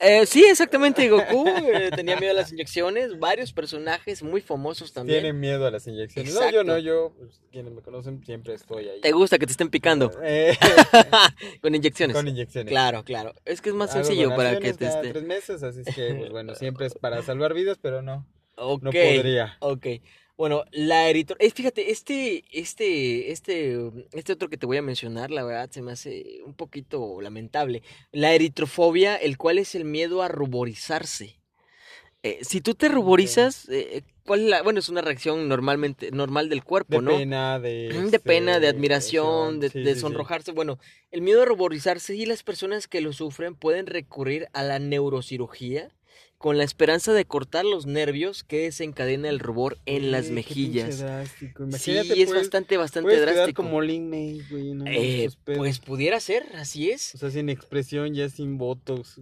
Eh, 0.00 0.26
sí, 0.26 0.44
exactamente, 0.44 1.08
Goku 1.08 1.46
eh, 1.46 1.90
tenía 1.94 2.16
miedo 2.16 2.32
a 2.32 2.34
las 2.34 2.52
inyecciones. 2.52 3.18
Varios 3.18 3.52
personajes 3.52 4.22
muy 4.22 4.40
famosos 4.40 4.92
también. 4.92 5.20
Tienen 5.20 5.38
miedo 5.40 5.66
a 5.66 5.70
las 5.70 5.86
inyecciones. 5.86 6.34
No, 6.34 6.50
yo 6.50 6.64
no, 6.64 6.78
yo, 6.78 7.12
pues, 7.16 7.40
quienes 7.50 7.72
me 7.72 7.82
conocen, 7.82 8.24
siempre 8.24 8.54
estoy 8.54 8.88
ahí. 8.88 9.00
¿Te 9.00 9.12
gusta 9.12 9.38
que 9.38 9.46
te 9.46 9.52
estén 9.52 9.70
picando 9.70 10.10
Eh, 10.22 10.56
con 11.62 11.74
inyecciones? 11.74 12.16
con 12.16 12.26
inyecciones. 12.26 12.70
Claro, 12.70 13.04
claro. 13.04 13.34
Es 13.44 13.60
que 13.60 13.68
es 13.70 13.74
más 13.74 13.94
Hago 13.94 14.04
sencillo 14.04 14.34
para 14.34 14.58
que 14.58 14.74
te 14.74 14.86
esté. 14.86 15.10
tres 15.10 15.22
meses, 15.24 15.62
así 15.62 15.82
es 15.86 15.94
que, 15.94 16.14
pues 16.14 16.30
bueno, 16.30 16.54
siempre 16.54 16.86
es 16.86 16.94
para 16.94 17.22
salvar 17.22 17.54
vidas, 17.54 17.78
pero 17.80 18.02
no, 18.02 18.26
no 18.56 18.78
podría. 18.80 19.56
Ok. 19.60 19.86
Bueno, 20.42 20.64
la 20.72 21.08
eritro... 21.08 21.36
eh, 21.38 21.52
fíjate, 21.52 21.92
este, 21.92 22.42
este, 22.50 23.30
este, 23.30 23.78
este 24.12 24.32
otro 24.32 24.48
que 24.48 24.56
te 24.56 24.66
voy 24.66 24.76
a 24.76 24.82
mencionar, 24.82 25.30
la 25.30 25.44
verdad, 25.44 25.70
se 25.70 25.82
me 25.82 25.92
hace 25.92 26.40
un 26.44 26.54
poquito 26.54 27.20
lamentable. 27.20 27.84
La 28.10 28.34
eritrofobia, 28.34 29.14
el 29.14 29.38
cual 29.38 29.58
es 29.58 29.76
el 29.76 29.84
miedo 29.84 30.20
a 30.20 30.26
ruborizarse. 30.26 31.36
Eh, 32.24 32.40
si 32.42 32.60
tú 32.60 32.74
te 32.74 32.88
ruborizas, 32.88 33.68
eh, 33.68 34.02
¿cuál 34.26 34.40
es 34.40 34.46
la... 34.46 34.62
Bueno, 34.62 34.80
es 34.80 34.88
una 34.88 35.00
reacción 35.00 35.46
normalmente, 35.46 36.10
normal 36.10 36.48
del 36.48 36.64
cuerpo, 36.64 36.96
De 36.96 37.02
¿no? 37.02 37.16
pena, 37.18 37.60
de... 37.60 38.08
De 38.10 38.18
pena, 38.18 38.58
de 38.58 38.66
este, 38.66 38.76
admiración, 38.76 39.60
de, 39.60 39.68
sí, 39.70 39.78
de 39.78 39.90
sí, 39.90 39.94
sí. 39.94 40.00
sonrojarse. 40.00 40.50
Bueno, 40.50 40.80
el 41.12 41.20
miedo 41.20 41.42
a 41.42 41.44
ruborizarse 41.44 42.16
y 42.16 42.26
las 42.26 42.42
personas 42.42 42.88
que 42.88 43.00
lo 43.00 43.12
sufren 43.12 43.54
pueden 43.54 43.86
recurrir 43.86 44.48
a 44.54 44.64
la 44.64 44.80
neurocirugía 44.80 45.92
con 46.42 46.58
la 46.58 46.64
esperanza 46.64 47.12
de 47.12 47.24
cortar 47.24 47.64
los 47.64 47.86
nervios 47.86 48.42
que 48.42 48.62
desencadena 48.64 49.28
el 49.28 49.38
rubor 49.38 49.78
en 49.86 50.10
las 50.10 50.28
mejillas. 50.30 50.98
drástico. 50.98 51.62
Sí, 51.62 51.92
Imagínate, 51.92 52.20
es 52.20 52.26
puedes- 52.28 52.42
bastante, 52.42 52.76
bastante 52.76 53.16
drástico. 53.20 53.62
como 53.62 53.80
Lin 53.80 54.10
May, 54.10 54.42
güey, 54.50 54.74
no, 54.74 54.84
Eh, 54.88 55.30
pues 55.44 55.78
pudiera 55.78 56.18
ser, 56.18 56.44
así 56.56 56.90
es. 56.90 57.14
O 57.14 57.18
sea, 57.18 57.30
sin 57.30 57.48
expresión, 57.48 58.12
ya 58.12 58.28
sin 58.28 58.58
botox. 58.58 59.20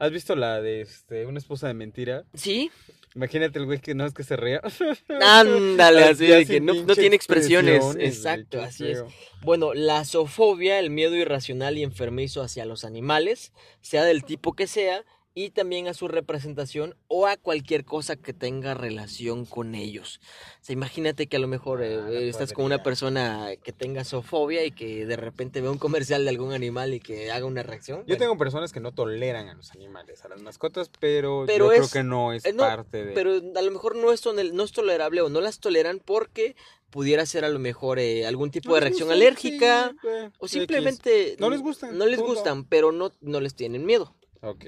¿Has 0.00 0.10
visto 0.10 0.34
la 0.34 0.60
de 0.60 0.80
este, 0.80 1.24
una 1.24 1.38
esposa 1.38 1.68
de 1.68 1.74
mentira? 1.74 2.24
Sí, 2.34 2.70
Imagínate 3.14 3.58
el 3.58 3.64
güey 3.64 3.78
que 3.80 3.94
no 3.94 4.04
es 4.04 4.12
que 4.12 4.24
se 4.24 4.36
ría. 4.36 4.60
ándale, 5.22 6.04
así 6.04 6.26
de 6.26 6.44
que 6.44 6.60
no, 6.60 6.74
tiene 6.94 7.16
expresiones. 7.16 7.82
Exacto, 7.98 8.60
así 8.60 8.88
es. 8.88 9.02
Bueno, 9.42 9.72
la 9.72 10.04
zoofobia, 10.04 10.78
el 10.78 10.90
miedo 10.90 11.14
irracional 11.16 11.78
y 11.78 11.82
enfermizo 11.82 12.42
hacia 12.42 12.66
los 12.66 12.84
animales, 12.84 13.52
sea 13.80 14.04
del 14.04 14.24
tipo 14.24 14.52
que 14.54 14.66
sea, 14.66 15.04
y 15.38 15.50
también 15.50 15.86
a 15.86 15.92
su 15.92 16.08
representación 16.08 16.94
o 17.08 17.26
a 17.26 17.36
cualquier 17.36 17.84
cosa 17.84 18.16
que 18.16 18.32
tenga 18.32 18.72
relación 18.72 19.44
con 19.44 19.74
ellos. 19.74 20.18
O 20.62 20.64
sea, 20.64 20.72
imagínate 20.72 21.26
que 21.26 21.36
a 21.36 21.40
lo 21.40 21.46
mejor 21.46 21.82
eh, 21.82 21.98
Ah, 22.02 22.10
eh, 22.10 22.28
estás 22.30 22.54
con 22.54 22.64
una 22.64 22.82
persona 22.82 23.50
que 23.62 23.70
tenga 23.72 24.02
zoofobia 24.04 24.64
y 24.64 24.70
que 24.70 25.04
de 25.04 25.16
repente 25.16 25.60
ve 25.60 25.68
un 25.68 25.76
comercial 25.76 26.24
de 26.24 26.30
algún 26.30 26.54
animal 26.54 26.94
y 26.94 27.00
que 27.00 27.30
haga 27.30 27.44
una 27.44 27.62
reacción. 27.62 27.98
Yo 28.00 28.04
Bueno, 28.06 28.18
tengo 28.20 28.38
personas 28.38 28.72
que 28.72 28.80
no 28.80 28.92
toleran 28.92 29.48
a 29.50 29.54
los 29.54 29.72
animales, 29.72 30.24
a 30.24 30.28
las 30.30 30.40
mascotas, 30.40 30.90
pero, 31.00 31.44
Pero 31.46 31.66
yo 31.66 31.72
es- 31.72 31.78
creo 31.80 32.02
que 32.02 32.08
no 32.08 32.32
es 32.32 32.46
eh, 32.46 32.54
no, 32.54 32.62
parte 32.62 33.04
de... 33.04 33.12
Pero 33.12 33.32
a 33.56 33.62
lo 33.62 33.70
mejor 33.70 33.94
no 33.94 34.12
es, 34.12 34.24
no 34.24 34.64
es 34.64 34.72
tolerable 34.72 35.20
o 35.20 35.28
no 35.28 35.42
las 35.42 35.60
toleran 35.60 36.00
porque 36.02 36.56
pudiera 36.88 37.26
ser 37.26 37.44
a 37.44 37.50
lo 37.50 37.58
mejor 37.58 37.98
eh, 37.98 38.24
algún 38.26 38.50
tipo 38.50 38.70
No 38.70 38.76
de 38.76 38.80
reacción 38.80 39.10
alérgica. 39.10 39.92
sí, 40.00 40.08
O 40.38 40.46
X. 40.46 40.50
simplemente 40.50 41.36
No 41.38 41.50
les 41.50 41.60
gustan, 41.60 41.98
No 41.98 42.06
les 42.06 42.20
punto. 42.20 42.32
gustan, 42.32 42.64
pero 42.64 42.90
no, 42.90 43.12
no 43.20 43.40
les 43.40 43.54
tienen 43.54 43.84
miedo. 43.84 44.16
Ok. 44.46 44.64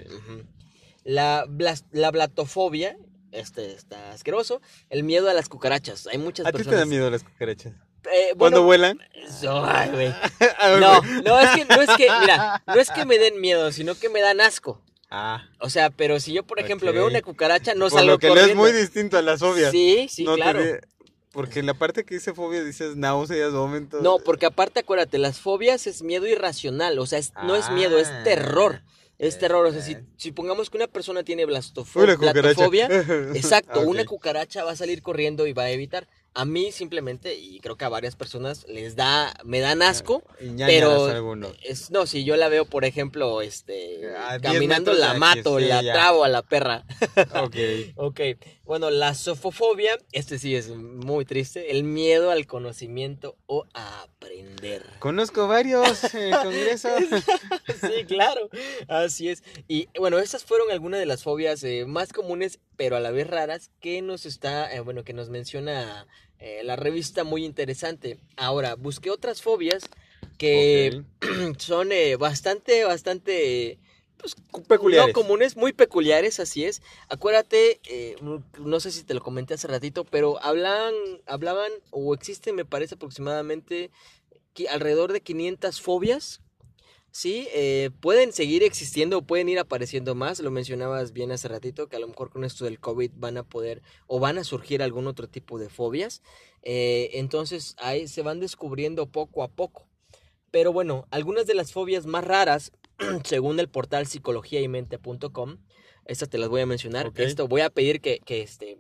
La, 1.05 1.45
blas- 1.47 1.85
la 1.93 2.11
blatofobia, 2.11 2.97
este 3.33 3.73
está 3.73 4.13
asqueroso. 4.13 4.61
El 4.91 5.05
miedo 5.05 5.29
a 5.31 5.35
las 5.35 5.49
cucarachas. 5.49 6.07
Hay 6.07 6.19
muchas 6.19 6.47
¿A 6.47 6.53
ti 6.53 6.65
te 6.65 6.75
da 6.75 6.85
miedo 6.85 7.11
las 7.11 7.25
cucarachas? 7.25 7.73
Eh, 8.13 8.35
¿Cuando 8.39 8.63
vuelan? 8.63 9.01
ay, 9.65 9.91
güey. 9.91 10.07
A 10.61 10.69
ver, 10.69 10.81
No, 10.81 11.03
no 11.25 11.41
es 11.41 11.51
que, 11.51 11.65
no 11.65 11.83
es 11.83 11.91
que, 11.97 12.09
mira, 12.21 12.63
no 12.67 12.75
es 12.75 12.91
que 12.91 13.05
me 13.05 13.19
den 13.19 13.41
miedo, 13.41 13.73
sino 13.73 13.95
que 13.95 14.09
me 14.09 14.21
dan 14.21 14.41
asco. 14.41 14.81
Ah, 15.11 15.49
O 15.61 15.71
sea, 15.71 15.89
pero 15.91 16.21
si 16.21 16.33
yo, 16.35 16.43
por 16.47 16.61
ejemplo, 16.61 16.93
veo 16.93 17.07
una 17.07 17.23
cucaracha, 17.23 17.75
no 17.75 17.87
por 17.87 17.93
salgo 17.93 18.13
lo 18.13 18.19
que 18.19 18.27
le 18.29 18.35
es 18.35 18.39
corriendo. 18.41 18.63
muy 18.63 18.73
distinto 18.73 19.17
a 19.19 19.23
las 19.23 19.41
fobias. 19.41 19.71
Sí, 19.73 20.07
sí, 20.11 20.25
No 20.25 20.35
te 20.35 20.41
claro. 20.43 20.63
di- 20.63 20.73
Porque 21.33 21.61
en 21.61 21.67
la 21.67 21.75
parte 21.75 22.05
que 22.05 22.15
dice 22.15 22.35
fobia 22.35 22.63
dices 22.63 22.97
náuseas, 22.97 23.53
vómitos. 23.53 24.03
No, 24.03 24.19
porque 24.19 24.47
aparte, 24.47 24.81
acuérdate, 24.81 25.17
las 25.19 25.41
fobias 25.41 25.87
es 25.87 26.03
miedo 26.03 26.27
irracional, 26.27 26.99
o 26.99 27.07
sea, 27.07 27.19
es- 27.19 27.33
no 27.45 27.57
es 27.57 27.71
miedo, 27.71 27.99
es 27.99 28.09
Ah. 28.09 28.21
terror. 28.23 28.83
Es 29.19 29.37
terror, 29.39 29.67
o 29.67 29.73
sea, 29.73 29.83
si, 29.83 29.95
Ok. 29.95 30.01
si 30.17 30.31
pongamos 30.33 30.71
que 30.71 30.77
una 30.77 30.87
persona 30.87 31.25
tiene 31.25 31.45
blastofo- 31.45 32.01
Uy, 32.01 32.07
la 32.07 32.17
cucaracha. 32.17 32.41
blatofobia, 32.41 32.87
exacto, 33.35 33.81
Ah, 33.81 33.85
una 33.85 34.05
cucaracha 34.05 34.63
va 34.65 34.71
a 34.73 34.77
salir 34.77 35.03
corriendo 35.03 35.47
y 35.49 35.53
va 35.53 35.65
a 35.65 35.71
evitar. 35.71 36.07
A 36.35 36.45
mí 36.45 36.71
simplemente, 36.71 37.35
y 37.35 37.59
creo 37.59 37.77
que 37.77 37.85
a 37.85 37.89
varias 37.89 38.15
personas 38.15 38.65
les 38.69 38.95
da, 38.95 39.35
me 39.45 39.59
dan 39.59 39.83
asco, 39.83 40.23
ñañaras 40.41 40.69
pero 40.69 41.55
es, 41.65 41.91
no, 41.91 42.07
si 42.07 42.23
yo 42.23 42.37
la 42.37 42.49
veo, 42.49 42.65
por 42.67 42.85
ejemplo, 42.85 43.43
este, 43.43 44.07
A 44.17 44.39
10 44.39 44.53
caminando, 44.53 44.93
la 44.93 45.15
mato, 45.15 45.59
sí, 45.59 45.65
la 45.65 45.83
ya. 45.83 45.93
trabo 45.95 46.23
a 46.23 46.29
la 46.29 46.43
perra. 46.43 46.85
Ok. 47.43 47.57
Ok, 47.97 48.21
bueno, 48.69 48.91
la 48.91 49.15
sofofobia, 49.15 49.99
este 50.13 50.39
sí 50.39 50.55
es 50.55 50.69
muy 50.69 51.25
triste, 51.25 51.71
el 51.71 51.85
miedo 51.85 52.31
al 52.31 52.47
conocimiento 52.47 53.35
o 53.47 53.65
a 53.73 54.03
aprender. 54.03 54.85
Conozco 54.99 55.49
varios 55.49 56.13
en 56.13 56.35
el 56.35 56.39
congreso. 56.43 56.91
Sí, 57.81 58.05
claro, 58.07 58.51
así 58.87 59.31
es. 59.31 59.43
Y 59.69 59.89
bueno, 59.99 60.19
estas 60.19 60.45
fueron 60.45 60.71
algunas 60.71 61.01
de 61.01 61.07
las 61.07 61.23
fobias 61.23 61.65
eh, 61.65 61.87
más 61.87 62.13
comunes, 62.13 62.61
pero 62.77 62.97
a 62.97 63.01
la 63.01 63.11
vez 63.11 63.27
raras, 63.27 63.71
que 63.81 64.03
nos 64.03 64.27
está, 64.27 64.71
eh, 64.71 64.81
bueno, 64.81 65.03
que 65.03 65.15
nos 65.15 65.31
menciona 65.31 66.07
eh, 66.39 66.61
la 66.63 66.77
revista 66.77 67.25
muy 67.25 67.47
interesante. 67.47 68.19
Ahora, 68.37 68.75
busqué 68.75 69.11
otras 69.11 69.41
fobias 69.41 69.89
que 70.37 71.05
Ok. 71.23 71.57
son 71.59 71.91
eh, 71.91 72.17
bastante, 72.17 72.85
bastante... 72.85 73.79
Pues, 74.19 74.35
Peculiares. 74.67 75.15
No 75.15 75.23
comunes, 75.23 75.57
muy 75.57 75.73
peculiares, 75.73 76.41
así 76.41 76.65
es. 76.65 76.83
Acuérdate, 77.09 77.81
eh, 77.89 78.17
no 78.59 78.81
sé 78.81 78.91
si 78.91 79.05
te 79.05 79.15
lo 79.15 79.23
comenté 79.23 79.55
hace 79.55 79.69
ratito, 79.69 80.05
pero 80.05 80.43
hablan, 80.43 80.93
hablaban, 81.27 81.71
o 81.91 82.15
existen, 82.15 82.57
me 82.57 82.65
parece, 82.65 82.97
aproximadamente 82.97 83.91
qui- 84.55 84.69
alrededor 84.69 85.13
de 85.13 85.21
500 85.21 85.81
fobias. 85.81 86.41
Sí, 87.11 87.49
eh, 87.55 87.91
pueden 88.01 88.33
seguir 88.33 88.63
existiendo 88.63 89.19
o 89.19 89.23
pueden 89.23 89.49
ir 89.49 89.59
apareciendo 89.59 90.15
más. 90.15 90.41
Lo 90.41 90.51
mencionabas 90.51 91.13
bien 91.13 91.33
hace 91.33 91.49
ratito, 91.49 91.89
que 91.89 91.97
a 91.97 92.01
lo 92.01 92.07
mejor 92.09 92.29
con 92.31 92.45
esto 92.45 92.65
del 92.65 92.79
COVID 92.81 93.13
van 93.15 93.39
a 93.39 93.45
poder 93.45 93.83
o 94.07 94.21
van 94.21 94.37
a 94.37 94.45
surgir 94.45 94.83
algún 94.83 95.07
otro 95.07 95.27
tipo 95.29 95.59
de 95.59 95.71
fobias. 95.71 96.23
Eh, 96.63 97.11
entonces 97.15 97.75
ahí 97.79 98.09
se 98.09 98.23
van 98.23 98.41
descubriendo 98.41 99.07
poco 99.07 99.43
a 99.43 99.49
poco. 99.49 99.87
Pero 100.51 100.73
bueno, 100.73 101.07
algunas 101.11 101.47
de 101.47 101.55
las 101.55 101.73
fobias 101.73 102.05
más 102.07 102.25
raras, 102.25 102.73
según 103.25 103.59
el 103.61 103.69
portal 103.69 104.07
psicologiaymente.com, 104.07 105.57
estas 106.05 106.29
te 106.29 106.39
las 106.39 106.49
voy 106.49 106.61
a 106.63 106.67
mencionar. 106.67 107.11
Esto 107.17 107.49
voy 107.49 107.61
a 107.63 107.71
pedir 107.71 108.01
que, 108.01 108.21
que, 108.25 108.43
este, 108.43 108.79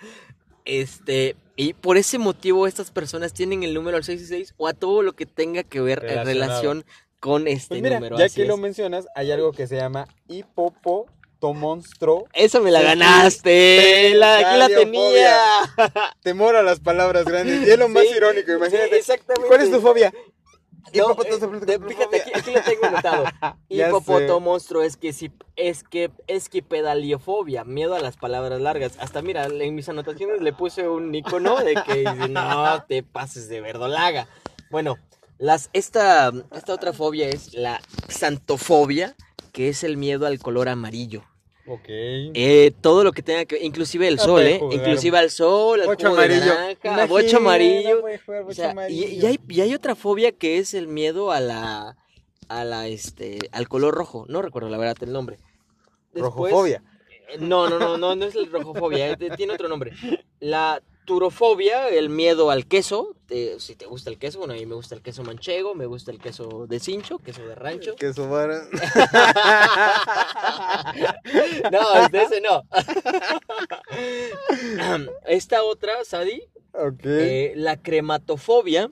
este, 0.63 1.35
y 1.55 1.73
por 1.73 1.97
ese 1.97 2.19
motivo 2.19 2.67
estas 2.67 2.91
personas 2.91 3.33
tienen 3.33 3.63
el 3.63 3.73
número 3.73 3.97
666 4.03 4.53
o 4.57 4.67
a 4.67 4.73
todo 4.73 5.01
lo 5.01 5.13
que 5.13 5.25
tenga 5.25 5.63
que 5.63 5.81
ver 5.81 6.05
en 6.07 6.23
relación 6.25 6.85
con 7.19 7.47
este 7.47 7.69
Pues 7.69 7.81
mira, 7.81 7.95
número. 7.95 8.17
ya 8.17 8.25
así 8.25 8.41
que 8.41 8.47
lo 8.47 8.57
mencionas, 8.57 9.07
hay 9.15 9.31
algo 9.31 9.51
que 9.53 9.65
se 9.65 9.77
llama 9.77 10.07
hipopotomonstro. 10.27 12.25
Esa 12.33 12.59
me 12.59 12.69
la 12.71 12.81
ganaste, 12.83 14.13
la, 14.15 14.37
aquí 14.37 14.59
la 14.59 14.67
tenía. 14.67 15.35
Temor 16.21 16.55
a 16.55 16.61
las 16.63 16.79
palabras 16.79 17.25
grandes. 17.25 17.67
Y 17.67 17.71
es 17.71 17.79
lo 17.79 17.89
más 17.89 18.03
Sí, 18.03 18.15
irónico, 18.17 18.51
imagínate. 18.51 18.89
sí, 18.89 18.95
exactamente. 18.97 19.47
¿Cuál 19.47 19.61
es 19.61 19.71
tu 19.71 19.81
fobia? 19.81 20.13
No, 20.93 21.11
eh, 21.11 21.79
fíjate, 21.87 22.21
aquí, 22.21 22.31
aquí 22.33 22.51
lo 22.51 22.61
tengo 22.61 22.85
anotado. 22.85 23.25
Hipopoto 23.69 24.39
monstruo 24.39 24.83
es 24.83 24.97
que 24.97 25.13
si 25.13 25.31
es 25.55 25.83
que 25.83 26.11
esquipedaliofobia, 26.27 27.63
miedo 27.63 27.95
a 27.95 27.99
las 27.99 28.17
palabras 28.17 28.61
largas. 28.61 28.97
Hasta 28.99 29.21
mira, 29.21 29.45
en 29.45 29.75
mis 29.75 29.89
anotaciones 29.89 30.41
le 30.41 30.53
puse 30.53 30.87
un 30.87 31.13
icono 31.13 31.57
de 31.57 31.75
que 31.85 32.03
no 32.29 32.83
te 32.87 33.03
pases 33.03 33.49
de 33.49 33.61
verdolaga. 33.61 34.27
Bueno, 34.69 34.97
las, 35.37 35.69
esta, 35.73 36.31
esta 36.51 36.73
otra 36.73 36.93
fobia 36.93 37.27
es 37.29 37.53
la 37.53 37.81
xantofobia, 38.07 39.15
que 39.51 39.69
es 39.69 39.83
el 39.83 39.97
miedo 39.97 40.27
al 40.27 40.39
color 40.39 40.69
amarillo. 40.69 41.23
Ok. 41.67 41.85
Eh, 41.87 42.71
todo 42.81 43.03
lo 43.03 43.11
que 43.11 43.21
tenga 43.23 43.45
que 43.45 43.63
inclusive 43.63 44.07
el 44.07 44.19
Ah, 44.19 44.23
sol, 44.23 44.41
¿eh? 44.43 44.59
Inclusive 44.71 45.17
al 45.17 45.31
sol, 45.31 45.81
al 45.81 45.87
Bocho 45.87 46.09
amarillo. 46.09 46.45
naranja, 46.45 47.05
bocho 47.07 47.37
amarillo. 47.37 48.03
O 48.47 48.53
sea, 48.53 48.67
y, 48.67 48.71
amarillo. 48.71 49.07
y 49.07 49.25
hay, 49.25 49.39
y 49.49 49.61
hay 49.61 49.73
otra 49.73 49.95
fobia 49.95 50.31
que 50.31 50.59
es 50.59 50.73
el 50.75 50.87
miedo 50.87 51.31
a 51.31 51.39
la, 51.39 51.97
a 52.49 52.63
la, 52.63 52.87
este, 52.87 53.39
al 53.51 53.67
color 53.67 53.95
rojo. 53.95 54.25
No 54.29 54.41
recuerdo 54.43 54.69
la 54.69 54.77
verdad 54.77 54.97
el 55.01 55.11
nombre. 55.11 55.37
Después- 56.13 56.23
Rojofobia. 56.51 56.83
No, 57.39 57.67
no, 57.69 57.79
no, 57.79 57.97
no, 57.97 58.15
no 58.15 58.25
es 58.25 58.35
la 58.35 58.47
rojofobia, 58.47 59.09
eh, 59.11 59.17
tiene 59.35 59.53
otro 59.53 59.67
nombre. 59.67 59.93
La 60.39 60.81
turofobia, 61.05 61.87
el 61.89 62.09
miedo 62.09 62.49
al 62.51 62.65
queso. 62.67 63.15
te- 63.27 63.59
si 63.59 63.75
te 63.75 63.85
gusta 63.87 64.09
el 64.11 64.17
queso, 64.19 64.37
bueno, 64.39 64.53
a 64.53 64.57
mí 64.57 64.65
me 64.67 64.75
gusta 64.75 64.93
el 64.95 65.01
queso 65.01 65.23
manchego, 65.23 65.73
me 65.73 65.85
gusta 65.87 66.11
el 66.11 66.19
queso 66.19 66.67
de 66.67 66.79
cincho, 66.79 67.17
queso 67.19 67.43
de 67.47 67.55
rancho. 67.55 67.95
Que 67.95 68.13
su 68.13 68.27
vara. 68.29 68.61
No, 71.71 71.95
este, 72.05 72.23
ese 72.23 72.41
no. 72.41 72.61
Esta 75.27 75.63
otra, 75.63 76.03
Sadi, 76.03 76.43
Ok. 76.73 76.99
eh, 77.05 77.53
la 77.55 77.81
crematofobia 77.81 78.91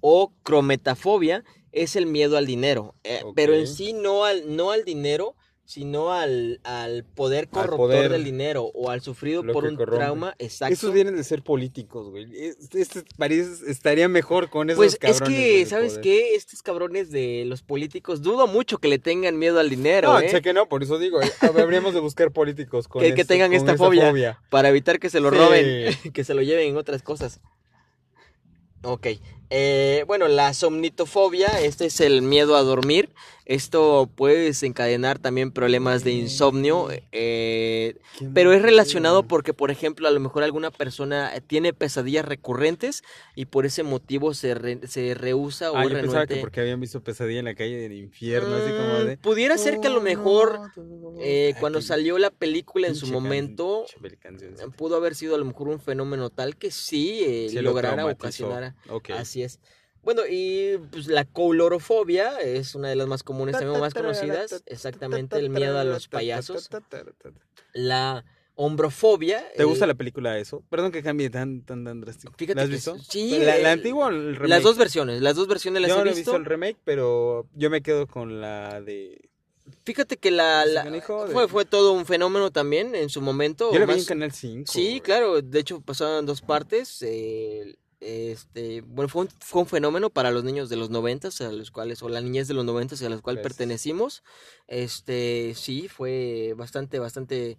o 0.00 0.32
crometafobia 0.42 1.44
es 1.72 1.96
el 1.96 2.06
miedo 2.06 2.36
al 2.36 2.46
dinero, 2.46 2.94
eh, 3.04 3.22
pero 3.34 3.54
en 3.54 3.66
sí 3.66 3.92
no 3.92 4.24
al, 4.24 4.56
no 4.56 4.70
al 4.72 4.84
dinero, 4.84 5.36
sino 5.70 6.12
al, 6.12 6.58
al 6.64 7.04
poder 7.04 7.48
corruptor 7.48 7.76
poder. 7.76 8.10
del 8.10 8.24
dinero 8.24 8.64
o 8.74 8.90
al 8.90 9.02
sufrido 9.02 9.44
por 9.44 9.62
que 9.62 9.68
un 9.70 9.76
corrompe. 9.76 9.96
trauma 10.04 10.34
exacto. 10.40 10.74
Esos 10.74 10.92
vienen 10.92 11.14
de 11.14 11.22
ser 11.22 11.42
políticos, 11.44 12.10
güey. 12.10 12.26
Es- 12.36 12.74
Este 12.74 13.04
país 13.16 13.62
estaría 13.64 14.08
mejor 14.08 14.50
con 14.50 14.68
esos 14.68 14.78
Pues 14.78 14.98
es 15.00 15.20
cabrones 15.20 15.28
que, 15.38 15.58
del 15.58 15.66
¿sabes 15.68 15.92
poder. 15.92 16.02
qué? 16.02 16.34
Estos 16.34 16.62
cabrones 16.62 17.12
de 17.12 17.44
los 17.46 17.62
políticos, 17.62 18.20
dudo 18.20 18.48
mucho 18.48 18.78
que 18.78 18.88
le 18.88 18.98
tengan 18.98 19.38
miedo 19.38 19.60
al 19.60 19.70
dinero, 19.70 20.12
No, 20.12 20.18
¿eh? 20.18 20.28
sé 20.28 20.42
que 20.42 20.52
no, 20.52 20.68
por 20.68 20.82
eso 20.82 20.98
digo, 20.98 21.22
eh, 21.22 21.30
habríamos 21.56 21.94
de 21.94 22.00
buscar 22.00 22.32
políticos 22.32 22.88
con 22.88 23.02
Que- 23.02 23.14
que 23.14 23.20
este- 23.20 23.34
tengan 23.34 23.50
con 23.50 23.56
esta 23.58 23.76
fobia. 23.76 24.40
Para 24.50 24.70
evitar 24.70 24.98
que 24.98 25.08
se 25.08 25.20
lo 25.20 25.30
Sí. 25.30 25.36
roben, 25.36 25.94
que 26.12 26.24
se 26.24 26.34
lo 26.34 26.42
lleven 26.42 26.66
en 26.70 26.76
otras 26.78 27.02
cosas. 27.04 27.38
Ok. 28.82 29.06
Eh, 29.52 30.04
bueno, 30.06 30.28
la 30.28 30.54
somnitofobia, 30.54 31.48
este 31.60 31.86
es 31.86 32.00
el 32.00 32.22
miedo 32.22 32.54
a 32.56 32.62
dormir. 32.62 33.10
Esto 33.44 34.08
puede 34.14 34.38
desencadenar 34.44 35.18
también 35.18 35.50
problemas 35.50 36.04
de 36.04 36.12
insomnio, 36.12 36.88
eh, 37.10 37.96
pero 38.32 38.52
es 38.52 38.62
relacionado 38.62 39.24
porque, 39.24 39.52
por 39.52 39.72
ejemplo, 39.72 40.06
a 40.06 40.12
lo 40.12 40.20
mejor 40.20 40.44
alguna 40.44 40.70
persona 40.70 41.32
tiene 41.48 41.72
pesadillas 41.72 42.24
recurrentes 42.24 43.02
y 43.34 43.46
por 43.46 43.66
ese 43.66 43.82
motivo 43.82 44.34
se, 44.34 44.54
re- 44.54 44.86
se 44.86 45.14
rehúsa 45.14 45.72
o 45.72 45.76
Ah, 45.78 45.82
yo 45.82 45.90
pensaba 45.90 46.28
que 46.28 46.36
porque 46.36 46.60
habían 46.60 46.78
visto 46.78 47.02
pesadilla 47.02 47.40
en 47.40 47.46
la 47.46 47.56
calle 47.56 47.76
del 47.76 47.92
infierno, 47.94 48.54
así 48.54 48.70
como 48.72 49.00
Mm, 49.00 49.06
de... 49.08 49.16
Pudiera 49.16 49.58
ser 49.58 49.80
que 49.80 49.88
a 49.88 49.90
lo 49.90 49.98
"Oh, 49.98 50.02
mejor 50.02 50.60
eh, 51.20 51.52
Ah, 51.54 51.60
cuando 51.60 51.80
salió 51.82 52.18
la 52.18 52.30
película 52.30 52.88
en 52.88 52.94
su 52.96 53.06
momento, 53.08 53.84
pudo 54.76 54.96
haber 54.96 55.14
sido 55.14 55.34
a 55.34 55.38
lo 55.38 55.44
mejor 55.44 55.68
un 55.68 55.80
fenómeno 55.80 56.30
tal 56.30 56.56
que 56.56 56.70
sí, 56.70 57.22
eh, 57.24 57.62
lograra. 57.62 58.04
Ok. 58.88 59.10
Así 59.10 59.42
es. 59.42 59.60
Bueno, 60.02 60.22
y 60.28 60.78
pues 60.92 61.08
la 61.08 61.26
coulorofobia 61.26 62.38
es 62.40 62.74
una 62.74 62.88
de 62.88 62.96
las 62.96 63.06
más 63.06 63.22
comunes, 63.22 63.58
también 63.58 63.80
más 63.80 63.92
conocidas. 63.94 64.62
Exactamente, 64.66 65.36
el 65.36 65.50
miedo 65.50 65.78
a 65.78 65.84
los 65.84 66.08
payasos. 66.08 66.68
La 67.72 68.24
hombrofobia. 68.54 69.42
¿Te 69.56 69.64
gusta 69.64 69.84
eh, 69.84 69.88
la 69.88 69.94
película 69.94 70.38
eso? 70.38 70.62
Perdón 70.68 70.92
que 70.92 71.02
cambie 71.02 71.30
tan 71.30 71.62
tan 71.64 71.84
tan 71.84 72.00
drástico. 72.00 72.32
Fíjate 72.36 72.56
¿La 72.56 72.62
has 72.62 72.68
que 72.68 72.74
visto? 72.74 72.98
sí, 72.98 73.38
¿La, 73.38 73.56
la 73.58 73.70
eh, 73.70 73.72
antigua 73.72 74.06
o 74.06 74.10
el 74.10 74.34
remake? 74.36 74.48
Las 74.50 74.62
dos 74.62 74.76
versiones, 74.76 75.22
las 75.22 75.36
dos 75.36 75.48
versiones 75.48 75.80
las 75.82 75.88
Yo 75.90 75.94
he 75.96 75.98
no 75.98 76.10
he 76.10 76.14
visto. 76.14 76.32
visto 76.32 76.36
el 76.36 76.44
remake, 76.44 76.76
pero 76.84 77.46
yo 77.54 77.70
me 77.70 77.80
quedo 77.82 78.06
con 78.06 78.40
la 78.40 78.80
de... 78.82 79.29
Fíjate 79.84 80.16
que 80.16 80.30
la. 80.30 80.64
De- 80.66 81.00
fue, 81.32 81.48
fue 81.48 81.64
todo 81.64 81.92
un 81.92 82.06
fenómeno 82.06 82.50
también 82.50 82.94
en 82.94 83.08
su 83.08 83.20
momento. 83.20 83.72
Yo 83.72 83.86
vi 83.86 83.94
en 83.94 84.04
Canal 84.04 84.32
5. 84.32 84.70
Sí, 84.72 85.00
claro, 85.00 85.40
de 85.42 85.60
hecho 85.60 85.80
pasaron 85.80 86.26
dos 86.26 86.40
partes. 86.42 87.02
eh, 87.02 87.76
este, 88.00 88.80
bueno, 88.80 89.10
fue 89.10 89.22
un, 89.22 89.28
fue 89.40 89.60
un 89.60 89.66
fenómeno 89.68 90.08
para 90.08 90.30
los 90.30 90.42
niños 90.42 90.70
de 90.70 90.76
los 90.76 90.88
noventas, 90.88 91.38
a 91.42 91.52
los 91.52 91.70
cuales, 91.70 92.02
o 92.02 92.08
la 92.08 92.22
niñez 92.22 92.48
de 92.48 92.54
los 92.54 92.64
noventas 92.64 93.02
a 93.02 93.08
los 93.10 93.20
cuales 93.20 93.42
Gracias. 93.42 93.58
pertenecimos. 93.58 94.22
Este, 94.68 95.52
sí, 95.54 95.86
fue 95.88 96.54
bastante, 96.56 96.98
bastante, 96.98 97.58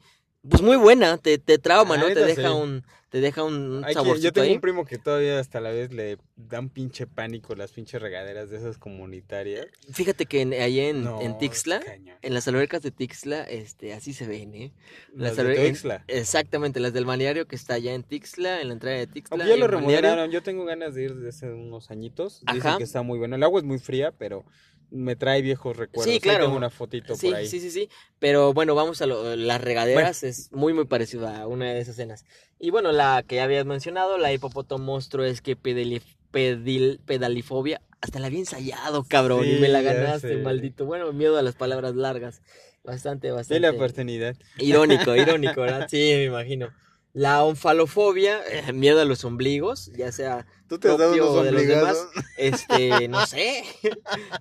pues 0.49 0.61
muy 0.61 0.77
buena, 0.77 1.17
te, 1.17 1.37
te 1.37 1.57
trauma, 1.57 1.95
Ah, 1.95 1.97
¿no? 1.97 2.07
Te 2.07 2.23
deja 2.25 2.49
sí. 2.49 2.55
un, 2.55 2.83
te 3.09 3.19
deja 3.21 3.43
un 3.43 3.83
Hay 3.83 3.89
que- 3.89 3.93
saborcito 3.93 4.23
yo 4.29 4.33
tengo 4.33 4.47
ahí. 4.47 4.55
un 4.55 4.61
primo 4.61 4.85
que 4.85 4.97
todavía 4.97 5.37
hasta 5.39 5.59
la 5.59 5.69
vez 5.69 5.91
le 5.91 6.17
dan 6.35 6.69
pinche 6.69 7.05
pánico 7.07 7.53
las 7.55 7.73
pinches 7.73 8.01
regaderas 8.01 8.49
de 8.49 8.57
esas 8.57 8.77
comunitarias. 8.77 9.67
Fíjate 9.91 10.25
que 10.25 10.41
en, 10.41 10.53
ahí 10.53 10.79
en, 10.79 11.03
No, 11.03 11.21
en 11.21 11.37
Tixla, 11.37 11.81
en 12.21 12.33
las 12.33 12.47
albercas 12.47 12.81
de 12.81 12.91
Tixla, 12.91 13.43
este, 13.43 13.93
así 13.93 14.13
se 14.13 14.25
ven, 14.27 14.55
¿eh? 14.55 14.73
Las 15.13 15.35
de 15.35 15.67
en- 15.67 15.73
Tuxtla. 15.73 16.05
Exactamente, 16.07 16.79
las 16.79 16.93
del 16.93 17.05
balneario 17.05 17.45
que 17.47 17.55
está 17.55 17.73
allá 17.75 17.93
en 17.93 18.03
Tixla, 18.03 18.61
en 18.61 18.69
la 18.69 18.73
entrada 18.73 18.97
de 18.97 19.07
Tixla. 19.07 19.35
Aunque 19.35 19.49
ya 19.49 19.57
lo 19.57 19.67
remodelaron, 19.67 20.31
yo 20.31 20.41
tengo 20.41 20.65
ganas 20.65 20.95
de 20.95 21.03
ir 21.03 21.15
desde 21.15 21.29
hace 21.29 21.51
unos 21.53 21.91
añitos. 21.91 22.41
Dicen 22.47 22.61
Ajá. 22.67 22.77
que 22.77 22.83
está 22.85 23.01
muy 23.03 23.19
bueno. 23.19 23.35
El 23.35 23.43
agua 23.43 23.59
es 23.59 23.65
muy 23.65 23.77
fría, 23.77 24.11
pero 24.17 24.45
me 24.91 25.15
trae 25.15 25.41
viejos 25.41 25.75
recuerdos. 25.75 26.05
Sí, 26.05 26.11
Ahí 26.11 26.19
claro. 26.19 26.45
tengo 26.45 26.57
una 26.57 26.69
fotito 26.69 27.15
Sí, 27.15 27.27
por 27.27 27.35
ahí. 27.37 27.47
sí, 27.47 27.59
sí, 27.59 27.71
sí. 27.71 27.89
Pero 28.19 28.53
bueno, 28.53 28.75
vamos 28.75 29.01
a 29.01 29.07
lo- 29.07 29.35
las 29.35 29.59
regaderas. 29.61 30.23
Es 30.23 30.51
muy, 30.51 30.73
muy 30.73 30.85
parecido 30.85 31.27
a 31.27 31.47
una 31.47 31.71
de 31.73 31.79
esas 31.79 31.95
escenas. 31.95 32.25
Y 32.59 32.69
bueno, 32.69 32.91
la 32.91 33.23
que 33.25 33.37
ya 33.37 33.45
habías 33.45 33.65
mencionado, 33.65 34.17
la 34.17 34.31
hipopótamo 34.33 34.83
monstruo 34.83 35.25
es 35.25 35.41
que 35.41 35.57
pedali- 35.57 36.01
pedil- 36.31 36.99
pedalifobia. 37.05 37.81
Hasta 38.01 38.19
la 38.19 38.27
había 38.27 38.39
ensayado, 38.39 39.03
cabrón. 39.07 39.45
y 39.47 39.59
me 39.59 39.67
la 39.69 39.79
Sí, 39.79 39.85
ganaste, 39.85 40.37
maldito. 40.37 40.85
Bueno, 40.85 41.11
miedo 41.13 41.37
a 41.37 41.41
las 41.41 41.55
palabras 41.55 41.95
largas. 41.95 42.41
Bastante, 42.83 43.27
De 43.27 43.33
bastante. 43.33 43.59
la 43.61 43.77
paternidad. 43.77 44.35
Irónico, 44.57 45.15
irónico, 45.15 45.61
¿verdad? 45.61 45.87
Sí, 45.89 45.97
me 45.97 46.23
imagino. 46.25 46.69
La 47.13 47.43
onfalofobia, 47.43 48.39
eh, 48.47 48.71
miedo 48.73 49.01
a 49.01 49.05
los 49.05 49.25
ombligos, 49.25 49.91
ya 49.95 50.11
sea 50.11 50.47
¿Tú 50.67 50.79
te 50.79 50.87
has 50.89 50.97
dado 50.97 51.11
propio 51.11 51.31
unos 51.31 51.45
de 51.45 51.51
los 51.51 51.61
obligados? 51.61 52.07
este, 52.37 53.07
no 53.09 53.25
sé. 53.27 53.63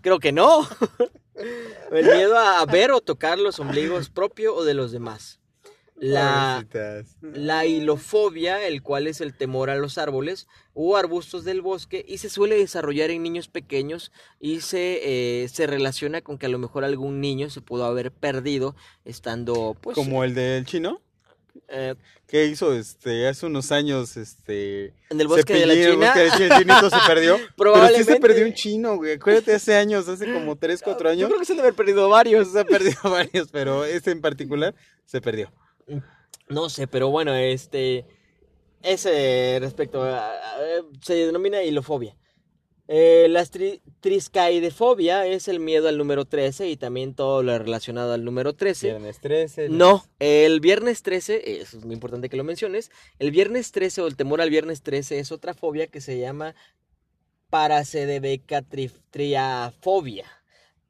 Creo 0.02 0.20
que 0.20 0.32
no. 0.32 0.68
El 1.90 2.04
miedo 2.04 2.38
a 2.38 2.64
ver 2.66 2.92
o 2.92 3.00
tocar 3.00 3.38
los 3.38 3.58
ombligos 3.58 4.10
propio 4.10 4.54
o 4.54 4.64
de 4.64 4.74
los 4.74 4.92
demás. 4.92 5.38
La, 5.96 6.64
Pobrecitas. 6.70 7.16
la 7.20 7.66
hilofobia, 7.66 8.66
el 8.66 8.82
cual 8.82 9.06
es 9.06 9.20
el 9.20 9.34
temor 9.36 9.68
a 9.68 9.76
los 9.76 9.98
árboles 9.98 10.46
o 10.72 10.96
arbustos 10.96 11.44
del 11.44 11.60
bosque 11.60 12.02
y 12.08 12.18
se 12.18 12.30
suele 12.30 12.56
desarrollar 12.56 13.10
en 13.10 13.22
niños 13.22 13.48
pequeños 13.48 14.10
y 14.38 14.62
se, 14.62 15.42
eh, 15.42 15.48
se 15.48 15.66
relaciona 15.66 16.22
con 16.22 16.38
que 16.38 16.46
a 16.46 16.48
lo 16.48 16.58
mejor 16.58 16.84
algún 16.84 17.20
niño 17.20 17.50
se 17.50 17.60
pudo 17.60 17.84
haber 17.84 18.12
perdido 18.12 18.76
estando 19.04 19.76
pues 19.78 19.94
Como 19.94 20.24
el 20.24 20.34
del 20.34 20.64
chino, 20.64 21.02
eh, 21.68 21.94
que 22.26 22.46
hizo 22.46 22.72
este 22.74 23.26
hace 23.28 23.46
unos 23.46 23.72
años, 23.72 24.16
este... 24.16 24.94
en 25.10 25.20
el 25.20 25.26
bosque 25.28 25.54
de 25.54 25.66
la 25.66 25.72
el 25.74 25.92
China. 25.92 26.12
el 26.16 26.50
chinito 26.58 26.90
se 26.90 26.96
perdió. 27.06 27.36
Pero 27.36 27.46
sí 27.46 27.52
Probablemente. 27.56 28.12
se 28.14 28.20
perdió 28.20 28.46
un 28.46 28.54
chino, 28.54 28.96
güey. 28.96 29.12
Acuérdate, 29.14 29.54
hace 29.54 29.76
años, 29.76 30.08
hace 30.08 30.32
como 30.32 30.56
3, 30.56 30.80
4 30.82 31.08
Yo 31.08 31.12
años. 31.12 31.28
creo 31.28 31.38
que 31.40 31.44
se 31.46 31.52
han 31.52 31.56
de 31.56 31.62
haber 31.62 31.74
perdido 31.74 32.08
varios. 32.08 32.52
Se 32.52 32.60
ha 32.60 32.64
perdido 32.64 32.98
varios, 33.04 33.48
pero 33.50 33.84
este 33.84 34.10
en 34.10 34.20
particular 34.20 34.74
se 35.04 35.20
perdió. 35.20 35.52
No 36.48 36.68
sé, 36.68 36.86
pero 36.86 37.10
bueno, 37.10 37.34
este. 37.34 38.04
Ese 38.82 39.58
respecto 39.60 40.02
a- 40.02 40.28
a- 40.30 40.60
se 41.02 41.14
denomina 41.14 41.62
hilofobia. 41.62 42.16
Eh, 42.92 43.28
la 43.30 43.44
tri- 43.44 43.80
triscaidefobia 44.00 45.24
es 45.24 45.46
el 45.46 45.60
miedo 45.60 45.86
al 45.88 45.96
número 45.96 46.24
13 46.24 46.68
y 46.68 46.76
también 46.76 47.14
todo 47.14 47.40
lo 47.44 47.56
relacionado 47.56 48.14
al 48.14 48.24
número 48.24 48.52
13. 48.54 48.88
Viernes 48.88 49.20
13. 49.20 49.68
No, 49.68 50.04
el 50.18 50.58
viernes 50.58 51.04
13, 51.04 51.60
eso 51.60 51.78
es 51.78 51.84
muy 51.84 51.94
importante 51.94 52.28
que 52.28 52.36
lo 52.36 52.42
menciones. 52.42 52.90
El 53.20 53.30
viernes 53.30 53.70
13 53.70 54.02
o 54.02 54.08
el 54.08 54.16
temor 54.16 54.40
al 54.40 54.50
viernes 54.50 54.82
13 54.82 55.20
es 55.20 55.30
otra 55.30 55.54
fobia 55.54 55.86
que 55.86 56.00
se 56.00 56.18
llama 56.18 56.56
paracedebecatriafobia. 57.48 60.26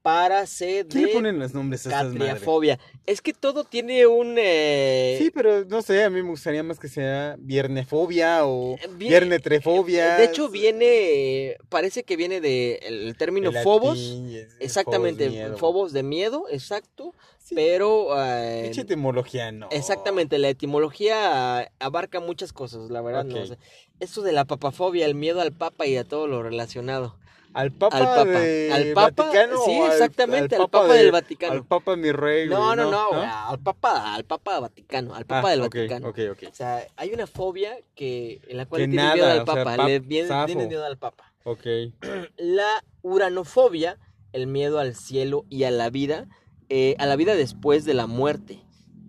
Paracede... 0.02 0.86
¿Quién 0.88 1.04
le 1.06 1.12
ponen 1.12 1.38
los 1.38 1.52
nombres 1.52 1.86
a 1.86 1.90
esas? 1.90 2.12
Catriafobia. 2.12 2.78
Es 3.06 3.20
que 3.20 3.34
todo 3.34 3.64
tiene 3.64 4.06
un. 4.06 4.36
eh, 4.38 5.16
Sí, 5.18 5.30
pero 5.30 5.64
no 5.66 5.82
sé, 5.82 6.02
a 6.04 6.10
mí 6.10 6.22
me 6.22 6.30
gustaría 6.30 6.62
más 6.62 6.78
que 6.78 6.88
sea 6.88 7.36
viernefobia 7.38 8.46
o 8.46 8.76
Eh, 8.76 8.88
vi- 8.96 9.08
viernetrefobia. 9.08 10.16
De 10.16 10.24
hecho, 10.24 10.48
viene. 10.48 11.56
Parece 11.68 12.02
que 12.02 12.16
viene 12.16 12.40
del 12.40 12.78
el 12.82 13.16
término 13.16 13.50
El 13.50 13.58
fobos. 13.62 13.98
latín, 13.98 14.26
es- 14.28 14.48
es 14.54 14.56
Exactamente, 14.60 15.24
fobos, 15.24 15.34
miedo. 15.38 15.58
fobos 15.58 15.92
de 15.92 16.02
miedo, 16.02 16.44
exacto. 16.50 17.14
Sí, 17.38 17.54
Pero. 17.54 18.08
eh, 18.18 18.70
etimología, 18.74 19.52
no. 19.52 19.68
exactamente, 19.70 20.38
la 20.38 20.48
etimología 20.48 21.70
abarca 21.78 22.20
muchas 22.20 22.52
cosas, 22.52 22.90
la 22.90 23.00
verdad. 23.02 23.24
no 23.24 23.40
Ok. 23.40 23.46
sé. 23.48 23.58
Esto 23.98 24.22
de 24.22 24.32
la 24.32 24.44
papafobia, 24.46 25.04
el 25.04 25.14
miedo 25.14 25.40
al 25.42 25.52
papa 25.52 25.86
y 25.86 25.96
a 25.96 26.04
todo 26.04 26.26
lo 26.26 26.42
relacionado. 26.42 27.16
¿Al 27.52 27.72
Papa, 27.72 27.96
al 27.98 28.04
Papa. 28.04 28.24
de 28.26 28.70
Al 28.72 28.92
Papa, 28.92 29.22
Vaticano 29.24 29.56
sí, 29.64 29.76
al- 29.78 29.92
exactamente, 29.92 30.54
al 30.54 30.62
Papa 30.62 30.82
Papa 30.82 30.92
de- 30.94 31.02
del 31.02 31.12
Vaticano. 31.12 31.52
Al 31.52 31.64
Papa 31.66 31.96
mi 31.96 32.12
rey, 32.12 32.48
No, 32.48 32.64
güey, 32.64 32.76
no, 32.76 32.90
no, 32.90 33.08
güey, 33.08 33.24
al 33.24 33.58
Papa, 33.58 34.14
al 34.14 34.24
Papa 34.24 34.60
Vaticano, 34.60 35.14
al 35.14 35.26
Papa 35.26 35.48
Ah, 35.48 35.50
del 35.50 35.60
Vaticano. 35.62 36.08
Ok, 36.10 36.18
ok, 36.32 36.42
O 36.48 36.54
sea, 36.54 36.86
hay 36.96 37.12
una 37.12 37.26
fobia 37.26 37.76
que 37.96 38.40
en 38.46 38.56
la 38.56 38.66
cual 38.66 38.82
Que 38.82 38.88
tiene 38.88 39.02
miedo 39.02 39.16
nada, 39.26 39.32
al 39.32 39.40
o 39.40 39.44
sea, 39.46 39.54
Papa, 39.64 39.76
pap- 39.76 39.86
le 39.86 39.98
viene, 39.98 40.66
miedo 40.66 40.84
al 40.84 40.96
Papa. 40.98 41.32
ok. 41.44 41.66
La 42.36 42.84
uranofobia, 43.02 43.98
el 44.32 44.46
miedo 44.46 44.78
al 44.78 44.94
cielo 44.94 45.44
y 45.50 45.64
a 45.64 45.70
la 45.70 45.90
vida, 45.90 46.28
eh, 46.68 46.94
a 46.98 47.06
la 47.06 47.16
vida 47.16 47.34
después 47.34 47.84
de 47.84 47.94
la 47.94 48.06
muerte. 48.06 48.60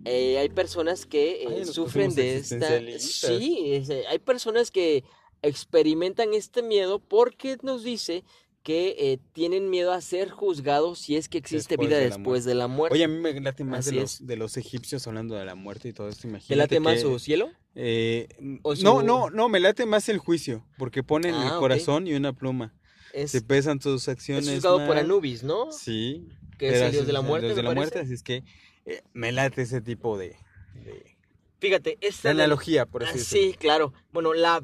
Eh, 0.04 0.36
hay 0.38 0.48
personas 0.48 1.06
que 1.06 1.44
eh, 1.44 1.48
Ay, 1.58 1.64
sufren 1.64 2.12
de 2.14 2.36
esta... 2.38 2.80
Sí, 2.98 3.72
es, 3.74 3.88
hay 3.88 4.18
personas 4.18 4.72
que 4.72 5.04
experimentan 5.42 6.34
este 6.34 6.62
miedo 6.62 6.98
porque 7.00 7.58
nos 7.62 7.84
dice 7.84 8.24
que 8.62 8.94
eh, 8.96 9.18
tienen 9.32 9.70
miedo 9.70 9.92
a 9.92 10.00
ser 10.00 10.30
juzgados 10.30 11.00
si 11.00 11.16
es 11.16 11.28
que 11.28 11.38
existe 11.38 11.74
Después 11.74 11.88
vida 11.88 11.98
de 11.98 12.08
la 12.10 12.16
después 12.16 12.44
de 12.44 12.54
la 12.54 12.68
muerte. 12.68 12.94
Oye, 12.94 13.04
a 13.04 13.08
mí 13.08 13.18
me 13.18 13.38
late 13.40 13.64
más 13.64 13.84
de 13.86 13.92
los, 13.92 14.24
de 14.24 14.36
los 14.36 14.56
egipcios 14.56 15.06
hablando 15.08 15.34
de 15.34 15.44
la 15.44 15.56
muerte 15.56 15.88
y 15.88 15.92
todo 15.92 16.08
esto, 16.08 16.22
¿Te 16.22 16.28
imagínate 16.28 16.56
late 16.56 16.80
más 16.80 16.94
que, 16.94 17.00
su 17.00 17.18
cielo? 17.18 17.50
eh, 17.74 18.28
o 18.62 18.74
No, 18.76 19.00
su- 19.00 19.02
no, 19.02 19.30
no, 19.30 19.48
me 19.48 19.58
late 19.58 19.84
más 19.84 20.08
el 20.08 20.18
juicio, 20.18 20.64
porque 20.78 21.02
ponen 21.02 21.34
Ah, 21.34 21.42
el 21.46 21.52
ok. 21.54 21.58
corazón 21.58 22.06
y 22.06 22.14
una 22.14 22.32
pluma. 22.32 22.72
Es, 23.12 23.32
Se 23.32 23.42
pesan 23.42 23.78
tus 23.80 24.02
es 24.02 24.08
acciones. 24.08 24.48
juzgado 24.48 24.86
por. 24.86 24.96
Anubis, 24.96 25.42
¿no? 25.42 25.72
Sí. 25.72 26.28
Que 26.56 26.68
es 26.68 26.80
el 26.80 26.92
dios 26.92 27.06
de 27.06 27.12
la 27.12 27.20
muerte, 27.20 27.46
Dios 27.48 27.56
de 27.56 27.62
me 27.62 27.68
la 27.68 27.74
parece. 27.74 27.94
muerte, 27.96 27.98
así 28.06 28.14
es 28.14 28.22
que 28.22 28.44
eh, 28.86 29.02
me 29.12 29.32
late 29.32 29.62
ese 29.62 29.80
tipo 29.80 30.16
de, 30.16 30.36
de- 30.74 31.16
Fíjate, 31.58 31.98
esta 32.00 32.30
analogía, 32.30 32.86
por 32.86 33.02
Ah, 33.04 33.08
así 33.08 33.18
decirlo. 33.18 33.50
sí, 33.52 33.56
claro. 33.58 33.92
Bueno, 34.12 34.32
la 34.34 34.62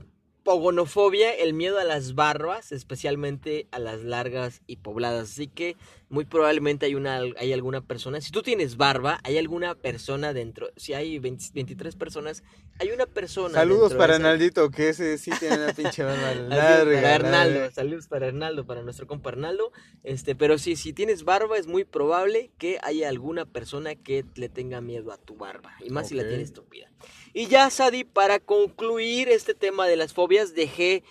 pogonofobia, 0.49 1.31
el 1.35 1.53
miedo 1.53 1.79
a 1.79 1.85
las 1.85 2.15
barbas, 2.15 2.73
especialmente 2.73 3.69
a 3.71 3.79
las 3.79 4.03
largas 4.03 4.63
y 4.67 4.77
pobladas. 4.77 5.25
Así 5.33 5.47
que 5.47 5.77
muy 6.11 6.25
probablemente 6.25 6.87
hay 6.87 6.95
una 6.95 7.21
hay 7.39 7.53
alguna 7.53 7.81
persona, 7.81 8.21
si 8.21 8.31
tú 8.31 8.43
tienes 8.43 8.77
barba, 8.77 9.21
hay 9.25 9.39
alguna 9.39 9.75
persona 9.75 10.33
dentro, 10.33 10.71
si 10.77 10.95
hay 10.95 11.19
20 11.19 11.47
23 11.53 11.97
personas, 11.97 12.43
hay 12.81 12.91
una 12.91 13.07
persona 13.07 13.55
Saludos 13.55 13.95
para 13.95 14.17
Arnaldito, 14.17 14.71
que 14.71 14.91
ese 14.91 15.19
sí 15.19 15.31
tiene 15.39 15.57
una 15.57 15.73
pinche 15.73 16.05
barba 16.05 16.35
larga. 16.35 17.03
para 17.03 17.15
Arnaldo, 17.15 17.71
saludos 17.73 18.07
para 18.07 18.29
Arnaldo, 18.29 18.67
para 18.67 18.83
nuestro 18.83 19.07
compa 19.07 19.31
Arnaldo. 19.31 19.73
Este, 20.05 20.35
pero 20.35 20.59
sí, 20.59 20.77
si 20.77 20.93
tienes 20.93 21.25
barba, 21.25 21.59
es 21.59 21.67
muy 21.67 21.85
probable 21.85 22.51
que 22.59 22.79
haya 22.83 23.09
alguna 23.09 23.45
persona 23.45 23.95
que 23.95 24.25
le 24.37 24.49
tenga 24.49 24.81
miedo 24.81 25.13
a 25.13 25.19
tu 25.19 25.37
barba. 25.37 25.75
Y 25.85 25.91
más 25.91 26.09
si 26.09 26.15
la 26.15 26.27
tienes 26.29 26.53
tupida. 26.53 26.91
Y 27.33 27.47
ya, 27.47 27.69
Sadi, 27.71 28.05
para 28.05 28.39
concluir 28.39 29.29
este 29.29 29.55
tema 29.55 29.87
de 29.87 29.97
las 29.97 30.13
fobias, 30.13 30.55
dejé 30.55 31.03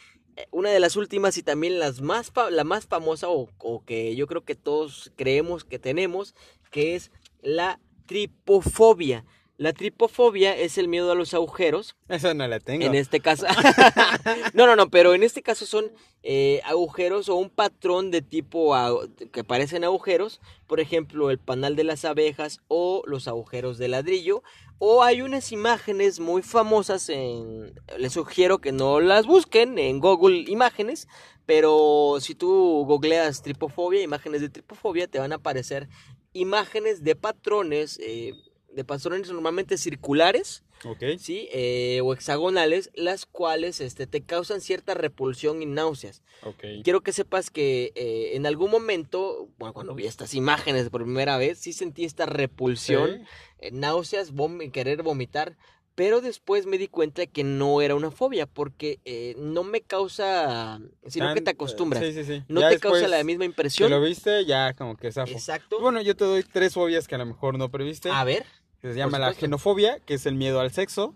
una 0.52 0.70
de 0.70 0.80
las 0.80 0.96
últimas 0.96 1.38
y 1.38 1.44
también 1.44 1.80
las 1.80 2.02
más 2.02 2.32
la 2.52 2.64
más 2.64 2.86
famosa 2.88 3.30
o, 3.30 3.50
o 3.58 3.86
que 3.86 4.16
yo 4.16 4.28
creo 4.28 4.44
que 4.44 4.56
todos 4.56 5.12
creemos 5.16 5.64
que 5.64 5.80
tenemos, 5.80 6.36
que 6.72 6.96
es 6.96 7.12
la 7.42 7.80
tripofobia. 8.06 9.26
La 9.58 9.74
tripofobia 9.74 10.55
es 10.55 10.78
el 10.78 10.88
miedo 10.88 11.12
a 11.12 11.16
los 11.16 11.34
agujeros. 11.34 11.95
Esa 12.10 12.34
no 12.36 12.47
la 12.47 12.60
tengo. 12.60 12.86
En 12.86 12.93
este 12.93 13.20
caso. 13.22 13.45
no, 14.53 14.68
no, 14.68 14.76
no, 14.76 14.89
pero 14.89 15.14
en 15.16 15.24
este 15.24 15.41
caso 15.41 15.66
son 15.66 15.91
eh, 16.22 16.62
agujeros 16.64 17.28
o 17.28 17.36
un 17.36 17.49
patrón 17.49 18.12
de 18.12 18.22
tipo 18.22 18.76
a- 18.76 19.08
que 19.32 19.43
parecen 19.43 19.84
agujeros. 19.84 20.41
Por 20.68 20.80
ejemplo, 20.80 21.32
el 21.32 21.39
panal 21.39 21.76
de 21.76 21.84
las 21.86 22.05
abejas 22.05 22.60
o 22.68 23.01
los 23.08 23.28
agujeros 23.28 23.78
de 23.80 23.88
ladrillo. 23.88 24.43
O 24.80 25.01
hay 25.01 25.24
unas 25.24 25.51
imágenes 25.51 26.20
muy 26.20 26.43
famosas 26.43 27.10
en. 27.10 27.74
Les 27.97 28.14
sugiero 28.14 28.60
que 28.60 28.72
no 28.72 28.99
las 28.99 29.26
busquen 29.26 29.80
en 29.80 29.99
Google 29.99 30.45
Imágenes. 30.47 31.08
Pero 31.47 32.18
si 32.20 32.36
tú 32.36 32.84
googleas 32.86 33.41
tripofobia, 33.41 34.03
imágenes 34.03 34.41
de 34.41 34.49
tripofobia, 34.49 35.08
te 35.08 35.18
van 35.18 35.32
a 35.32 35.36
aparecer 35.38 35.88
imágenes 36.34 37.03
de 37.03 37.16
patrones. 37.16 37.97
eh, 38.03 38.34
de 38.78 38.86
patrones 38.86 39.28
normalmente 39.30 39.78
circulares 39.78 40.63
Ok. 40.86 41.03
¿sí? 41.17 41.49
Eh, 41.51 41.99
o 42.03 42.13
hexagonales, 42.13 42.91
las 42.93 43.25
cuales 43.25 43.82
este, 43.82 44.05
te 44.05 44.21
causan 44.21 44.61
cierta 44.61 44.93
repulsión 44.93 45.63
y 45.63 45.65
náuseas. 45.65 46.21
Ok. 46.43 46.63
Quiero 46.84 47.01
que 47.01 47.11
sepas 47.11 47.49
que 47.49 47.91
eh, 47.95 48.36
en 48.36 48.45
algún 48.45 48.69
momento, 48.69 49.49
bueno, 49.57 49.73
cuando 49.73 49.95
vi 49.95 50.05
estas 50.05 50.36
imágenes 50.36 50.89
por 50.91 51.01
primera 51.03 51.38
vez, 51.39 51.57
sí 51.57 51.73
sentí 51.73 52.05
esta 52.05 52.28
repulsión, 52.28 53.25
eh, 53.57 53.71
náuseas, 53.71 54.32
vom- 54.36 54.71
querer 54.71 55.01
vomitar, 55.01 55.57
pero 55.95 56.21
después 56.21 56.67
me 56.67 56.78
di 56.78 56.88
cuenta 56.88 57.25
que 57.25 57.43
no 57.43 57.82
era 57.82 57.95
una 57.95 58.11
fobia, 58.11 58.45
porque 58.45 58.99
eh, 59.03 59.34
no 59.39 59.63
me 59.63 59.82
causa, 59.82 60.80
sino 61.07 61.30
que 61.30 61.36
Tan- 61.41 61.43
te 61.45 61.49
acostumbras. 61.49 62.03
Sí, 62.03 62.13
sí, 62.13 62.23
sí. 62.23 62.43
No 62.47 62.61
Ya 62.61 62.69
te 62.69 62.80
causa 62.80 63.07
la 63.07 63.23
misma 63.23 63.41
que 63.41 63.45
impresión. 63.47 63.89
lo 63.89 63.99
viste, 63.99 64.45
ya 64.45 64.75
como 64.75 64.95
que 64.95 65.11
zafo. 65.11 65.32
Exacto. 65.34 65.80
Bueno, 65.82 65.99
yo 66.03 66.15
te 66.15 66.23
doy 66.25 66.43
tres 66.43 66.75
fobias 66.75 67.07
que 67.07 67.15
a 67.15 67.17
lo 67.17 67.25
mejor 67.25 67.57
no 67.57 67.71
previste. 67.71 68.11
A 68.11 68.23
ver. 68.23 68.45
Que 68.82 68.93
se 68.93 68.97
llama 68.97 69.19
la 69.19 69.34
genofobia, 69.34 69.99
que 69.99 70.15
es 70.15 70.25
el 70.25 70.36
miedo 70.36 70.59
al 70.59 70.71
sexo. 70.71 71.15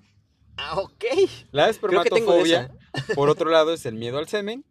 Ah, 0.57 0.80
ok. 0.80 1.05
La 1.51 1.70
espermatofobia, 1.70 2.72
por 3.16 3.30
otro 3.30 3.49
lado, 3.49 3.74
es 3.74 3.86
el 3.86 3.95
miedo 3.95 4.18
al 4.18 4.28
semen. 4.28 4.66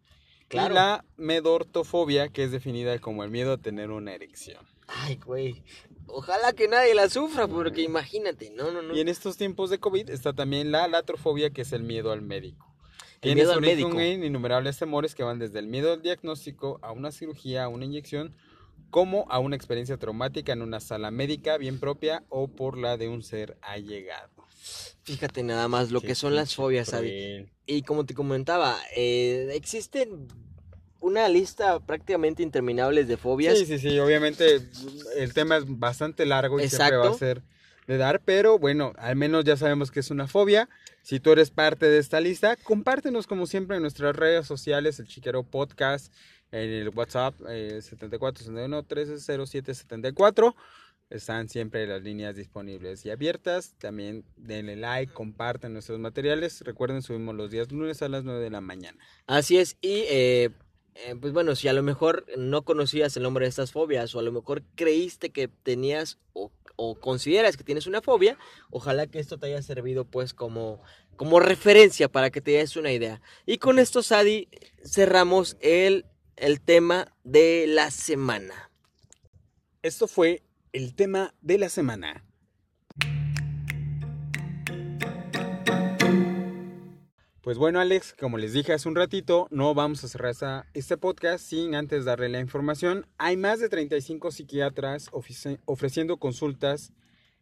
Claro. 0.47 0.73
Y 0.73 0.75
la 0.75 1.05
medortofobia, 1.15 2.27
que 2.29 2.43
es 2.43 2.51
definida 2.51 2.99
como 2.99 3.23
el 3.23 3.31
miedo 3.31 3.53
a 3.53 3.57
tener 3.57 3.89
una 3.89 4.13
erección. 4.13 4.65
Ay, 4.87 5.15
güey. 5.25 5.63
Ojalá 6.07 6.51
que 6.51 6.67
nadie 6.67 6.93
la 6.93 7.09
sufra, 7.09 7.47
porque 7.47 7.81
imagínate, 7.81 8.51
no, 8.51 8.69
no, 8.71 8.81
no. 8.81 8.93
Y 8.93 8.99
en 8.99 9.07
estos 9.07 9.37
tiempos 9.37 9.69
de 9.69 9.79
COVID 9.79 10.09
está 10.09 10.33
también 10.33 10.71
la 10.71 10.87
latrofobia, 10.89 11.51
que 11.51 11.61
es 11.61 11.71
el 11.71 11.83
miedo 11.83 12.11
al 12.11 12.21
médico. 12.21 12.67
El 13.15 13.19
Tiene 13.21 13.35
miedo 13.41 13.53
al 13.53 13.61
médico. 13.61 13.99
en 13.99 14.23
innumerables 14.25 14.77
temores 14.77 15.15
que 15.15 15.23
van 15.23 15.39
desde 15.39 15.59
el 15.59 15.67
miedo 15.67 15.93
al 15.93 16.01
diagnóstico 16.01 16.79
a 16.81 16.91
una 16.91 17.11
cirugía, 17.11 17.63
a 17.63 17.67
una 17.69 17.85
inyección, 17.85 18.35
como 18.91 19.25
a 19.29 19.39
una 19.39 19.55
experiencia 19.55 19.97
traumática 19.97 20.53
en 20.53 20.61
una 20.61 20.79
sala 20.79 21.09
médica 21.09 21.57
bien 21.57 21.79
propia 21.79 22.23
o 22.29 22.47
por 22.47 22.77
la 22.77 22.97
de 22.97 23.07
un 23.07 23.23
ser 23.23 23.57
allegado. 23.61 24.29
Fíjate 25.03 25.41
nada 25.41 25.67
más 25.67 25.89
lo 25.89 26.01
que 26.01 26.13
son 26.13 26.35
las 26.35 26.53
fobias, 26.53 26.89
cruel. 26.89 27.49
Y 27.65 27.81
como 27.81 28.05
te 28.05 28.13
comentaba, 28.13 28.77
eh, 28.95 29.49
existen 29.53 30.27
una 30.99 31.27
lista 31.27 31.79
prácticamente 31.79 32.43
interminable 32.43 33.03
de 33.05 33.17
fobias. 33.17 33.57
Sí, 33.57 33.65
sí, 33.65 33.79
sí, 33.79 33.97
obviamente 33.97 34.61
el 35.17 35.33
tema 35.33 35.57
es 35.57 35.63
bastante 35.67 36.25
largo 36.25 36.59
y 36.59 36.69
siempre 36.69 36.97
va 36.97 37.09
a 37.09 37.13
ser 37.15 37.41
de 37.87 37.97
dar, 37.97 38.21
pero 38.23 38.59
bueno, 38.59 38.93
al 38.97 39.15
menos 39.15 39.43
ya 39.43 39.57
sabemos 39.57 39.89
que 39.89 39.99
es 39.99 40.11
una 40.11 40.27
fobia. 40.27 40.69
Si 41.01 41.19
tú 41.19 41.31
eres 41.31 41.49
parte 41.49 41.87
de 41.87 41.97
esta 41.97 42.21
lista, 42.21 42.55
compártenos 42.55 43.25
como 43.25 43.47
siempre 43.47 43.77
en 43.77 43.81
nuestras 43.81 44.15
redes 44.15 44.45
sociales, 44.45 44.99
el 44.99 45.07
Chiquero 45.07 45.43
Podcast, 45.43 46.13
en 46.51 46.69
el 46.69 46.89
WhatsApp 46.89 47.35
eh, 47.49 47.81
7461 47.81 48.83
130774. 48.83 50.55
Están 51.09 51.49
siempre 51.49 51.85
las 51.87 52.01
líneas 52.01 52.35
disponibles 52.35 53.05
y 53.05 53.09
abiertas. 53.09 53.75
También 53.77 54.23
denle 54.37 54.77
like, 54.77 55.11
compartan 55.11 55.73
nuestros 55.73 55.99
materiales. 55.99 56.61
Recuerden, 56.61 57.01
subimos 57.01 57.35
los 57.35 57.51
días 57.51 57.71
lunes 57.71 58.01
a 58.01 58.07
las 58.07 58.23
9 58.23 58.39
de 58.39 58.49
la 58.49 58.61
mañana. 58.61 58.97
Así 59.27 59.57
es, 59.57 59.77
y 59.81 60.05
eh, 60.09 60.51
eh, 60.95 61.15
pues 61.19 61.33
bueno, 61.33 61.55
si 61.55 61.67
a 61.67 61.73
lo 61.73 61.83
mejor 61.83 62.25
no 62.37 62.63
conocías 62.63 63.15
el 63.17 63.23
nombre 63.23 63.45
de 63.45 63.49
estas 63.49 63.71
fobias, 63.71 64.15
o 64.15 64.19
a 64.19 64.23
lo 64.23 64.31
mejor 64.31 64.63
creíste 64.75 65.31
que 65.31 65.49
tenías 65.49 66.17
o, 66.33 66.51
o 66.77 66.95
consideras 66.95 67.57
que 67.57 67.63
tienes 67.63 67.87
una 67.87 68.01
fobia, 68.01 68.37
ojalá 68.69 69.07
que 69.07 69.19
esto 69.19 69.37
te 69.37 69.47
haya 69.47 69.61
servido 69.61 70.05
pues 70.05 70.33
como, 70.33 70.81
como 71.15 71.39
referencia 71.39 72.07
para 72.07 72.29
que 72.29 72.41
te 72.41 72.51
des 72.51 72.75
una 72.75 72.91
idea. 72.91 73.21
Y 73.45 73.57
con 73.57 73.79
esto, 73.79 74.01
Sadi, 74.01 74.47
cerramos 74.83 75.57
el, 75.61 76.05
el 76.35 76.61
tema 76.61 77.07
de 77.23 77.65
la 77.67 77.91
semana. 77.91 78.71
Esto 79.81 80.07
fue 80.07 80.43
el 80.73 80.95
tema 80.95 81.33
de 81.41 81.57
la 81.57 81.69
semana. 81.69 82.23
Pues 87.41 87.57
bueno, 87.57 87.79
Alex, 87.79 88.13
como 88.13 88.37
les 88.37 88.53
dije 88.53 88.71
hace 88.71 88.87
un 88.87 88.95
ratito, 88.95 89.47
no 89.49 89.73
vamos 89.73 90.03
a 90.03 90.07
cerrar 90.07 90.67
este 90.75 90.95
podcast 90.95 91.43
sin 91.43 91.73
antes 91.73 92.05
darle 92.05 92.29
la 92.29 92.39
información. 92.39 93.07
Hay 93.17 93.35
más 93.35 93.59
de 93.59 93.67
35 93.67 94.31
psiquiatras 94.31 95.09
ofreciendo 95.65 96.17
consultas 96.17 96.93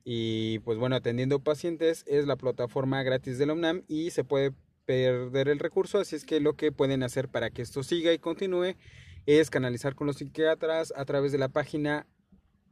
y 0.06 0.60
pues 0.60 0.78
bueno, 0.78 0.96
atendiendo 0.96 1.40
pacientes. 1.42 2.06
Es 2.08 2.26
la 2.26 2.38
plataforma 2.38 3.04
gratis 3.04 3.38
de 3.38 3.46
la 3.46 3.82
y 3.90 4.12
se 4.12 4.24
puede 4.24 4.54
perder 4.90 5.50
el 5.50 5.60
recurso, 5.60 6.00
así 6.00 6.16
es 6.16 6.26
que 6.26 6.40
lo 6.40 6.56
que 6.56 6.72
pueden 6.72 7.04
hacer 7.04 7.30
para 7.30 7.52
que 7.52 7.62
esto 7.62 7.84
siga 7.84 8.12
y 8.12 8.18
continúe 8.18 8.74
es 9.28 9.52
canalizar 9.52 9.94
con 9.94 10.08
los 10.08 10.16
psiquiatras 10.16 10.92
a 10.96 11.06
través 11.06 11.32
de 11.32 11.38
la 11.38 11.50
página 11.50 12.08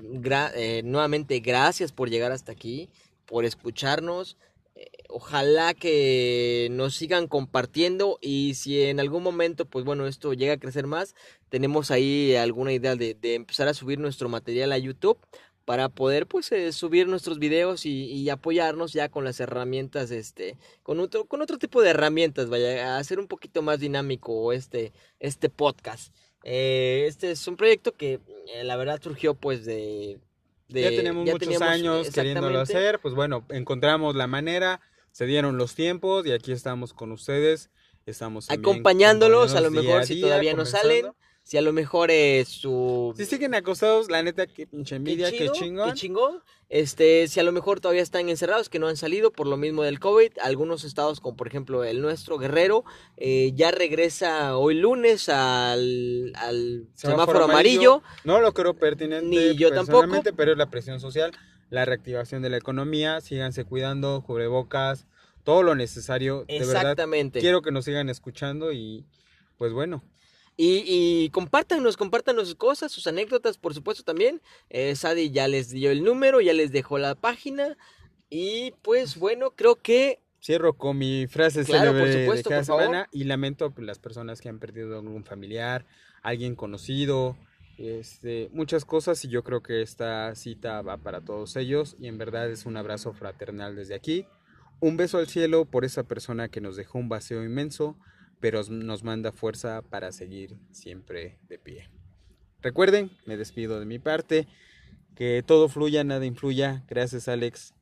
eh, 0.55 0.81
nuevamente, 0.83 1.39
gracias 1.39 1.91
por 1.91 2.09
llegar 2.09 2.31
hasta 2.31 2.51
aquí, 2.51 2.89
por 3.25 3.45
escucharnos. 3.45 4.37
Eh, 4.79 4.89
ojalá 5.09 5.73
que 5.73 6.69
nos 6.71 6.95
sigan 6.95 7.27
compartiendo 7.27 8.17
y 8.21 8.53
si 8.55 8.81
en 8.83 8.99
algún 9.01 9.23
momento, 9.23 9.65
pues 9.65 9.83
bueno, 9.83 10.07
esto 10.07 10.33
llega 10.33 10.53
a 10.53 10.59
crecer 10.59 10.87
más, 10.87 11.15
tenemos 11.49 11.91
ahí 11.91 12.35
alguna 12.35 12.71
idea 12.71 12.95
de, 12.95 13.17
empezar 13.21 13.67
a 13.67 13.73
subir 13.73 13.99
nuestro 13.99 14.29
material 14.29 14.71
a 14.71 14.77
YouTube 14.77 15.19
para 15.65 15.89
poder 15.89 16.27
pues 16.27 16.51
eh, 16.53 16.71
subir 16.71 17.07
nuestros 17.07 17.39
videos 17.39 17.85
y, 17.85 18.05
y 18.05 18.29
apoyarnos 18.29 18.93
ya 18.93 19.09
con 19.09 19.25
las 19.25 19.39
herramientas, 19.41 20.11
este, 20.11 20.57
con 20.81 20.99
otro, 21.01 21.25
con 21.25 21.41
otro 21.41 21.57
tipo 21.57 21.81
de 21.81 21.89
herramientas, 21.89 22.49
vaya, 22.49 22.95
a 22.95 22.99
hacer 22.99 23.19
un 23.19 23.27
poquito 23.27 23.61
más 23.61 23.79
dinámico 23.79 24.53
este, 24.53 24.93
este 25.19 25.49
podcast. 25.49 26.13
Eh, 26.43 27.05
este 27.07 27.31
es 27.31 27.47
un 27.47 27.57
proyecto 27.57 27.91
que 27.93 28.19
eh, 28.53 28.63
la 28.63 28.75
verdad 28.77 28.99
surgió 29.01 29.33
pues 29.33 29.65
de... 29.65 30.19
de- 30.67 30.81
ya 30.83 30.89
tenemos 30.89 31.25
muchos 31.25 31.39
teníamos- 31.39 31.67
años 31.69 32.09
queriéndolo 32.11 32.59
hacer, 32.61 32.99
pues 32.99 33.13
bueno, 33.13 33.45
encontramos 33.49 34.15
la 34.15 34.27
manera, 34.27 34.81
se 35.11 35.25
dieron 35.25 35.57
los 35.57 35.75
tiempos 35.75 36.25
y 36.25 36.31
aquí 36.31 36.51
estamos 36.51 36.93
con 36.93 37.11
ustedes. 37.11 37.69
Estamos 38.05 38.49
acompañándolos, 38.49 39.53
a 39.53 39.61
lo 39.61 39.69
mejor 39.69 39.97
día 39.97 40.03
si 40.05 40.15
día, 40.15 40.25
todavía 40.25 40.53
no 40.55 40.65
salen, 40.65 41.11
si 41.49 41.57
a 41.57 41.63
lo 41.63 41.73
mejor 41.73 42.11
es 42.11 42.47
su... 42.47 43.11
Si 43.17 43.25
siguen 43.25 43.55
acostados, 43.55 44.11
la 44.11 44.21
neta, 44.21 44.45
qué 44.45 44.67
pinche 44.67 44.95
envidia, 44.95 45.31
chido, 45.31 45.51
chingón. 45.51 45.89
qué 45.89 45.95
chingón. 45.95 46.43
Este, 46.69 47.27
si 47.27 47.39
a 47.39 47.43
lo 47.43 47.51
mejor 47.51 47.79
todavía 47.79 48.03
están 48.03 48.29
encerrados, 48.29 48.69
que 48.69 48.77
no 48.77 48.87
han 48.87 48.97
salido 48.97 49.31
por 49.31 49.47
lo 49.47 49.57
mismo 49.57 49.81
del 49.81 49.99
COVID, 49.99 50.33
algunos 50.43 50.83
estados, 50.83 51.19
como 51.19 51.35
por 51.35 51.47
ejemplo 51.47 51.83
el 51.83 52.03
nuestro, 52.03 52.37
Guerrero, 52.37 52.83
eh, 53.17 53.51
ya 53.55 53.71
regresa 53.71 54.57
hoy 54.57 54.75
lunes 54.75 55.27
al, 55.27 56.33
al 56.35 56.87
semáforo, 56.93 57.45
amarillo. 57.45 58.03
No 58.23 58.41
lo 58.41 58.53
creo 58.53 58.75
pertinente 58.75 59.25
Ni 59.25 59.55
yo 59.55 59.71
tampoco. 59.73 60.21
pero 60.37 60.51
es 60.51 60.57
la 60.59 60.69
presión 60.69 60.99
social, 60.99 61.31
la 61.71 61.83
reactivación 61.83 62.43
de 62.43 62.51
la 62.51 62.57
economía, 62.57 63.21
síganse 63.21 63.63
cuidando, 63.65 64.21
cubrebocas, 64.23 65.07
todo 65.43 65.63
lo 65.63 65.73
necesario. 65.73 66.45
De 66.47 66.59
verdad, 66.59 66.75
Exactamente. 66.75 67.39
quiero 67.39 67.63
que 67.63 67.71
nos 67.71 67.85
sigan 67.85 68.07
escuchando 68.07 68.71
y 68.71 69.07
pues 69.57 69.73
bueno, 69.73 70.03
Y, 70.61 70.83
y 70.85 71.29
compártanos, 71.29 71.95
compártanos 71.95 72.49
sus 72.49 72.55
cosas, 72.55 72.91
sus 72.91 73.07
anécdotas, 73.07 73.57
por 73.57 73.73
supuesto 73.73 74.03
también. 74.03 74.41
Eh, 74.69 74.93
Sadi 74.93 75.31
ya 75.31 75.47
les 75.47 75.69
dio 75.69 75.89
el 75.89 76.03
número, 76.03 76.41
ya 76.41 76.51
les 76.51 76.73
dejó 76.73 76.97
la 76.97 77.15
página. 77.15 77.77
Y 78.29 78.73
pues 78.81 79.17
bueno, 79.17 79.51
creo 79.51 79.77
que 79.77 80.19
cierro 80.43 80.73
con 80.77 80.97
mi 80.97 81.27
frase 81.27 81.63
Claro, 81.63 81.97
por 81.97 82.11
supuesto, 82.11 82.49
de 82.49 82.55
cada 82.55 82.65
por 82.65 82.81
favor. 82.83 83.07
y 83.13 83.23
lamento 83.23 83.73
las 83.77 83.99
personas 83.99 84.41
que 84.41 84.49
han 84.49 84.59
perdido 84.59 84.99
algún 84.99 85.23
familiar, 85.23 85.85
alguien 86.23 86.57
conocido, 86.57 87.37
este, 87.77 88.49
muchas 88.51 88.83
cosas 88.83 89.23
y 89.23 89.29
yo 89.29 89.45
creo 89.45 89.63
que 89.63 89.81
esta 89.81 90.35
cita 90.35 90.81
va 90.81 90.97
para 90.97 91.21
todos 91.21 91.55
ellos 91.55 91.95
y 92.01 92.07
en 92.07 92.17
verdad 92.17 92.51
es 92.51 92.65
un 92.65 92.75
abrazo 92.75 93.13
fraternal 93.13 93.77
desde 93.77 93.95
aquí. 93.95 94.25
Un 94.81 94.97
beso 94.97 95.19
al 95.19 95.27
cielo 95.29 95.63
por 95.63 95.85
esa 95.85 96.03
persona 96.03 96.49
que 96.49 96.59
nos 96.59 96.75
dejó 96.75 96.99
un 96.99 97.07
vacío 97.07 97.45
inmenso, 97.45 97.97
pero 98.39 98.61
nos 98.69 99.03
manda 99.03 99.31
fuerza 99.31 99.81
para 99.81 100.11
seguir 100.11 100.57
siempre 100.71 101.37
de 101.47 101.59
pie. 101.59 101.89
Recuerden, 102.61 103.11
me 103.25 103.37
despido 103.37 103.79
de 103.79 103.85
mi 103.85 103.99
parte, 103.99 104.47
que 105.15 105.43
todo 105.45 105.69
fluya, 105.69 106.03
nada 106.03 106.25
influya. 106.25 106.83
Gracias 106.87 107.27
Alex. 107.27 107.73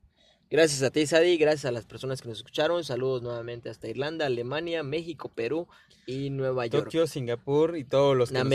gracias 0.49 0.81
a 0.81 0.91
ti, 0.91 1.05
Sadi, 1.05 1.37
gracias 1.37 1.65
a 1.65 1.71
las 1.71 1.85
personas 1.85 2.21
que 2.21 2.29
nos 2.29 2.37
escucharon. 2.39 2.83
Saludos 2.83 3.21
nuevamente 3.21 3.69
hasta 3.69 3.87
Irlanda, 3.87 4.25
Alemania, 4.25 4.83
México, 4.83 5.29
Perú 5.33 5.67
y 6.05 6.29
Nueva 6.29 6.65
York. 6.67 6.85
Tokio, 6.85 7.05
Singapur 7.05 7.77
y 7.77 7.83
todos 7.83 8.15
los 8.15 8.29
que 8.29 8.35
nos 8.37 8.47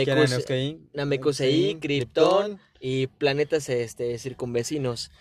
Namekusei- 0.93 1.45
quieran 1.55 1.79
Krypton 1.79 2.59
y 2.79 3.07
planetas 3.07 3.69
este, 3.69 4.17
circunvecinos. 4.17 5.11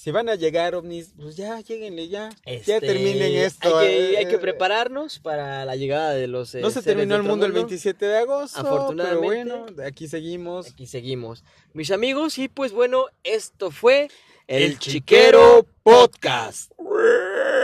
Si 0.00 0.10
van 0.12 0.30
a 0.30 0.34
llegar 0.34 0.74
ovnis, 0.74 1.12
pues 1.20 1.36
ya, 1.36 1.60
lleguenle 1.60 2.08
ya. 2.08 2.30
ya 2.30 2.52
Este, 2.54 2.80
terminen 2.80 3.36
esto. 3.36 3.76
Hay 3.76 3.86
que, 3.86 4.12
eh, 4.12 4.16
hay 4.16 4.26
que 4.28 4.36
eh, 4.36 4.38
prepararnos 4.38 5.18
para 5.18 5.66
la 5.66 5.76
llegada 5.76 6.14
de 6.14 6.26
los. 6.26 6.54
eh, 6.54 6.62
No 6.62 6.70
se 6.70 6.80
terminó 6.80 7.16
el 7.16 7.22
mundo 7.22 7.44
el 7.44 7.52
27 7.52 8.06
de 8.06 8.16
agosto. 8.16 8.58
Afortunadamente. 8.60 9.44
Pero 9.44 9.64
bueno, 9.66 9.86
aquí 9.86 10.08
seguimos. 10.08 10.68
Aquí 10.68 10.86
seguimos. 10.86 11.44
Mis 11.74 11.90
amigos, 11.90 12.38
y 12.38 12.48
pues 12.48 12.72
bueno, 12.72 13.08
esto 13.24 13.70
fue 13.70 14.08
El 14.46 14.62
el 14.62 14.78
Chiquero 14.78 15.66
Chiquero 15.66 15.66
Podcast. 15.82 16.72
Podcast. 16.78 17.59